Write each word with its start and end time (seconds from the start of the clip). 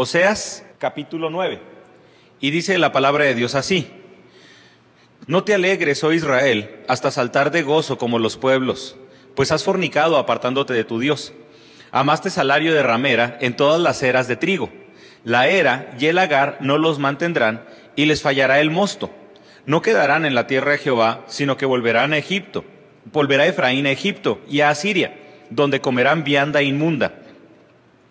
Oseas 0.00 0.64
capítulo 0.78 1.28
9. 1.28 1.58
Y 2.38 2.52
dice 2.52 2.78
la 2.78 2.92
palabra 2.92 3.24
de 3.24 3.34
Dios 3.34 3.56
así. 3.56 3.90
No 5.26 5.42
te 5.42 5.54
alegres, 5.54 6.04
oh 6.04 6.12
Israel, 6.12 6.84
hasta 6.86 7.10
saltar 7.10 7.50
de 7.50 7.62
gozo 7.62 7.98
como 7.98 8.20
los 8.20 8.36
pueblos, 8.36 8.94
pues 9.34 9.50
has 9.50 9.64
fornicado 9.64 10.16
apartándote 10.16 10.72
de 10.72 10.84
tu 10.84 11.00
Dios. 11.00 11.32
Amaste 11.90 12.30
salario 12.30 12.74
de 12.74 12.84
ramera 12.84 13.38
en 13.40 13.56
todas 13.56 13.80
las 13.80 14.00
eras 14.04 14.28
de 14.28 14.36
trigo. 14.36 14.70
La 15.24 15.48
era 15.48 15.92
y 15.98 16.06
el 16.06 16.18
agar 16.18 16.58
no 16.60 16.78
los 16.78 17.00
mantendrán, 17.00 17.64
y 17.96 18.04
les 18.04 18.22
fallará 18.22 18.60
el 18.60 18.70
mosto. 18.70 19.10
No 19.66 19.82
quedarán 19.82 20.24
en 20.24 20.36
la 20.36 20.46
tierra 20.46 20.70
de 20.70 20.78
Jehová, 20.78 21.24
sino 21.26 21.56
que 21.56 21.66
volverán 21.66 22.12
a 22.12 22.18
Egipto. 22.18 22.64
Volverá 23.06 23.48
Efraín 23.48 23.86
a 23.86 23.90
Egipto 23.90 24.40
y 24.48 24.60
a 24.60 24.70
Asiria, 24.70 25.18
donde 25.50 25.80
comerán 25.80 26.22
vianda 26.22 26.62
inmunda. 26.62 27.14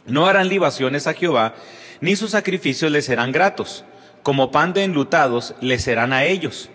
No 0.07 0.25
harán 0.25 0.47
libaciones 0.47 1.05
a 1.05 1.13
Jehová, 1.13 1.53
ni 2.01 2.15
sus 2.15 2.31
sacrificios 2.31 2.91
les 2.91 3.05
serán 3.05 3.31
gratos. 3.31 3.85
Como 4.23 4.51
pan 4.51 4.73
de 4.73 4.83
enlutados 4.83 5.55
les 5.61 5.83
serán 5.83 6.13
a 6.13 6.25
ellos. 6.25 6.69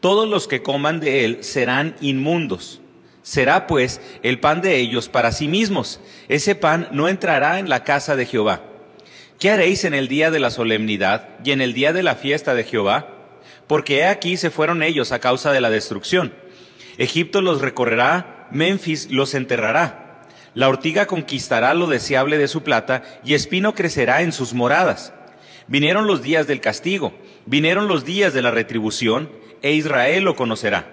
Todos 0.00 0.28
los 0.28 0.48
que 0.48 0.62
coman 0.62 1.00
de 1.00 1.24
él 1.24 1.38
serán 1.42 1.96
inmundos. 2.00 2.80
Será 3.22 3.66
pues 3.66 4.00
el 4.22 4.38
pan 4.38 4.60
de 4.60 4.76
ellos 4.76 5.08
para 5.08 5.32
sí 5.32 5.48
mismos. 5.48 6.00
Ese 6.28 6.54
pan 6.54 6.88
no 6.92 7.08
entrará 7.08 7.58
en 7.58 7.68
la 7.68 7.82
casa 7.82 8.14
de 8.16 8.26
Jehová. 8.26 8.62
¿Qué 9.38 9.50
haréis 9.50 9.84
en 9.84 9.94
el 9.94 10.08
día 10.08 10.30
de 10.30 10.38
la 10.38 10.50
solemnidad 10.50 11.28
y 11.44 11.50
en 11.50 11.60
el 11.60 11.74
día 11.74 11.92
de 11.92 12.02
la 12.02 12.14
fiesta 12.14 12.54
de 12.54 12.64
Jehová? 12.64 13.08
Porque 13.66 13.98
he 13.98 14.06
aquí 14.06 14.36
se 14.36 14.50
fueron 14.50 14.82
ellos 14.82 15.12
a 15.12 15.18
causa 15.18 15.52
de 15.52 15.60
la 15.60 15.70
destrucción. 15.70 16.32
Egipto 16.98 17.42
los 17.42 17.60
recorrerá, 17.60 18.48
Memphis 18.52 19.10
los 19.10 19.34
enterrará. 19.34 20.05
La 20.56 20.70
ortiga 20.70 21.06
conquistará 21.06 21.74
lo 21.74 21.86
deseable 21.86 22.38
de 22.38 22.48
su 22.48 22.62
plata 22.62 23.02
y 23.22 23.34
espino 23.34 23.74
crecerá 23.74 24.22
en 24.22 24.32
sus 24.32 24.54
moradas. 24.54 25.12
Vinieron 25.66 26.06
los 26.06 26.22
días 26.22 26.46
del 26.46 26.62
castigo, 26.62 27.12
vinieron 27.44 27.88
los 27.88 28.06
días 28.06 28.32
de 28.32 28.40
la 28.40 28.50
retribución, 28.50 29.30
e 29.60 29.72
Israel 29.72 30.24
lo 30.24 30.34
conocerá. 30.34 30.90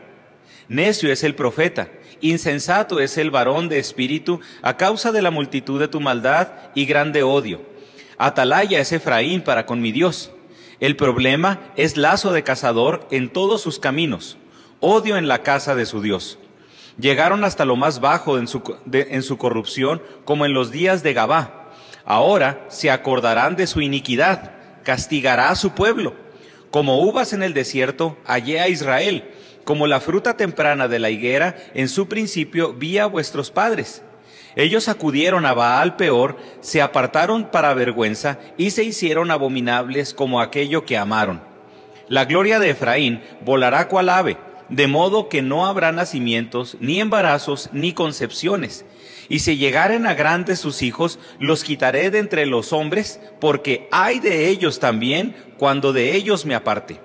Necio 0.68 1.14
es 1.14 1.24
el 1.24 1.34
profeta, 1.34 1.88
insensato 2.20 3.00
es 3.00 3.18
el 3.18 3.32
varón 3.32 3.70
de 3.70 3.80
espíritu 3.80 4.42
a 4.64 4.76
causa 4.76 5.14
de 5.14 5.22
la 5.22 5.32
multitud 5.32 5.80
de 5.80 5.88
tu 5.88 6.02
maldad 6.02 6.50
y 6.76 6.84
grande 6.84 7.24
odio. 7.24 7.62
Atalaya 8.18 8.82
es 8.82 8.92
Efraín 8.92 9.44
para 9.44 9.66
con 9.66 9.80
mi 9.80 9.94
Dios. 9.94 10.32
El 10.82 10.98
problema 10.98 11.62
es 11.78 11.96
lazo 11.96 12.34
de 12.34 12.44
cazador 12.44 13.08
en 13.12 13.30
todos 13.30 13.62
sus 13.62 13.80
caminos, 13.80 14.36
odio 14.82 15.16
en 15.16 15.30
la 15.30 15.42
casa 15.42 15.74
de 15.74 15.86
su 15.86 16.02
Dios. 16.02 16.38
Llegaron 16.98 17.44
hasta 17.44 17.66
lo 17.66 17.76
más 17.76 18.00
bajo 18.00 18.38
en 18.38 18.48
su, 18.48 18.62
en 18.92 19.24
su 19.24 19.38
corrupción, 19.38 20.02
como 20.26 20.46
en 20.46 20.54
los 20.54 20.72
días 20.72 21.04
de 21.04 21.14
Gabá. 21.14 21.72
Ahora 22.06 22.66
se 22.70 22.92
acordarán 22.92 23.56
de 23.56 23.68
su 23.68 23.82
iniquidad, 23.82 24.52
castigará 24.84 25.50
a 25.50 25.56
su 25.56 25.72
pueblo. 25.72 26.14
Como 26.72 27.00
uvas 27.02 27.34
en 27.34 27.44
el 27.44 27.54
desierto, 27.54 28.18
hallé 28.26 28.60
a 28.60 28.68
Israel 28.68 29.24
como 29.64 29.88
la 29.88 30.00
fruta 30.00 30.36
temprana 30.38 30.88
de 30.88 31.00
la 31.00 31.10
higuera, 31.10 31.56
en 31.74 31.90
su 31.90 32.08
principio 32.08 32.74
vi 32.74 32.98
a 32.98 33.06
vuestros 33.06 33.52
padres. 33.52 34.04
Ellos 34.56 34.88
acudieron 34.88 35.46
a 35.46 35.54
Baal 35.54 35.96
peor, 35.96 36.38
se 36.62 36.82
apartaron 36.82 37.50
para 37.50 37.74
vergüenza 37.74 38.40
y 38.58 38.72
se 38.72 38.84
hicieron 38.84 39.32
abominables 39.32 40.14
como 40.14 40.42
aquello 40.42 40.86
que 40.86 40.98
amaron. 40.98 41.42
La 42.08 42.26
gloria 42.26 42.60
de 42.60 42.72
Efraín 42.72 43.24
volará 43.44 43.88
cual 43.88 44.10
ave, 44.10 44.38
de 44.70 44.88
modo 44.88 45.30
que 45.30 45.42
no 45.42 45.66
habrá 45.66 45.92
nacimientos, 45.92 46.78
ni 46.80 47.00
embarazos, 47.00 47.70
ni 47.74 47.94
concepciones. 47.94 48.86
Y 49.30 49.40
si 49.40 49.58
llegaren 49.58 50.06
a 50.06 50.14
grandes 50.14 50.60
sus 50.60 50.82
hijos, 50.82 51.20
los 51.40 51.64
quitaré 51.64 52.12
de 52.12 52.20
entre 52.20 52.46
los 52.46 52.74
hombres, 52.74 53.20
porque 53.40 53.88
hay 53.92 54.20
de 54.20 54.50
ellos 54.50 54.80
también 54.80 55.36
cuando 55.58 55.94
de 55.94 56.16
ellos 56.16 56.46
me 56.46 56.56
aparte. 56.56 57.00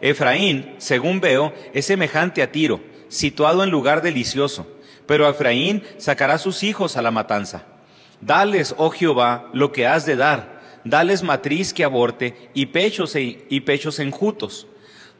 Efraín, 0.00 0.74
según 0.78 1.20
veo, 1.20 1.52
es 1.72 1.86
semejante 1.86 2.42
a 2.42 2.50
Tiro, 2.50 2.80
situado 3.08 3.62
en 3.62 3.70
lugar 3.70 4.02
delicioso, 4.02 4.66
pero 5.06 5.28
Efraín 5.28 5.82
sacará 5.98 6.38
sus 6.38 6.62
hijos 6.62 6.96
a 6.96 7.02
la 7.02 7.10
matanza. 7.10 7.66
Dales, 8.20 8.74
oh 8.78 8.90
Jehová, 8.90 9.50
lo 9.52 9.72
que 9.72 9.86
has 9.86 10.06
de 10.06 10.16
dar, 10.16 10.60
dales 10.84 11.22
matriz 11.22 11.72
que 11.72 11.84
aborte 11.84 12.50
y 12.54 12.66
pechos, 12.66 13.14
e, 13.14 13.44
y 13.48 13.60
pechos 13.60 13.98
enjutos. 13.98 14.66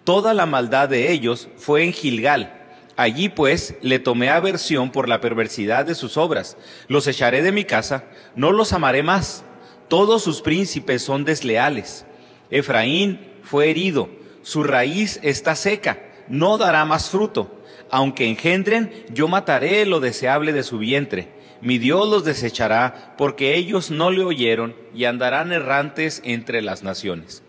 Toda 0.04 0.34
la 0.34 0.46
maldad 0.46 0.88
de 0.88 1.12
ellos 1.12 1.48
fue 1.56 1.84
en 1.84 1.92
Gilgal. 1.92 2.58
Allí 2.96 3.28
pues 3.28 3.76
le 3.82 3.98
tomé 3.98 4.30
aversión 4.30 4.90
por 4.90 5.08
la 5.08 5.20
perversidad 5.20 5.86
de 5.86 5.94
sus 5.94 6.16
obras. 6.16 6.56
Los 6.88 7.06
echaré 7.06 7.42
de 7.42 7.52
mi 7.52 7.64
casa, 7.64 8.04
no 8.34 8.50
los 8.50 8.72
amaré 8.72 9.02
más. 9.02 9.44
Todos 9.88 10.22
sus 10.22 10.42
príncipes 10.42 11.02
son 11.02 11.24
desleales. 11.24 12.04
Efraín 12.50 13.20
fue 13.42 13.70
herido, 13.70 14.10
su 14.42 14.64
raíz 14.64 15.20
está 15.22 15.54
seca, 15.54 16.00
no 16.28 16.58
dará 16.58 16.84
más 16.84 17.08
fruto. 17.08 17.62
Aunque 17.90 18.28
engendren, 18.28 18.92
yo 19.10 19.28
mataré 19.28 19.86
lo 19.86 20.00
deseable 20.00 20.52
de 20.52 20.62
su 20.62 20.78
vientre. 20.78 21.28
Mi 21.60 21.78
Dios 21.78 22.08
los 22.08 22.24
desechará, 22.24 23.14
porque 23.16 23.54
ellos 23.54 23.90
no 23.90 24.10
le 24.10 24.24
oyeron 24.24 24.74
y 24.94 25.04
andarán 25.04 25.52
errantes 25.52 26.20
entre 26.24 26.60
las 26.60 26.82
naciones. 26.82 27.42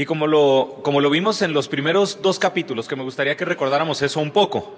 Y 0.00 0.06
como 0.06 0.28
lo, 0.28 0.78
como 0.82 1.00
lo 1.00 1.10
vimos 1.10 1.42
en 1.42 1.52
los 1.52 1.66
primeros 1.66 2.22
dos 2.22 2.38
capítulos, 2.38 2.86
que 2.86 2.94
me 2.94 3.02
gustaría 3.02 3.36
que 3.36 3.44
recordáramos 3.44 4.00
eso 4.00 4.20
un 4.20 4.30
poco. 4.30 4.76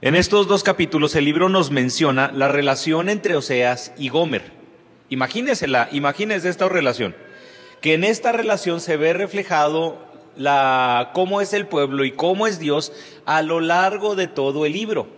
En 0.00 0.14
estos 0.14 0.46
dos 0.46 0.62
capítulos 0.62 1.16
el 1.16 1.24
libro 1.24 1.48
nos 1.48 1.72
menciona 1.72 2.30
la 2.32 2.46
relación 2.46 3.08
entre 3.08 3.34
Oseas 3.34 3.92
y 3.98 4.08
Gomer. 4.08 4.52
Imagínense, 5.08 5.66
la, 5.66 5.88
imagínense 5.90 6.48
esta 6.48 6.68
relación 6.68 7.16
que 7.80 7.94
en 7.94 8.04
esta 8.04 8.30
relación 8.30 8.80
se 8.80 8.96
ve 8.96 9.12
reflejado 9.14 9.98
la, 10.36 11.10
cómo 11.12 11.40
es 11.40 11.52
el 11.52 11.66
pueblo 11.66 12.04
y 12.04 12.12
cómo 12.12 12.46
es 12.46 12.60
Dios 12.60 12.92
a 13.24 13.42
lo 13.42 13.58
largo 13.58 14.14
de 14.14 14.28
todo 14.28 14.64
el 14.64 14.74
libro. 14.74 15.08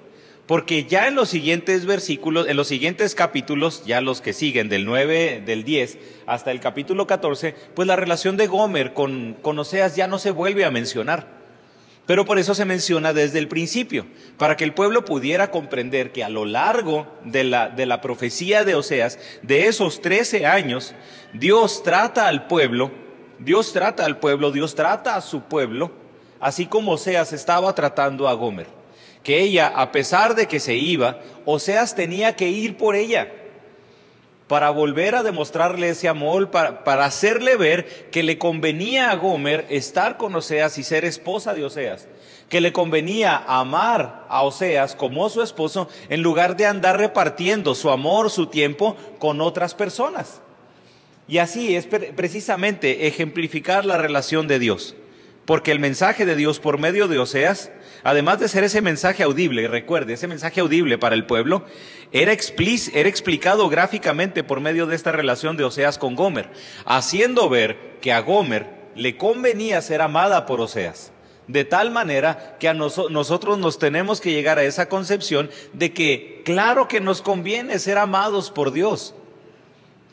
Porque 0.49 0.85
ya 0.85 1.09
en 1.09 1.15
los 1.15 1.29
siguientes 1.29 1.85
versículos, 1.85 2.49
en 2.49 2.57
los 2.57 2.69
siguientes 2.69 3.15
capítulos, 3.15 3.85
ya 3.85 4.01
los 4.01 4.23
que 4.23 4.33
siguen 4.33 4.71
del 4.71 4.87
9, 4.87 5.43
del 5.45 5.63
10 5.63 5.99
hasta 6.25 6.53
el 6.53 6.61
capítulo 6.61 7.07
14, 7.07 7.55
pues 7.75 7.87
la 7.87 7.97
relación 7.97 8.39
de 8.39 8.47
Gomer 8.47 8.95
con, 8.95 9.37
con 9.43 9.59
Oseas 9.59 9.95
ya 9.95 10.07
no 10.07 10.19
se 10.19 10.31
vuelve 10.31 10.65
a 10.65 10.71
mencionar. 10.71 11.27
Pero 12.07 12.25
por 12.25 12.39
eso 12.39 12.55
se 12.55 12.65
menciona 12.65 13.13
desde 13.13 13.39
el 13.39 13.47
principio, 13.47 14.07
para 14.39 14.57
que 14.57 14.65
el 14.65 14.73
pueblo 14.73 15.05
pudiera 15.05 15.51
comprender 15.51 16.13
que 16.13 16.25
a 16.25 16.31
lo 16.31 16.47
largo 16.47 17.07
de 17.25 17.45
la, 17.45 17.69
de 17.69 17.85
la 17.85 18.01
profecía 18.01 18.65
de 18.65 18.75
Oseas, 18.75 19.19
de 19.43 19.67
esos 19.67 20.01
trece 20.01 20.47
años, 20.47 20.95
Dios 21.35 21.83
trata 21.83 22.27
al 22.27 22.47
pueblo, 22.47 22.91
Dios 23.39 23.75
trata 23.75 24.07
al 24.07 24.19
pueblo, 24.19 24.51
Dios 24.51 24.75
trata 24.75 25.15
a 25.15 25.21
su 25.21 25.43
pueblo, 25.43 25.93
así 26.41 26.65
como 26.65 26.93
Oseas 26.93 27.35
estaba 27.35 27.75
tratando 27.75 28.27
a 28.27 28.33
Gomer. 28.33 28.78
Que 29.23 29.41
ella, 29.41 29.69
a 29.69 29.93
pesar 29.93 30.35
de 30.35 30.47
que 30.47 30.61
se 30.61 30.75
iba, 30.75 31.21
Oseas 31.45 31.95
tenía 31.95 32.37
que 32.37 32.49
ir 32.49 32.77
por 32.77 32.95
ella 32.95 33.33
para 34.49 34.71
volver 34.71 35.15
a 35.15 35.23
demostrarle 35.23 35.91
ese 35.91 36.09
amor, 36.09 36.51
para, 36.51 37.05
hacerle 37.05 37.57
ver 37.57 38.09
que 38.11 38.23
le 38.23 38.39
convenía 38.39 39.11
a 39.11 39.17
Gomer 39.17 39.67
estar 39.69 40.17
con 40.17 40.35
Oseas 40.35 40.79
y 40.79 40.83
ser 40.83 41.05
esposa 41.05 41.53
de 41.53 41.67
Oseas, 41.67 42.09
que 42.49 42.63
le 42.63 42.73
convenía 42.73 43.37
amar 43.47 44.25
a 44.29 44.43
Oseas 44.43 44.97
como 44.97 45.29
su 45.29 45.43
esposo 45.43 45.89
en 46.09 46.23
lugar 46.23 46.57
de 46.57 46.67
andar 46.67 46.97
repartiendo 46.97 47.75
su 47.75 47.91
amor, 47.91 48.31
su 48.31 48.47
tiempo 48.47 48.97
con 49.19 49.43
otras 49.43 49.75
personas. 49.75 50.41
Y 51.29 51.39
así 51.39 51.77
es 51.77 51.87
precisamente 51.87 53.07
ejemplificar 53.07 53.85
la 53.85 53.99
relación 53.99 54.49
de 54.49 54.59
Dios, 54.59 54.97
porque 55.49 55.73
el 55.73 55.81
mensaje 55.81 56.27
de 56.27 56.37
Dios 56.37 56.61
por 56.61 56.77
medio 56.77 57.09
de 57.09 57.19
Oseas 57.19 57.71
además 58.05 58.39
de 58.39 58.49
ser 58.49 58.65
ese 58.65 58.83
mensaje 58.83 59.23
audible, 59.23 59.67
recuerde, 59.67 60.13
ese 60.13 60.29
mensaje 60.29 60.61
audible 60.61 60.99
para 60.99 61.15
el 61.15 61.25
pueblo, 61.25 61.65
era, 62.13 62.33
era 62.33 63.09
explicado 63.09 63.67
gráficamente 63.71 64.45
por 64.45 64.61
medio 64.61 64.87
de 64.87 64.95
esta 64.95 65.11
relación 65.11 65.57
de 65.57 65.65
Oseas 65.65 65.97
con 65.97 66.17
Gomer, 66.17 66.51
haciendo 66.85 67.49
ver 67.49 67.97
que 68.03 68.13
a 68.13 68.21
Gomer 68.21 68.67
le 68.95 69.17
convenía 69.17 69.81
ser 69.81 70.03
amada 70.03 70.45
por 70.45 70.61
Oseas. 70.61 71.13
De 71.47 71.65
tal 71.65 71.91
manera 71.93 72.59
que 72.61 72.69
a 72.69 72.75
nosotros 72.75 73.57
nos 73.57 73.79
tenemos 73.79 74.21
que 74.21 74.33
llegar 74.33 74.59
a 74.59 74.65
esa 74.65 74.91
concepción 74.91 75.49
de 75.73 75.95
que 75.95 76.43
claro 76.45 76.89
que 76.89 77.01
nos 77.01 77.23
conviene 77.23 77.79
ser 77.79 77.97
amados 77.97 78.51
por 78.51 78.71
Dios. 78.71 79.15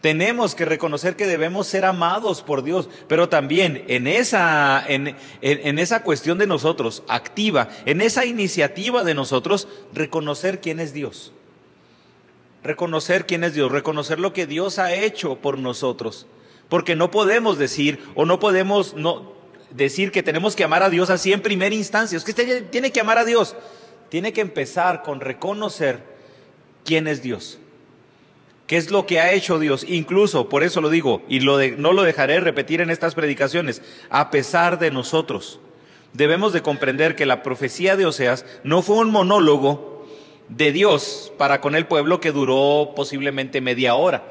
Tenemos 0.06 0.54
que 0.54 0.66
reconocer 0.66 1.16
que 1.16 1.26
debemos 1.26 1.66
ser 1.66 1.84
amados 1.84 2.44
por 2.44 2.62
Dios, 2.62 2.90
pero 3.08 3.28
también 3.28 3.86
en 3.88 4.06
esa, 4.06 4.86
en, 4.88 5.16
esa 5.42 6.04
cuestión 6.04 6.38
de 6.38 6.46
nosotros, 6.46 7.02
activa, 7.08 7.70
en 7.88 8.02
esa 8.02 8.24
iniciativa 8.24 9.04
de 9.04 9.16
nosotros, 9.16 9.68
reconocer 9.96 10.62
quién 10.62 10.80
es 10.80 10.94
Dios. 10.94 11.34
Reconocer 12.64 13.26
quién 13.26 13.44
es 13.44 13.56
Dios, 13.56 13.72
reconocer 13.72 14.20
lo 14.20 14.32
que 14.32 14.46
Dios 14.46 14.78
ha 14.78 14.94
hecho 14.94 15.38
por 15.38 15.58
nosotros. 15.58 16.28
Porque 16.70 16.96
no 16.96 17.10
podemos 17.10 17.58
decir 17.58 17.98
o 18.14 18.26
no 18.26 18.40
podemos 18.40 18.94
no, 18.94 19.34
decir 19.72 20.12
que 20.12 20.22
tenemos 20.22 20.56
que 20.56 20.66
amar 20.66 20.84
a 20.84 20.92
Dios 20.92 21.10
así 21.10 21.34
en 21.34 21.42
primera 21.42 21.74
instancia. 21.74 22.16
Es 22.16 22.24
que 22.24 22.30
usted 22.30 22.66
tiene 22.70 22.92
que 22.92 23.02
amar 23.02 23.18
a 23.18 23.26
Dios. 23.26 23.56
Tiene 24.10 24.34
que 24.34 24.42
empezar 24.42 25.02
con 25.02 25.20
reconocer 25.20 26.04
quién 26.84 27.08
es 27.08 27.24
Dios 27.24 27.58
¿Qué 28.68 28.78
es 28.78 28.90
lo 28.90 29.06
que 29.06 29.20
ha 29.20 29.34
hecho 29.34 29.60
Dios? 29.60 29.86
Incluso, 29.88 30.50
por 30.50 30.64
eso 30.64 30.82
lo 30.82 30.90
digo, 30.90 31.22
y 31.30 31.42
lo 31.42 31.58
de, 31.58 31.72
no 31.72 31.94
lo 31.94 32.02
dejaré 32.02 32.40
repetir 32.40 32.82
en 32.82 32.90
estas 32.90 33.14
predicaciones, 33.14 33.82
a 34.10 34.32
pesar 34.32 34.80
de 34.80 34.90
nosotros. 34.90 35.60
Debemos 36.14 36.52
de 36.52 36.64
comprender 36.64 37.16
que 37.16 37.28
la 37.28 37.44
profecía 37.44 37.96
de 37.96 38.06
Oseas 38.06 38.46
no 38.64 38.82
fue 38.82 38.98
un 38.98 39.12
monólogo 39.12 40.08
de 40.50 40.72
Dios 40.72 41.32
para 41.38 41.62
con 41.62 41.76
el 41.76 41.86
pueblo 41.86 42.20
que 42.20 42.32
duró 42.32 42.94
posiblemente 42.96 43.62
media 43.62 43.96
hora, 43.96 44.24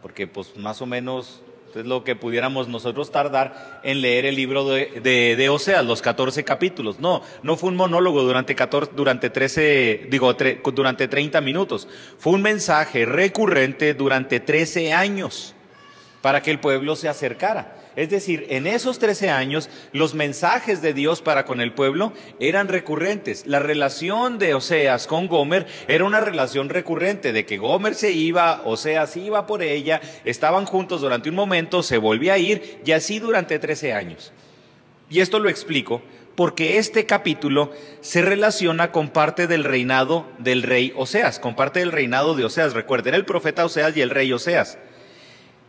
porque 0.00 0.26
pues 0.26 0.56
más 0.56 0.80
o 0.80 0.86
menos 0.86 1.42
es 1.76 1.86
lo 1.86 2.04
que 2.04 2.16
pudiéramos 2.16 2.68
nosotros 2.68 3.10
tardar 3.10 3.80
en 3.82 4.00
leer 4.00 4.26
el 4.26 4.36
libro 4.36 4.68
de, 4.68 5.00
de, 5.02 5.82
los 5.84 6.02
14 6.02 6.44
capítulos. 6.44 7.00
No, 7.00 7.22
no 7.42 7.56
fue 7.56 7.70
un 7.70 7.76
monólogo 7.76 8.22
durante, 8.22 8.54
14, 8.54 8.92
durante 8.94 9.30
13, 9.30 10.08
digo, 10.10 10.34
durante 10.72 11.08
30 11.08 11.40
minutos. 11.40 11.88
Fue 12.18 12.32
un 12.32 12.42
mensaje 12.42 13.04
recurrente 13.06 13.94
durante 13.94 14.40
13 14.40 14.92
años 14.92 15.54
para 16.20 16.42
que 16.42 16.50
el 16.50 16.60
pueblo 16.60 16.96
se 16.96 17.08
acercara. 17.08 17.83
Es 17.96 18.10
decir, 18.10 18.46
en 18.50 18.66
esos 18.66 18.98
13 18.98 19.30
años 19.30 19.70
los 19.92 20.14
mensajes 20.14 20.82
de 20.82 20.92
Dios 20.92 21.22
para 21.22 21.44
con 21.44 21.60
el 21.60 21.72
pueblo 21.72 22.12
eran 22.40 22.68
recurrentes. 22.68 23.46
La 23.46 23.60
relación 23.60 24.38
de 24.38 24.54
Oseas 24.54 25.06
con 25.06 25.28
Gomer 25.28 25.66
era 25.86 26.04
una 26.04 26.20
relación 26.20 26.68
recurrente, 26.68 27.32
de 27.32 27.46
que 27.46 27.58
Gomer 27.58 27.94
se 27.94 28.12
iba, 28.12 28.62
Oseas 28.64 29.16
iba 29.16 29.46
por 29.46 29.62
ella, 29.62 30.00
estaban 30.24 30.66
juntos 30.66 31.00
durante 31.00 31.28
un 31.28 31.36
momento, 31.36 31.82
se 31.82 31.98
volvía 31.98 32.34
a 32.34 32.38
ir 32.38 32.80
y 32.84 32.92
así 32.92 33.18
durante 33.20 33.58
13 33.58 33.92
años. 33.92 34.32
Y 35.08 35.20
esto 35.20 35.38
lo 35.38 35.48
explico 35.48 36.02
porque 36.34 36.78
este 36.78 37.06
capítulo 37.06 37.70
se 38.00 38.22
relaciona 38.22 38.90
con 38.90 39.10
parte 39.10 39.46
del 39.46 39.62
reinado 39.64 40.26
del 40.38 40.62
rey 40.62 40.92
Oseas, 40.96 41.38
con 41.38 41.54
parte 41.54 41.80
del 41.80 41.92
reinado 41.92 42.34
de 42.34 42.44
Oseas. 42.44 42.72
Recuerden, 42.72 43.14
el 43.14 43.24
profeta 43.24 43.64
Oseas 43.64 43.96
y 43.96 44.00
el 44.00 44.10
rey 44.10 44.32
Oseas. 44.32 44.78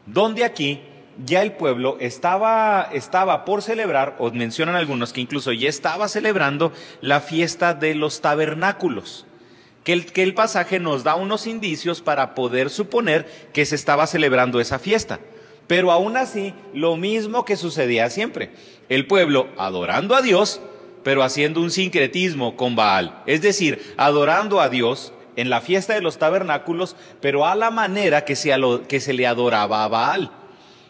Donde 0.08 0.44
aquí 0.44 0.82
ya 1.24 1.42
el 1.42 1.54
pueblo 1.54 1.98
estaba, 2.00 2.90
estaba 2.92 3.46
por 3.46 3.62
celebrar, 3.62 4.16
o 4.20 4.32
mencionan 4.32 4.76
algunos 4.76 5.14
que 5.14 5.22
incluso 5.22 5.52
ya 5.52 5.70
estaba 5.70 6.08
celebrando 6.08 6.74
la 7.02 7.22
fiesta 7.22 7.74
de 7.74 7.96
los 7.96 8.22
tabernáculos. 8.22 9.26
Que 9.84 9.94
el, 9.94 10.12
que 10.12 10.24
el 10.24 10.34
pasaje 10.34 10.80
nos 10.80 11.04
da 11.04 11.16
unos 11.16 11.46
indicios 11.46 12.02
para 12.02 12.34
poder 12.34 12.70
suponer 12.70 13.28
que 13.54 13.66
se 13.66 13.76
estaba 13.76 14.08
celebrando 14.08 14.60
esa 14.60 14.80
fiesta. 14.80 15.20
Pero 15.68 15.92
aún 15.92 16.18
así, 16.18 16.54
lo 16.74 16.96
mismo 16.96 17.46
que 17.46 17.56
sucedía 17.56 18.10
siempre. 18.10 18.52
El 18.90 19.08
pueblo 19.08 19.48
adorando 19.58 20.16
a 20.16 20.22
Dios, 20.22 20.60
pero 21.04 21.24
haciendo 21.24 21.62
un 21.62 21.70
sincretismo 21.70 22.56
con 22.56 22.76
Baal. 22.76 23.22
Es 23.28 23.42
decir, 23.42 23.94
adorando 23.98 24.60
a 24.60 24.70
Dios 24.70 25.14
en 25.36 25.50
la 25.50 25.62
fiesta 25.62 25.94
de 25.94 26.02
los 26.02 26.18
tabernáculos, 26.18 26.96
pero 27.22 27.46
a 27.46 27.56
la 27.56 27.70
manera 27.70 28.26
que 28.26 28.36
se, 28.36 28.56
que 28.88 29.00
se 29.00 29.14
le 29.14 29.28
adoraba 29.28 29.84
a 29.84 29.88
Baal. 29.88 30.32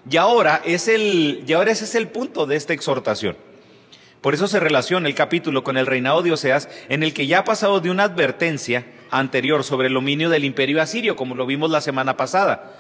Y 0.10 0.18
ahora, 0.18 0.62
es 0.66 0.88
el, 0.88 1.44
y 1.48 1.54
ahora 1.54 1.72
ese 1.72 1.86
es 1.86 1.96
el 1.96 2.07
punto 2.07 2.46
de 2.46 2.56
esta 2.56 2.74
exhortación. 2.74 3.38
Por 4.22 4.34
eso 4.34 4.48
se 4.48 4.60
relaciona 4.60 5.07
el 5.07 5.16
capítulo 5.16 5.63
con 5.63 5.78
el 5.78 5.86
reinado 5.86 6.22
de 6.22 6.31
Oseas, 6.31 6.69
en 6.90 7.04
el 7.04 7.13
que 7.13 7.28
ya 7.28 7.40
ha 7.40 7.44
pasado 7.44 7.80
de 7.80 7.92
una 7.92 8.04
advertencia 8.04 8.86
anterior 9.12 9.63
sobre 9.63 9.88
el 9.88 9.94
dominio 9.94 10.30
del 10.30 10.46
imperio 10.46 10.81
asirio, 10.81 11.16
como 11.16 11.36
lo 11.36 11.46
vimos 11.46 11.69
la 11.69 11.81
semana 11.81 12.18
pasada. 12.18 12.74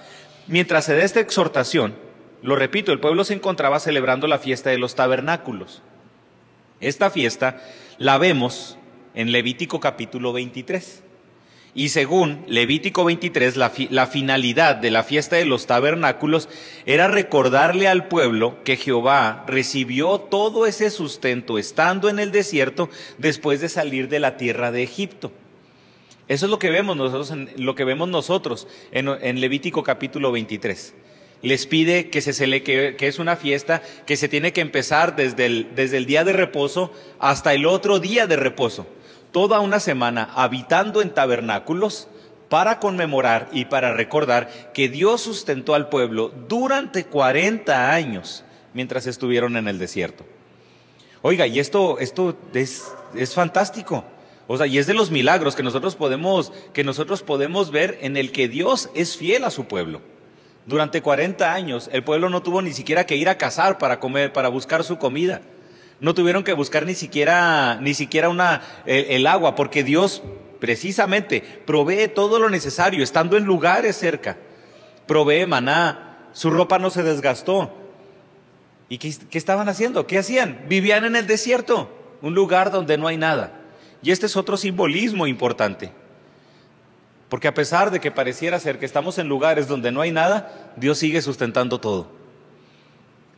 Mientras 0.47 0.85
se 0.85 0.95
da 0.95 1.03
esta 1.03 1.19
exhortación, 1.19 1.95
lo 2.41 2.55
repito, 2.55 2.91
el 2.91 2.99
pueblo 2.99 3.23
se 3.23 3.33
encontraba 3.33 3.79
celebrando 3.79 4.27
la 4.27 4.39
fiesta 4.39 4.69
de 4.69 4.77
los 4.77 4.95
tabernáculos. 4.95 5.81
Esta 6.79 7.09
fiesta 7.09 7.61
la 7.97 8.17
vemos 8.17 8.77
en 9.15 9.31
Levítico 9.31 9.79
capítulo 9.79 10.33
23. 10.33 11.04
Y 11.77 11.89
según 11.89 12.45
Levítico 12.47 13.03
23, 13.03 13.57
la, 13.57 14.07
finalidad 14.07 14.77
de 14.77 14.91
la 14.91 15.03
fiesta 15.03 15.35
de 15.35 15.43
los 15.43 15.67
tabernáculos 15.67 16.47
era 16.85 17.09
recordarle 17.09 17.89
al 17.89 18.07
pueblo 18.07 18.63
que 18.63 18.77
Jehová 18.77 19.43
recibió 19.45 20.19
todo 20.19 20.67
ese 20.67 20.89
sustento 20.89 21.57
estando 21.57 22.07
en 22.07 22.19
el 22.19 22.31
desierto 22.31 22.89
después 23.17 23.59
de 23.59 23.67
salir 23.67 24.07
de 24.07 24.21
la 24.21 24.37
tierra 24.37 24.71
de 24.71 24.83
Egipto. 24.83 25.33
Eso 26.29 26.45
es 26.45 26.49
lo 26.49 26.59
que 26.59 26.69
vemos 26.69 26.95
nosotros 26.95 27.29
en, 27.31 27.49
lo 27.57 27.75
que 27.75 27.83
vemos 27.83 28.07
nosotros 28.07 28.69
en, 28.93 29.41
Levítico 29.41 29.83
capítulo 29.83 30.31
23. 30.31 30.93
Les 31.41 31.65
pide 31.67 32.09
que, 32.09 32.21
se, 32.21 32.63
que, 32.63 32.95
que 32.97 33.07
es 33.07 33.19
una 33.19 33.35
fiesta 33.35 33.83
que 34.05 34.15
se 34.15 34.29
tiene 34.29 34.53
que 34.53 34.61
empezar 34.61 35.17
desde 35.17 35.45
el, 35.45 35.67
desde 35.75 35.97
el 35.97 36.05
día 36.05 36.23
de 36.23 36.31
reposo 36.31 36.93
hasta 37.19 37.53
el 37.53 37.65
otro 37.65 37.99
día 37.99 38.27
de 38.27 38.37
reposo 38.37 38.87
toda 39.35 39.59
una 39.59 39.81
semana 39.81 40.29
habitando 40.33 41.01
en 41.01 41.09
tabernáculos 41.09 42.07
para 42.47 42.79
conmemorar 42.79 43.49
y 43.51 43.65
para 43.65 43.93
recordar 43.93 44.71
que 44.73 44.87
Dios 44.87 45.19
sustentó 45.19 45.75
al 45.75 45.89
pueblo 45.89 46.31
durante 46.47 47.03
40 47.03 47.91
años 47.91 48.45
mientras 48.73 49.07
estuvieron 49.07 49.57
en 49.57 49.67
el 49.67 49.77
desierto. 49.77 50.25
Oiga, 51.21 51.47
y 51.47 51.59
esto, 51.59 51.99
esto 51.99 52.37
es, 52.53 52.85
es 53.13 53.33
fantástico. 53.33 54.05
O 54.47 54.55
sea, 54.55 54.67
y 54.67 54.77
es 54.77 54.87
de 54.87 54.93
los 54.93 55.11
milagros 55.11 55.57
que 55.57 55.63
nosotros 55.63 55.97
podemos, 55.97 56.53
que 56.71 56.85
nosotros 56.85 57.21
podemos 57.21 57.71
ver 57.71 57.97
en 57.99 58.15
el 58.15 58.31
que 58.31 58.47
Dios 58.47 58.89
es 58.95 59.17
fiel 59.17 59.43
a 59.43 59.51
su 59.51 59.65
pueblo. 59.65 59.99
Durante 60.65 61.01
40 61.01 61.53
años 61.53 61.89
el 61.91 62.05
pueblo 62.05 62.29
no 62.29 62.41
tuvo 62.41 62.61
ni 62.61 62.71
siquiera 62.71 63.05
que 63.05 63.17
ir 63.17 63.27
a 63.27 63.37
cazar 63.37 63.79
para 63.79 63.99
comer, 63.99 64.31
para 64.31 64.47
buscar 64.47 64.85
su 64.85 64.97
comida. 64.97 65.41
No 65.99 66.13
tuvieron 66.13 66.43
que 66.43 66.53
buscar 66.53 66.85
ni 66.85 66.93
siquiera, 66.93 67.79
ni 67.81 67.93
siquiera 67.93 68.29
una, 68.29 68.61
el, 68.85 69.25
agua, 69.27 69.55
porque 69.55 69.83
Dios 69.83 70.21
precisamente 70.59 71.41
provee 71.65 72.07
todo 72.07 72.39
lo 72.39 72.49
necesario, 72.49 73.03
estando 73.03 73.37
en 73.37 73.45
lugares 73.45 73.95
cerca. 73.95 74.37
Provee 75.07 75.45
maná, 75.45 76.29
su 76.33 76.49
ropa 76.49 76.79
no 76.79 76.89
se 76.89 77.03
desgastó. 77.03 77.71
¿Y 78.89 78.97
qué, 78.97 79.13
qué, 79.29 79.37
estaban 79.37 79.69
haciendo? 79.69 80.05
¿Qué 80.05 80.17
hacían? 80.17 80.65
Vivían 80.67 81.05
en 81.05 81.15
el 81.15 81.27
desierto, 81.27 81.89
un 82.21 82.35
lugar 82.35 82.71
donde 82.71 82.97
no 82.97 83.07
hay 83.07 83.17
nada. 83.17 83.53
Y 84.01 84.11
este 84.11 84.25
es 84.25 84.35
otro 84.35 84.57
simbolismo 84.57 85.27
importante. 85.27 85.91
Porque 87.29 87.47
a 87.47 87.53
pesar 87.53 87.89
de 87.89 87.99
que 87.99 88.11
pareciera 88.11 88.59
ser 88.59 88.79
que 88.79 88.85
estamos 88.85 89.17
en 89.17 89.27
lugares 89.27 89.67
donde 89.67 89.91
no 89.91 90.01
hay 90.01 90.11
nada, 90.11 90.73
Dios 90.75 90.99
sigue 90.99 91.21
sustentando 91.21 91.79
todo. 91.79 92.24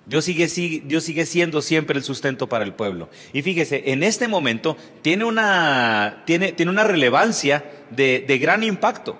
Dios 0.08 0.24
sigue, 0.24 1.26
siendo 1.26 1.62
siempre 1.62 1.98
el 1.98 2.04
sustento 2.04 2.48
para 2.48 2.64
el 2.64 2.74
pueblo. 2.74 3.10
Y 3.34 3.42
fíjese, 3.42 3.92
en 3.92 4.04
este 4.04 4.30
momento 4.30 4.78
tiene 5.02 5.26
una, 5.26 6.24
relevancia 6.26 7.66
de, 7.92 8.24
de, 8.26 8.38
gran 8.38 8.64
impacto, 8.64 9.18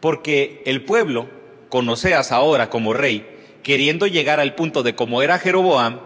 porque 0.00 0.62
el 0.66 0.84
pueblo, 0.84 1.28
con 1.68 1.88
Oseas 1.88 2.32
ahora 2.32 2.68
como 2.68 2.94
rey, 2.94 3.28
queriendo 3.62 4.08
llegar 4.08 4.40
al 4.40 4.56
punto 4.56 4.82
de 4.82 4.96
como 4.96 5.22
era 5.22 5.38
Jeroboam, 5.38 6.00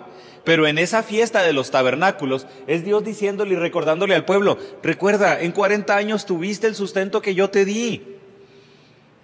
pero 0.44 0.66
en 0.66 0.76
esa 0.76 1.02
fiesta 1.02 1.42
de 1.42 1.54
los 1.54 1.70
tabernáculos 1.70 2.46
es 2.66 2.84
Dios 2.84 3.04
diciéndole 3.04 3.54
y 3.54 3.56
recordándole 3.56 4.14
al 4.14 4.26
pueblo, 4.26 4.58
recuerda, 4.82 5.40
en 5.40 5.52
40 5.52 5.96
años 5.96 6.26
tuviste 6.26 6.66
el 6.66 6.74
sustento 6.74 7.22
que 7.22 7.34
yo 7.34 7.48
te 7.48 7.64
di. 7.64 8.18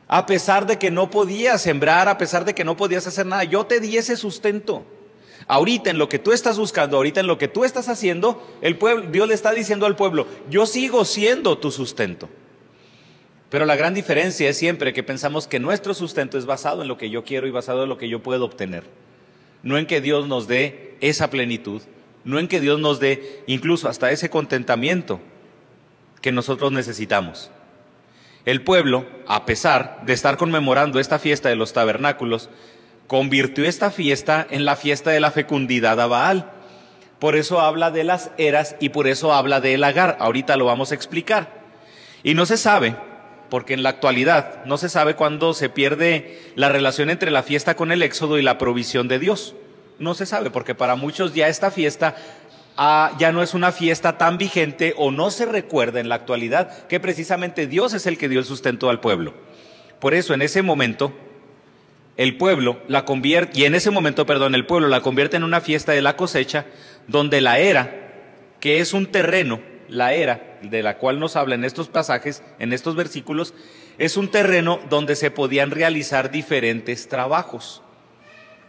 A 0.08 0.24
pesar 0.24 0.66
de 0.66 0.78
que 0.78 0.90
no 0.90 1.10
podías 1.10 1.60
sembrar, 1.60 2.08
a 2.08 2.16
pesar 2.16 2.46
de 2.46 2.54
que 2.54 2.64
no 2.64 2.76
podías 2.76 3.06
hacer 3.06 3.26
nada, 3.26 3.44
yo 3.44 3.66
te 3.66 3.78
di 3.78 3.98
ese 3.98 4.16
sustento. 4.16 4.84
Ahorita 5.46 5.90
en 5.90 5.98
lo 5.98 6.08
que 6.08 6.18
tú 6.18 6.32
estás 6.32 6.58
buscando, 6.58 6.96
ahorita 6.96 7.20
en 7.20 7.26
lo 7.26 7.36
que 7.38 7.46
tú 7.46 7.64
estás 7.64 7.88
haciendo, 7.88 8.42
el 8.62 8.76
pueblo, 8.76 9.10
Dios 9.10 9.28
le 9.28 9.34
está 9.34 9.52
diciendo 9.52 9.84
al 9.86 9.96
pueblo, 9.96 10.26
yo 10.50 10.66
sigo 10.66 11.04
siendo 11.04 11.58
tu 11.58 11.70
sustento. 11.70 12.28
Pero 13.50 13.66
la 13.66 13.76
gran 13.76 13.94
diferencia 13.94 14.48
es 14.48 14.58
siempre 14.58 14.92
que 14.92 15.02
pensamos 15.02 15.46
que 15.46 15.58
nuestro 15.58 15.94
sustento 15.94 16.38
es 16.38 16.46
basado 16.46 16.82
en 16.82 16.88
lo 16.88 16.98
que 16.98 17.10
yo 17.10 17.24
quiero 17.24 17.46
y 17.46 17.50
basado 17.50 17.82
en 17.82 17.88
lo 17.88 17.98
que 17.98 18.08
yo 18.08 18.22
puedo 18.22 18.44
obtener. 18.44 18.84
No 19.62 19.78
en 19.78 19.86
que 19.86 20.00
Dios 20.00 20.26
nos 20.26 20.48
dé 20.48 20.96
esa 21.00 21.30
plenitud, 21.30 21.82
no 22.24 22.38
en 22.38 22.48
que 22.48 22.60
Dios 22.60 22.80
nos 22.80 22.98
dé 22.98 23.42
incluso 23.46 23.88
hasta 23.88 24.10
ese 24.10 24.30
contentamiento 24.30 25.20
que 26.20 26.32
nosotros 26.32 26.72
necesitamos. 26.72 27.50
El 28.44 28.62
pueblo, 28.62 29.04
a 29.26 29.44
pesar 29.46 30.02
de 30.06 30.12
estar 30.12 30.36
conmemorando 30.36 31.00
esta 31.00 31.18
fiesta 31.18 31.48
de 31.48 31.56
los 31.56 31.72
tabernáculos, 31.72 32.48
convirtió 33.06 33.64
esta 33.64 33.90
fiesta 33.90 34.46
en 34.48 34.64
la 34.64 34.76
fiesta 34.76 35.10
de 35.10 35.20
la 35.20 35.30
fecundidad 35.30 36.00
a 36.00 36.06
Baal. 36.06 36.52
Por 37.18 37.36
eso 37.36 37.60
habla 37.60 37.90
de 37.90 38.04
las 38.04 38.30
eras 38.38 38.76
y 38.80 38.90
por 38.90 39.08
eso 39.08 39.32
habla 39.32 39.60
del 39.60 39.82
agar. 39.82 40.16
Ahorita 40.20 40.56
lo 40.56 40.66
vamos 40.66 40.92
a 40.92 40.94
explicar. 40.94 41.58
Y 42.22 42.34
no 42.34 42.46
se 42.46 42.56
sabe, 42.56 42.96
porque 43.50 43.74
en 43.74 43.82
la 43.82 43.88
actualidad 43.88 44.64
no 44.64 44.78
se 44.78 44.88
sabe 44.88 45.14
cuándo 45.14 45.54
se 45.54 45.68
pierde 45.68 46.40
la 46.54 46.68
relación 46.68 47.10
entre 47.10 47.30
la 47.30 47.42
fiesta 47.42 47.74
con 47.74 47.92
el 47.92 48.02
éxodo 48.02 48.38
y 48.38 48.42
la 48.42 48.58
provisión 48.58 49.08
de 49.08 49.18
Dios. 49.18 49.54
No 49.98 50.14
se 50.14 50.26
sabe, 50.26 50.50
porque 50.50 50.74
para 50.74 50.94
muchos 50.94 51.34
ya 51.34 51.48
esta 51.48 51.70
fiesta 51.70 52.14
Ya 52.78 53.32
no 53.32 53.42
es 53.42 53.54
una 53.54 53.72
fiesta 53.72 54.18
tan 54.18 54.38
vigente 54.38 54.94
o 54.96 55.10
no 55.10 55.32
se 55.32 55.46
recuerda 55.46 55.98
en 55.98 56.08
la 56.08 56.14
actualidad 56.14 56.86
que 56.86 57.00
precisamente 57.00 57.66
Dios 57.66 57.92
es 57.92 58.06
el 58.06 58.16
que 58.18 58.28
dio 58.28 58.38
el 58.38 58.46
sustento 58.46 58.88
al 58.88 59.00
pueblo. 59.00 59.34
Por 59.98 60.14
eso 60.14 60.32
en 60.32 60.42
ese 60.42 60.62
momento 60.62 61.12
el 62.16 62.36
pueblo 62.36 62.80
la 62.86 63.04
convierte, 63.04 63.60
y 63.60 63.64
en 63.64 63.74
ese 63.74 63.90
momento, 63.90 64.26
perdón, 64.26 64.54
el 64.54 64.66
pueblo 64.66 64.86
la 64.86 65.00
convierte 65.00 65.36
en 65.36 65.44
una 65.44 65.60
fiesta 65.60 65.92
de 65.92 66.02
la 66.02 66.16
cosecha 66.16 66.66
donde 67.08 67.40
la 67.40 67.58
era, 67.58 67.90
que 68.60 68.78
es 68.78 68.92
un 68.92 69.06
terreno, 69.06 69.60
la 69.88 70.14
era 70.14 70.58
de 70.62 70.82
la 70.82 70.98
cual 70.98 71.18
nos 71.18 71.34
habla 71.34 71.56
en 71.56 71.64
estos 71.64 71.88
pasajes, 71.88 72.44
en 72.60 72.72
estos 72.72 72.94
versículos, 72.94 73.54
es 73.98 74.16
un 74.16 74.30
terreno 74.30 74.78
donde 74.88 75.16
se 75.16 75.32
podían 75.32 75.72
realizar 75.72 76.30
diferentes 76.30 77.08
trabajos. 77.08 77.82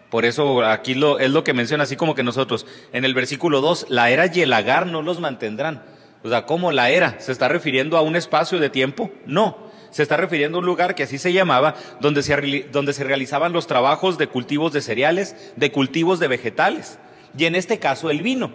Por 0.09 0.25
eso 0.25 0.63
aquí 0.63 0.95
lo, 0.95 1.19
es 1.19 1.29
lo 1.29 1.43
que 1.43 1.53
menciona, 1.53 1.83
así 1.83 1.95
como 1.95 2.15
que 2.15 2.23
nosotros, 2.23 2.65
en 2.93 3.05
el 3.05 3.13
versículo 3.13 3.61
2, 3.61 3.87
la 3.89 4.09
era 4.09 4.25
y 4.25 4.41
el 4.41 4.49
lagar 4.49 4.87
no 4.87 5.01
los 5.01 5.19
mantendrán. 5.19 5.83
O 6.23 6.29
sea, 6.29 6.45
¿cómo 6.45 6.71
la 6.71 6.89
era? 6.89 7.19
¿Se 7.19 7.31
está 7.31 7.47
refiriendo 7.47 7.97
a 7.97 8.01
un 8.01 8.15
espacio 8.15 8.59
de 8.59 8.69
tiempo? 8.69 9.11
No. 9.25 9.69
Se 9.91 10.03
está 10.03 10.17
refiriendo 10.17 10.57
a 10.57 10.59
un 10.59 10.65
lugar 10.65 10.95
que 10.95 11.03
así 11.03 11.17
se 11.17 11.33
llamaba, 11.33 11.75
donde 12.01 12.23
se, 12.23 12.67
donde 12.71 12.93
se 12.93 13.03
realizaban 13.03 13.53
los 13.53 13.67
trabajos 13.67 14.17
de 14.17 14.27
cultivos 14.27 14.73
de 14.73 14.81
cereales, 14.81 15.35
de 15.55 15.71
cultivos 15.71 16.19
de 16.19 16.27
vegetales. 16.27 16.99
Y 17.37 17.45
en 17.45 17.55
este 17.55 17.79
caso 17.79 18.09
el 18.09 18.21
vino. 18.21 18.51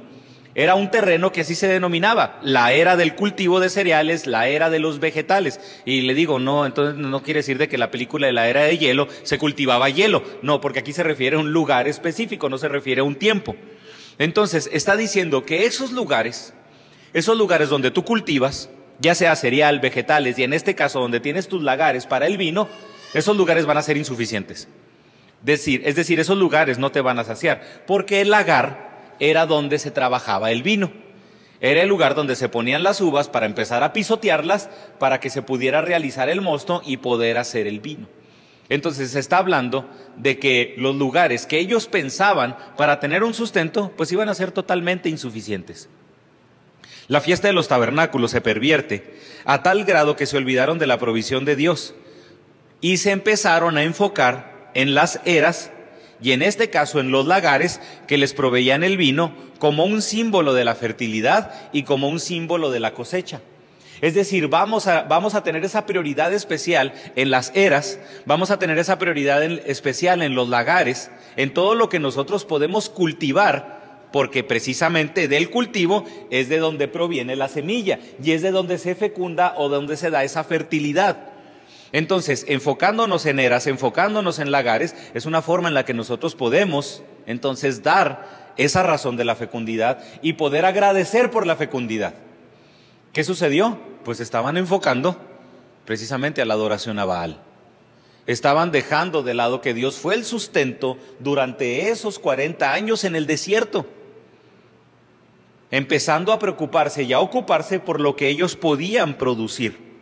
Era 0.56 0.76
un 0.76 0.88
terreno 0.88 1.32
que 1.32 1.40
así 1.40 1.56
se 1.56 1.66
denominaba, 1.66 2.38
la 2.42 2.72
era 2.72 2.96
del 2.96 3.16
cultivo 3.16 3.58
de 3.58 3.68
cereales, 3.68 4.28
la 4.28 4.46
era 4.46 4.70
de 4.70 4.78
los 4.78 5.00
vegetales. 5.00 5.58
Y 5.84 6.02
le 6.02 6.14
digo, 6.14 6.38
no, 6.38 6.64
entonces 6.64 6.94
no 6.94 7.22
quiere 7.24 7.40
decir 7.40 7.58
de 7.58 7.68
que 7.68 7.76
la 7.76 7.90
película 7.90 8.28
de 8.28 8.32
la 8.32 8.48
era 8.48 8.62
de 8.62 8.78
hielo 8.78 9.08
se 9.24 9.38
cultivaba 9.38 9.88
hielo. 9.90 10.22
No, 10.42 10.60
porque 10.60 10.78
aquí 10.78 10.92
se 10.92 11.02
refiere 11.02 11.36
a 11.36 11.40
un 11.40 11.52
lugar 11.52 11.88
específico, 11.88 12.48
no 12.48 12.58
se 12.58 12.68
refiere 12.68 13.00
a 13.00 13.04
un 13.04 13.16
tiempo. 13.16 13.56
Entonces, 14.18 14.70
está 14.72 14.96
diciendo 14.96 15.44
que 15.44 15.66
esos 15.66 15.90
lugares, 15.90 16.54
esos 17.12 17.36
lugares 17.36 17.68
donde 17.68 17.90
tú 17.90 18.04
cultivas, 18.04 18.70
ya 19.00 19.16
sea 19.16 19.34
cereal, 19.34 19.80
vegetales, 19.80 20.38
y 20.38 20.44
en 20.44 20.52
este 20.52 20.76
caso 20.76 21.00
donde 21.00 21.18
tienes 21.18 21.48
tus 21.48 21.64
lagares 21.64 22.06
para 22.06 22.28
el 22.28 22.36
vino, 22.36 22.68
esos 23.12 23.36
lugares 23.36 23.66
van 23.66 23.78
a 23.78 23.82
ser 23.82 23.96
insuficientes. 23.96 24.68
Decir, 25.42 25.82
es 25.84 25.96
decir, 25.96 26.20
esos 26.20 26.38
lugares 26.38 26.78
no 26.78 26.92
te 26.92 27.00
van 27.00 27.18
a 27.18 27.24
saciar, 27.24 27.82
porque 27.88 28.20
el 28.20 28.30
lagar 28.30 28.93
era 29.20 29.46
donde 29.46 29.78
se 29.78 29.90
trabajaba 29.90 30.50
el 30.50 30.62
vino. 30.62 30.90
Era 31.60 31.82
el 31.82 31.88
lugar 31.88 32.14
donde 32.14 32.36
se 32.36 32.48
ponían 32.48 32.82
las 32.82 33.00
uvas 33.00 33.28
para 33.28 33.46
empezar 33.46 33.82
a 33.82 33.92
pisotearlas 33.92 34.68
para 34.98 35.20
que 35.20 35.30
se 35.30 35.42
pudiera 35.42 35.80
realizar 35.80 36.28
el 36.28 36.40
mosto 36.40 36.82
y 36.84 36.98
poder 36.98 37.38
hacer 37.38 37.66
el 37.66 37.80
vino. 37.80 38.06
Entonces 38.68 39.10
se 39.10 39.20
está 39.20 39.38
hablando 39.38 39.88
de 40.16 40.38
que 40.38 40.74
los 40.78 40.96
lugares 40.96 41.46
que 41.46 41.58
ellos 41.58 41.86
pensaban 41.86 42.56
para 42.76 43.00
tener 43.00 43.22
un 43.22 43.34
sustento, 43.34 43.92
pues 43.96 44.10
iban 44.12 44.28
a 44.28 44.34
ser 44.34 44.52
totalmente 44.52 45.08
insuficientes. 45.08 45.88
La 47.08 47.20
fiesta 47.20 47.48
de 47.48 47.54
los 47.54 47.68
tabernáculos 47.68 48.30
se 48.30 48.40
pervierte 48.40 49.14
a 49.44 49.62
tal 49.62 49.84
grado 49.84 50.16
que 50.16 50.26
se 50.26 50.38
olvidaron 50.38 50.78
de 50.78 50.86
la 50.86 50.98
provisión 50.98 51.44
de 51.44 51.56
Dios 51.56 51.94
y 52.80 52.96
se 52.96 53.10
empezaron 53.10 53.76
a 53.76 53.82
enfocar 53.82 54.70
en 54.74 54.94
las 54.94 55.20
eras 55.24 55.70
y 56.24 56.32
en 56.32 56.40
este 56.40 56.70
caso 56.70 57.00
en 57.00 57.10
los 57.10 57.26
lagares 57.26 57.82
que 58.08 58.16
les 58.16 58.32
proveían 58.32 58.82
el 58.82 58.96
vino 58.96 59.34
como 59.58 59.84
un 59.84 60.00
símbolo 60.00 60.54
de 60.54 60.64
la 60.64 60.74
fertilidad 60.74 61.52
y 61.70 61.82
como 61.82 62.08
un 62.08 62.18
símbolo 62.18 62.70
de 62.70 62.80
la 62.80 62.94
cosecha. 62.94 63.42
Es 64.00 64.14
decir, 64.14 64.48
vamos 64.48 64.86
a, 64.86 65.02
vamos 65.02 65.34
a 65.34 65.42
tener 65.42 65.62
esa 65.66 65.84
prioridad 65.84 66.32
especial 66.32 66.94
en 67.14 67.30
las 67.30 67.52
eras, 67.54 68.00
vamos 68.24 68.50
a 68.50 68.58
tener 68.58 68.78
esa 68.78 68.98
prioridad 68.98 69.42
especial 69.42 70.22
en 70.22 70.34
los 70.34 70.48
lagares, 70.48 71.10
en 71.36 71.52
todo 71.52 71.74
lo 71.74 71.90
que 71.90 72.00
nosotros 72.00 72.46
podemos 72.46 72.88
cultivar, 72.88 74.08
porque 74.10 74.42
precisamente 74.42 75.28
del 75.28 75.50
cultivo 75.50 76.06
es 76.30 76.48
de 76.48 76.56
donde 76.56 76.88
proviene 76.88 77.36
la 77.36 77.48
semilla 77.48 77.98
y 78.22 78.30
es 78.30 78.40
de 78.40 78.50
donde 78.50 78.78
se 78.78 78.94
fecunda 78.94 79.56
o 79.58 79.68
de 79.68 79.76
donde 79.76 79.98
se 79.98 80.08
da 80.08 80.24
esa 80.24 80.42
fertilidad. 80.42 81.33
Entonces, 81.94 82.44
enfocándonos 82.48 83.24
en 83.24 83.38
eras, 83.38 83.68
enfocándonos 83.68 84.40
en 84.40 84.50
lagares, 84.50 84.96
es 85.14 85.26
una 85.26 85.42
forma 85.42 85.68
en 85.68 85.74
la 85.74 85.84
que 85.84 85.94
nosotros 85.94 86.34
podemos 86.34 87.04
entonces 87.24 87.84
dar 87.84 88.52
esa 88.56 88.82
razón 88.82 89.16
de 89.16 89.24
la 89.24 89.36
fecundidad 89.36 90.02
y 90.20 90.32
poder 90.32 90.64
agradecer 90.64 91.30
por 91.30 91.46
la 91.46 91.54
fecundidad. 91.54 92.14
¿Qué 93.12 93.22
sucedió? 93.22 93.78
Pues 94.04 94.18
estaban 94.18 94.56
enfocando 94.56 95.16
precisamente 95.84 96.42
a 96.42 96.46
la 96.46 96.54
adoración 96.54 96.98
a 96.98 97.04
Baal. 97.04 97.40
Estaban 98.26 98.72
dejando 98.72 99.22
de 99.22 99.34
lado 99.34 99.60
que 99.60 99.72
Dios 99.72 99.94
fue 99.94 100.16
el 100.16 100.24
sustento 100.24 100.98
durante 101.20 101.90
esos 101.90 102.18
40 102.18 102.72
años 102.72 103.04
en 103.04 103.14
el 103.14 103.28
desierto, 103.28 103.86
empezando 105.70 106.32
a 106.32 106.40
preocuparse 106.40 107.04
y 107.04 107.12
a 107.12 107.20
ocuparse 107.20 107.78
por 107.78 108.00
lo 108.00 108.16
que 108.16 108.26
ellos 108.26 108.56
podían 108.56 109.14
producir. 109.14 109.93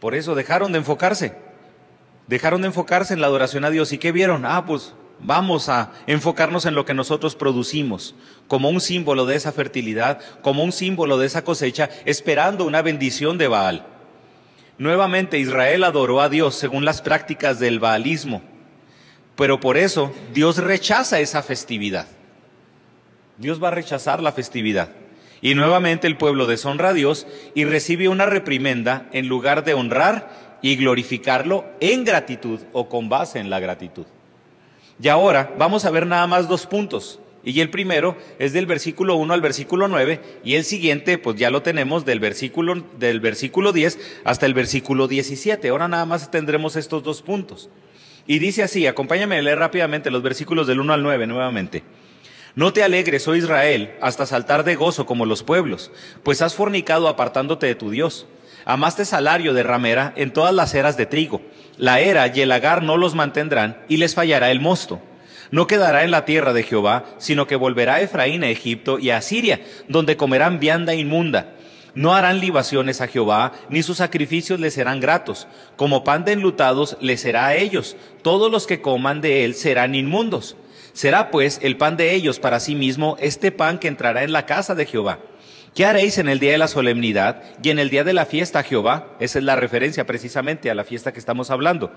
Por 0.00 0.14
eso 0.14 0.34
dejaron 0.34 0.72
de 0.72 0.78
enfocarse. 0.78 1.34
Dejaron 2.26 2.62
de 2.62 2.68
enfocarse 2.68 3.14
en 3.14 3.20
la 3.20 3.26
adoración 3.26 3.64
a 3.64 3.70
Dios. 3.70 3.92
¿Y 3.92 3.98
qué 3.98 4.12
vieron? 4.12 4.44
Ah, 4.44 4.64
pues 4.66 4.94
vamos 5.20 5.68
a 5.68 5.92
enfocarnos 6.06 6.66
en 6.66 6.74
lo 6.74 6.84
que 6.84 6.94
nosotros 6.94 7.36
producimos, 7.36 8.14
como 8.48 8.68
un 8.68 8.80
símbolo 8.80 9.26
de 9.26 9.36
esa 9.36 9.52
fertilidad, 9.52 10.20
como 10.42 10.62
un 10.62 10.72
símbolo 10.72 11.18
de 11.18 11.26
esa 11.26 11.44
cosecha, 11.44 11.90
esperando 12.04 12.64
una 12.64 12.82
bendición 12.82 13.38
de 13.38 13.48
Baal. 13.48 13.86
Nuevamente 14.78 15.38
Israel 15.38 15.84
adoró 15.84 16.20
a 16.20 16.28
Dios 16.28 16.54
según 16.54 16.84
las 16.84 17.00
prácticas 17.00 17.58
del 17.58 17.80
baalismo, 17.80 18.42
pero 19.34 19.58
por 19.58 19.76
eso 19.76 20.12
Dios 20.34 20.58
rechaza 20.58 21.20
esa 21.20 21.42
festividad. 21.42 22.06
Dios 23.38 23.62
va 23.62 23.68
a 23.68 23.72
rechazar 23.72 24.22
la 24.22 24.32
festividad. 24.32 24.90
Y 25.40 25.54
nuevamente 25.54 26.06
el 26.06 26.16
pueblo 26.16 26.46
deshonra 26.46 26.90
a 26.90 26.94
Dios 26.94 27.26
y 27.54 27.64
recibe 27.64 28.08
una 28.08 28.26
reprimenda 28.26 29.08
en 29.12 29.28
lugar 29.28 29.64
de 29.64 29.74
honrar 29.74 30.58
y 30.62 30.76
glorificarlo 30.76 31.64
en 31.80 32.04
gratitud 32.04 32.60
o 32.72 32.88
con 32.88 33.08
base 33.08 33.38
en 33.38 33.50
la 33.50 33.60
gratitud. 33.60 34.06
Y 35.00 35.08
ahora 35.08 35.54
vamos 35.58 35.84
a 35.84 35.90
ver 35.90 36.06
nada 36.06 36.26
más 36.26 36.48
dos 36.48 36.66
puntos. 36.66 37.20
Y 37.44 37.60
el 37.60 37.70
primero 37.70 38.16
es 38.40 38.52
del 38.52 38.66
versículo 38.66 39.14
1 39.14 39.32
al 39.32 39.40
versículo 39.40 39.86
9 39.86 40.20
y 40.42 40.54
el 40.54 40.64
siguiente 40.64 41.16
pues 41.16 41.36
ya 41.36 41.48
lo 41.48 41.62
tenemos 41.62 42.04
del 42.04 42.18
versículo, 42.18 42.82
del 42.98 43.20
versículo 43.20 43.72
10 43.72 44.00
hasta 44.24 44.46
el 44.46 44.54
versículo 44.54 45.06
17. 45.06 45.68
Ahora 45.68 45.86
nada 45.86 46.06
más 46.06 46.30
tendremos 46.32 46.74
estos 46.74 47.04
dos 47.04 47.22
puntos. 47.22 47.70
Y 48.26 48.40
dice 48.40 48.64
así, 48.64 48.88
acompáñame 48.88 49.38
a 49.38 49.42
leer 49.42 49.60
rápidamente 49.60 50.10
los 50.10 50.22
versículos 50.22 50.66
del 50.66 50.80
1 50.80 50.92
al 50.92 51.02
9 51.04 51.26
nuevamente. 51.28 51.84
No 52.56 52.72
te 52.72 52.82
alegres, 52.82 53.28
oh 53.28 53.34
Israel, 53.34 53.94
hasta 54.00 54.24
saltar 54.24 54.64
de 54.64 54.76
gozo 54.76 55.04
como 55.04 55.26
los 55.26 55.42
pueblos, 55.42 55.90
pues 56.22 56.40
has 56.40 56.54
fornicado 56.54 57.06
apartándote 57.06 57.66
de 57.66 57.74
tu 57.74 57.90
Dios. 57.90 58.26
Amaste 58.64 59.04
salario 59.04 59.52
de 59.52 59.62
ramera 59.62 60.14
en 60.16 60.32
todas 60.32 60.54
las 60.54 60.74
eras 60.74 60.96
de 60.96 61.04
trigo. 61.04 61.42
La 61.76 62.00
era 62.00 62.26
y 62.34 62.40
el 62.40 62.48
lagar 62.48 62.82
no 62.82 62.96
los 62.96 63.14
mantendrán, 63.14 63.76
y 63.90 63.98
les 63.98 64.14
fallará 64.14 64.50
el 64.50 64.60
mosto. 64.60 65.02
No 65.50 65.66
quedará 65.66 66.02
en 66.02 66.10
la 66.10 66.24
tierra 66.24 66.54
de 66.54 66.62
Jehová, 66.62 67.04
sino 67.18 67.46
que 67.46 67.56
volverá 67.56 68.00
Efraín 68.00 68.42
a 68.42 68.48
Egipto 68.48 68.98
y 68.98 69.10
a 69.10 69.20
Siria, 69.20 69.60
donde 69.88 70.16
comerán 70.16 70.58
vianda 70.58 70.94
inmunda. 70.94 71.52
No 71.94 72.14
harán 72.14 72.40
libaciones 72.40 73.02
a 73.02 73.06
Jehová, 73.06 73.52
ni 73.68 73.82
sus 73.82 73.98
sacrificios 73.98 74.60
les 74.60 74.72
serán 74.72 75.00
gratos. 75.00 75.46
Como 75.76 76.04
pan 76.04 76.24
de 76.24 76.32
enlutados 76.32 76.96
les 77.02 77.20
será 77.20 77.48
a 77.48 77.56
ellos. 77.56 77.96
Todos 78.22 78.50
los 78.50 78.66
que 78.66 78.80
coman 78.80 79.20
de 79.20 79.44
él 79.44 79.54
serán 79.54 79.94
inmundos. 79.94 80.56
Será 80.96 81.30
pues 81.30 81.60
el 81.62 81.76
pan 81.76 81.98
de 81.98 82.14
ellos 82.14 82.40
para 82.40 82.58
sí 82.58 82.74
mismo 82.74 83.18
este 83.20 83.52
pan 83.52 83.78
que 83.78 83.86
entrará 83.86 84.22
en 84.22 84.32
la 84.32 84.46
casa 84.46 84.74
de 84.74 84.86
Jehová. 84.86 85.18
¿Qué 85.74 85.84
haréis 85.84 86.16
en 86.16 86.26
el 86.26 86.38
día 86.38 86.52
de 86.52 86.56
la 86.56 86.68
solemnidad 86.68 87.42
y 87.62 87.68
en 87.68 87.78
el 87.78 87.90
día 87.90 88.02
de 88.02 88.14
la 88.14 88.24
fiesta 88.24 88.62
Jehová? 88.62 89.14
Esa 89.20 89.38
es 89.38 89.44
la 89.44 89.56
referencia 89.56 90.06
precisamente 90.06 90.70
a 90.70 90.74
la 90.74 90.84
fiesta 90.84 91.12
que 91.12 91.18
estamos 91.18 91.50
hablando. 91.50 91.92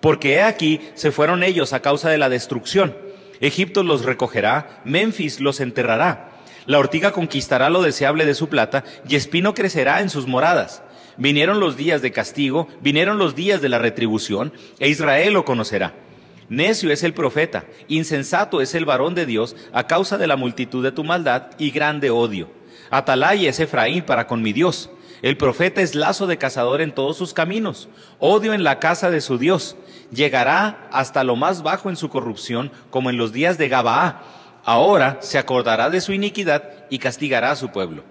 Porque 0.00 0.34
he 0.34 0.42
aquí 0.42 0.80
se 0.94 1.10
fueron 1.10 1.42
ellos 1.42 1.72
a 1.72 1.82
causa 1.82 2.10
de 2.10 2.18
la 2.18 2.28
destrucción. 2.28 2.96
Egipto 3.40 3.82
los 3.82 4.04
recogerá, 4.04 4.82
Memphis 4.84 5.40
los 5.40 5.58
enterrará. 5.58 6.30
La 6.66 6.78
ortiga 6.78 7.10
conquistará 7.10 7.70
lo 7.70 7.82
deseable 7.82 8.24
de 8.24 8.34
su 8.34 8.48
plata 8.48 8.84
y 9.08 9.16
espino 9.16 9.52
crecerá 9.54 10.00
en 10.00 10.10
sus 10.10 10.28
moradas. 10.28 10.84
Vinieron 11.16 11.58
los 11.58 11.76
días 11.76 12.02
de 12.02 12.12
castigo, 12.12 12.68
vinieron 12.80 13.18
los 13.18 13.34
días 13.34 13.60
de 13.60 13.68
la 13.68 13.80
retribución, 13.80 14.52
e 14.78 14.88
Israel 14.88 15.32
lo 15.32 15.44
conocerá. 15.44 16.03
Necio 16.48 16.90
es 16.90 17.02
el 17.02 17.14
profeta, 17.14 17.64
insensato 17.88 18.60
es 18.60 18.74
el 18.74 18.84
varón 18.84 19.14
de 19.14 19.26
Dios 19.26 19.56
a 19.72 19.86
causa 19.86 20.18
de 20.18 20.26
la 20.26 20.36
multitud 20.36 20.82
de 20.82 20.92
tu 20.92 21.04
maldad 21.04 21.50
y 21.58 21.70
grande 21.70 22.10
odio. 22.10 22.50
Atalaya 22.90 23.48
es 23.48 23.60
Efraín 23.60 24.04
para 24.04 24.26
con 24.26 24.42
mi 24.42 24.52
Dios. 24.52 24.90
El 25.22 25.38
profeta 25.38 25.80
es 25.80 25.94
lazo 25.94 26.26
de 26.26 26.36
cazador 26.36 26.82
en 26.82 26.92
todos 26.92 27.16
sus 27.16 27.32
caminos, 27.32 27.88
odio 28.18 28.52
en 28.52 28.62
la 28.62 28.78
casa 28.78 29.10
de 29.10 29.22
su 29.22 29.38
Dios. 29.38 29.74
Llegará 30.12 30.86
hasta 30.92 31.24
lo 31.24 31.34
más 31.34 31.62
bajo 31.62 31.88
en 31.88 31.96
su 31.96 32.10
corrupción, 32.10 32.70
como 32.90 33.08
en 33.08 33.16
los 33.16 33.32
días 33.32 33.56
de 33.56 33.70
Gabaá. 33.70 34.22
Ahora 34.64 35.18
se 35.20 35.38
acordará 35.38 35.88
de 35.88 36.02
su 36.02 36.12
iniquidad 36.12 36.84
y 36.90 36.98
castigará 36.98 37.52
a 37.52 37.56
su 37.56 37.70
pueblo. 37.70 38.04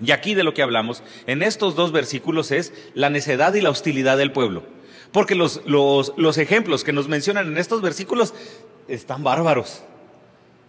Y 0.00 0.12
aquí 0.12 0.34
de 0.34 0.44
lo 0.44 0.54
que 0.54 0.62
hablamos 0.62 1.02
en 1.26 1.42
estos 1.42 1.74
dos 1.74 1.92
versículos 1.92 2.52
es 2.52 2.72
la 2.94 3.10
necedad 3.10 3.54
y 3.54 3.62
la 3.62 3.70
hostilidad 3.70 4.18
del 4.18 4.32
pueblo. 4.32 4.64
Porque 5.12 5.34
los, 5.34 5.62
los, 5.66 6.38
ejemplos 6.38 6.84
que 6.84 6.92
nos 6.92 7.08
mencionan 7.08 7.46
en 7.46 7.58
estos 7.58 7.80
versículos 7.80 8.34
están 8.88 9.24
bárbaros. 9.24 9.82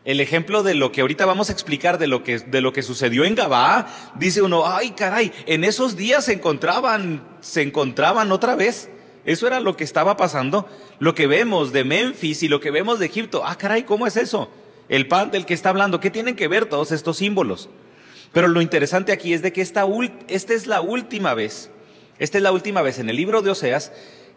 El 0.05 0.21
ejemplo 0.21 0.63
de 0.63 0.75
lo 0.75 0.91
que 0.91 1.01
ahorita 1.01 1.25
vamos 1.25 1.49
a 1.49 1.53
explicar 1.53 1.97
de 1.97 2.07
lo 2.07 2.23
que, 2.23 2.39
de 2.39 2.61
lo 2.61 2.71
que 2.71 2.81
sucedió 2.81 3.25
en 3.25 3.35
Gabá, 3.35 3.87
dice 4.15 4.41
uno, 4.41 4.65
ay 4.65 4.91
caray, 4.91 5.31
en 5.45 5.63
esos 5.63 5.97
días 5.97 6.25
se 6.25 6.33
encontraban, 6.33 7.21
se 7.41 7.61
encontraban 7.61 8.31
otra 8.31 8.55
vez. 8.55 8.89
Eso 9.25 9.45
era 9.45 9.59
lo 9.59 9.75
que 9.75 9.83
estaba 9.83 10.15
pasando. 10.15 10.67
Lo 10.99 11.13
que 11.13 11.27
vemos 11.27 11.73
de 11.73 11.83
Memphis 11.83 12.41
y 12.43 12.47
lo 12.47 12.61
que 12.61 12.71
vemos 12.71 12.97
de 12.99 13.07
Egipto. 13.07 13.43
Ah, 13.45 13.57
caray, 13.57 13.83
¿cómo 13.83 14.07
es 14.07 14.15
eso? 14.15 14.49
El 14.87 15.07
pan 15.07 15.31
del 15.31 15.45
que 15.45 15.53
está 15.53 15.69
hablando. 15.69 15.99
¿Qué 15.99 16.09
tienen 16.09 16.35
que 16.35 16.47
ver 16.47 16.65
todos 16.65 16.93
estos 16.93 17.17
símbolos? 17.17 17.69
Pero 18.31 18.47
lo 18.47 18.61
interesante 18.61 19.11
aquí 19.11 19.33
es 19.33 19.41
de 19.41 19.51
que 19.51 19.61
esta, 19.61 19.85
esta 20.27 20.53
es 20.53 20.67
la 20.67 20.81
última 20.81 21.33
vez 21.33 21.71
Esta 22.19 22.37
es 22.37 22.43
la 22.43 22.51
última 22.51 22.81
vez 22.81 22.99
en 22.99 23.09
el 23.09 23.15
libro 23.15 23.41
de 23.41 23.49
Oseas 23.49 23.91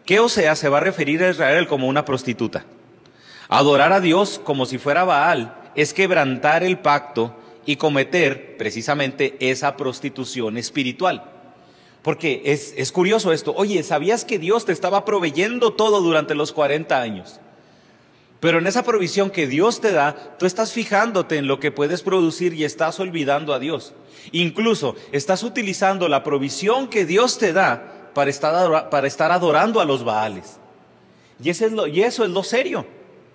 que 0.05 0.19
Oseas 0.19 0.59
se 0.59 0.69
va 0.69 0.77
a 0.77 0.81
referir 0.81 1.23
a 1.23 1.29
Israel 1.29 1.67
como 1.67 1.87
una 1.87 2.05
prostituta. 2.05 2.65
Adorar 3.49 3.93
a 3.93 3.99
Dios 3.99 4.39
como 4.43 4.65
si 4.65 4.77
fuera 4.77 5.03
Baal 5.03 5.55
es 5.75 5.93
quebrantar 5.93 6.63
el 6.63 6.79
pacto 6.79 7.35
y 7.65 7.77
cometer 7.77 8.57
precisamente 8.57 9.37
esa 9.39 9.77
prostitución 9.77 10.57
espiritual. 10.57 11.23
Porque 12.01 12.41
es, 12.45 12.73
es, 12.75 12.91
curioso 12.91 13.31
esto. 13.31 13.53
Oye, 13.55 13.81
¿sabías 13.83 14.25
que 14.25 14.37
Dios 14.37 14.65
te 14.65 14.73
estaba 14.73 15.05
proveyendo 15.05 15.71
todo 15.71 16.01
durante 16.01 16.35
los 16.35 16.51
40 16.51 16.99
años? 17.01 17.39
Pero 18.41 18.57
en 18.57 18.67
esa 18.67 18.83
provisión 18.83 19.29
que 19.29 19.47
Dios 19.47 19.79
te 19.79 19.93
da, 19.93 20.35
tú 20.37 20.45
estás 20.45 20.73
fijándote 20.73 21.37
en 21.37 21.47
lo 21.47 21.61
que 21.61 21.71
puedes 21.71 22.01
producir 22.01 22.53
y 22.53 22.65
estás 22.65 22.99
olvidando 22.99 23.53
a 23.53 23.59
Dios. 23.59 23.93
Incluso 24.33 24.97
estás 25.13 25.43
utilizando 25.43 26.09
la 26.09 26.23
provisión 26.23 26.89
que 26.89 27.05
Dios 27.05 27.37
te 27.37 27.53
da 27.53 28.02
para 28.13 28.29
estar, 28.29 28.89
para 28.89 29.07
estar 29.07 29.31
adorando 29.31 29.79
a 29.79 29.85
los 29.85 30.03
Baales. 30.03 30.59
Y, 31.41 31.49
es 31.49 31.61
lo, 31.71 31.87
y 31.87 32.01
eso 32.01 32.23
es 32.23 32.29
lo 32.29 32.43
serio. 32.43 32.85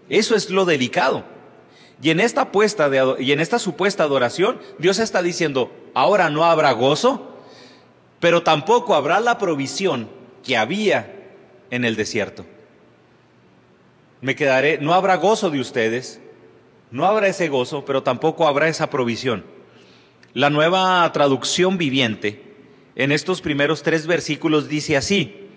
Eso 0.09 0.35
es 0.35 0.51
lo 0.51 0.65
delicado. 0.65 1.25
Y 2.01 2.11
en 2.11 2.21
esta 2.21 2.53
puesta 2.53 2.89
de, 2.89 3.17
y 3.19 3.33
en 3.33 3.41
esta 3.41 3.59
supuesta 3.59 4.05
adoración, 4.05 4.59
Dios 4.79 4.99
está 4.99 5.23
diciendo, 5.23 5.73
ahora 5.95 6.31
no 6.31 6.45
habrá 6.45 6.73
gozo, 6.73 7.37
pero 8.21 8.43
tampoco 8.43 8.95
habrá 8.95 9.21
la 9.21 9.39
provisión 9.39 10.09
que 10.45 10.57
había 10.57 11.15
en 11.71 11.85
el 11.85 11.97
desierto. 11.97 12.47
Me 14.21 14.35
quedaré, 14.35 14.79
no 14.79 14.95
habrá 14.95 15.17
gozo 15.17 15.51
de 15.51 15.61
ustedes, 15.61 16.21
no 16.91 17.05
habrá 17.05 17.29
ese 17.29 17.49
gozo, 17.49 17.85
pero 17.85 18.03
tampoco 18.03 18.47
habrá 18.47 18.69
esa 18.69 18.91
provisión. 18.91 19.45
La 20.35 20.51
nueva 20.51 21.11
traducción 21.13 21.79
viviente 21.79 22.48
en 22.99 23.13
estos 23.13 23.41
primeros 23.41 23.83
tres 23.83 24.07
versículos 24.07 24.69
dice 24.69 24.97
así, 24.97 25.49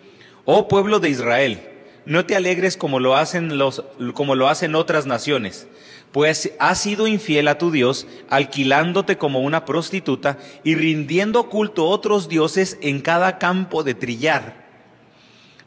oh 0.46 0.68
pueblo 0.68 1.00
de 1.00 1.10
Israel, 1.10 1.60
no 2.06 2.26
te 2.26 2.36
alegres 2.36 2.78
como 2.78 3.00
lo 3.00 3.16
hacen, 3.16 3.58
los, 3.58 3.84
como 4.14 4.36
lo 4.36 4.48
hacen 4.48 4.76
otras 4.76 5.08
naciones, 5.08 5.68
pues 6.12 6.54
has 6.60 6.80
sido 6.80 7.08
infiel 7.08 7.48
a 7.48 7.58
tu 7.58 7.72
Dios, 7.72 8.06
alquilándote 8.30 9.18
como 9.18 9.40
una 9.40 9.66
prostituta 9.66 10.38
y 10.64 10.76
rindiendo 10.76 11.50
culto 11.50 11.84
a 11.84 11.90
otros 11.90 12.30
dioses 12.30 12.78
en 12.82 13.02
cada 13.02 13.40
campo 13.40 13.84
de 13.84 13.96
trillar. 13.96 14.62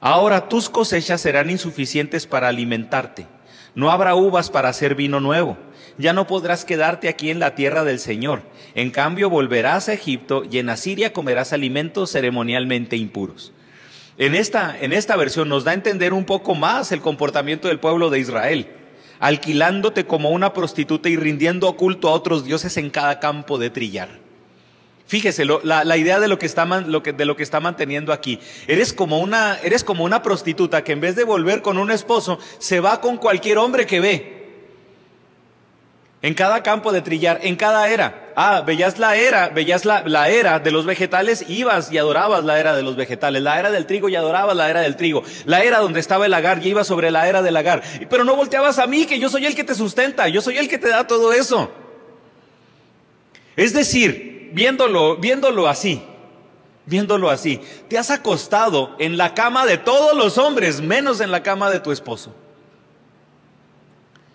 Ahora 0.00 0.48
tus 0.48 0.68
cosechas 0.68 1.22
serán 1.22 1.50
insuficientes 1.50 2.26
para 2.26 2.48
alimentarte. 2.48 3.26
No 3.74 3.90
habrá 3.90 4.14
uvas 4.14 4.48
para 4.48 4.68
hacer 4.68 4.94
vino 4.94 5.18
nuevo. 5.18 5.56
Ya 5.98 6.12
no 6.12 6.26
podrás 6.26 6.64
quedarte 6.64 7.08
aquí 7.08 7.30
en 7.30 7.38
la 7.38 7.54
tierra 7.54 7.84
del 7.84 7.98
Señor. 7.98 8.42
En 8.74 8.90
cambio 8.90 9.30
volverás 9.30 9.88
a 9.88 9.92
Egipto 9.92 10.42
y 10.50 10.58
en 10.58 10.68
Asiria 10.68 11.12
comerás 11.12 11.52
alimentos 11.52 12.10
ceremonialmente 12.10 12.96
impuros. 12.96 13.52
En 14.18 14.34
esta, 14.34 14.76
en 14.80 14.92
esta 14.92 15.16
versión 15.16 15.48
nos 15.48 15.64
da 15.64 15.72
a 15.72 15.74
entender 15.74 16.12
un 16.12 16.24
poco 16.24 16.54
más 16.54 16.92
el 16.92 17.00
comportamiento 17.00 17.68
del 17.68 17.80
pueblo 17.80 18.10
de 18.10 18.20
Israel 18.20 18.68
alquilándote 19.20 20.06
como 20.06 20.30
una 20.30 20.52
prostituta 20.52 21.08
y 21.08 21.16
rindiendo 21.16 21.74
culto 21.76 22.08
a 22.08 22.12
otros 22.12 22.44
dioses 22.44 22.76
en 22.76 22.90
cada 22.90 23.20
campo 23.20 23.58
de 23.58 23.70
trillar. 23.70 24.08
Fíjese 25.06 25.44
la, 25.44 25.96
idea 25.96 26.18
de 26.18 26.28
lo, 26.28 26.38
que 26.38 26.46
está, 26.46 26.64
lo 26.64 27.02
que, 27.02 27.12
de 27.12 27.24
lo 27.24 27.36
que 27.36 27.42
está 27.42 27.60
manteniendo 27.60 28.12
aquí. 28.12 28.38
Eres 28.66 28.92
como, 28.92 29.20
una, 29.20 29.58
eres 29.62 29.84
como 29.84 30.04
una 30.04 30.22
prostituta 30.22 30.82
que 30.82 30.92
en 30.92 31.00
vez 31.00 31.14
de 31.14 31.24
volver 31.24 31.62
con 31.62 31.78
un 31.78 31.90
esposo, 31.90 32.38
se 32.58 32.80
va 32.80 33.00
con 33.00 33.18
cualquier 33.18 33.58
hombre 33.58 33.86
que 33.86 34.00
ve 34.00 34.43
en 36.24 36.32
cada 36.32 36.62
campo 36.62 36.90
de 36.90 37.02
trillar, 37.02 37.40
en 37.42 37.54
cada 37.54 37.86
era. 37.90 38.32
Ah, 38.34 38.62
veías 38.66 38.98
la 38.98 39.14
era, 39.14 39.50
veías 39.50 39.84
la, 39.84 40.04
la, 40.06 40.30
era 40.30 40.58
de 40.58 40.70
los 40.70 40.86
vegetales, 40.86 41.44
ibas 41.50 41.92
y 41.92 41.98
adorabas 41.98 42.42
la 42.44 42.58
era 42.58 42.74
de 42.74 42.82
los 42.82 42.96
vegetales. 42.96 43.42
La 43.42 43.60
era 43.60 43.70
del 43.70 43.84
trigo 43.84 44.08
y 44.08 44.16
adorabas 44.16 44.56
la 44.56 44.70
era 44.70 44.80
del 44.80 44.96
trigo. 44.96 45.22
La 45.44 45.62
era 45.62 45.80
donde 45.80 46.00
estaba 46.00 46.24
el 46.24 46.30
lagar 46.30 46.64
y 46.64 46.70
ibas 46.70 46.86
sobre 46.86 47.10
la 47.10 47.28
era 47.28 47.42
del 47.42 47.52
lagar. 47.52 47.82
Pero 48.08 48.24
no 48.24 48.36
volteabas 48.36 48.78
a 48.78 48.86
mí, 48.86 49.04
que 49.04 49.18
yo 49.18 49.28
soy 49.28 49.44
el 49.44 49.54
que 49.54 49.64
te 49.64 49.74
sustenta, 49.74 50.26
yo 50.28 50.40
soy 50.40 50.56
el 50.56 50.66
que 50.66 50.78
te 50.78 50.88
da 50.88 51.06
todo 51.06 51.30
eso. 51.34 51.70
Es 53.54 53.74
decir, 53.74 54.48
viéndolo, 54.54 55.18
viéndolo 55.18 55.68
así, 55.68 56.02
viéndolo 56.86 57.28
así, 57.28 57.60
te 57.90 57.98
has 57.98 58.10
acostado 58.10 58.96
en 58.98 59.18
la 59.18 59.34
cama 59.34 59.66
de 59.66 59.76
todos 59.76 60.16
los 60.16 60.38
hombres, 60.38 60.80
menos 60.80 61.20
en 61.20 61.30
la 61.30 61.42
cama 61.42 61.68
de 61.68 61.80
tu 61.80 61.92
esposo. 61.92 62.34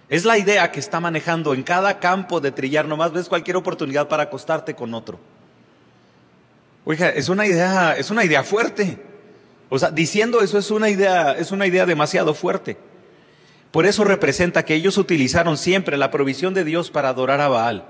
Es 0.09 0.25
la 0.25 0.37
idea 0.37 0.71
que 0.71 0.79
está 0.79 0.99
manejando 0.99 1.53
en 1.53 1.61
cada 1.61 1.99
campo 1.99 2.41
de 2.41 2.51
trillar, 2.51 2.87
nomás 2.87 3.13
ves 3.13 3.29
cualquier 3.29 3.57
oportunidad 3.57 4.07
para 4.07 4.23
acostarte 4.23 4.73
con 4.73 4.93
otro. 4.95 5.19
Oiga, 6.83 7.09
es 7.09 7.29
una 7.29 7.45
idea, 7.45 7.95
es 7.95 8.09
una 8.09 8.25
idea 8.25 8.43
fuerte. 8.43 8.97
O 9.69 9.77
sea, 9.77 9.91
diciendo 9.91 10.41
eso 10.41 10.57
es 10.57 10.71
una 10.71 10.89
idea, 10.89 11.33
es 11.33 11.51
una 11.51 11.67
idea 11.67 11.85
demasiado 11.85 12.33
fuerte. 12.33 12.77
Por 13.69 13.85
eso 13.85 14.03
representa 14.03 14.65
que 14.65 14.73
ellos 14.73 14.97
utilizaron 14.97 15.57
siempre 15.57 15.95
la 15.95 16.09
provisión 16.09 16.55
de 16.55 16.63
Dios 16.63 16.89
para 16.89 17.09
adorar 17.09 17.39
a 17.39 17.49
Baal. 17.49 17.85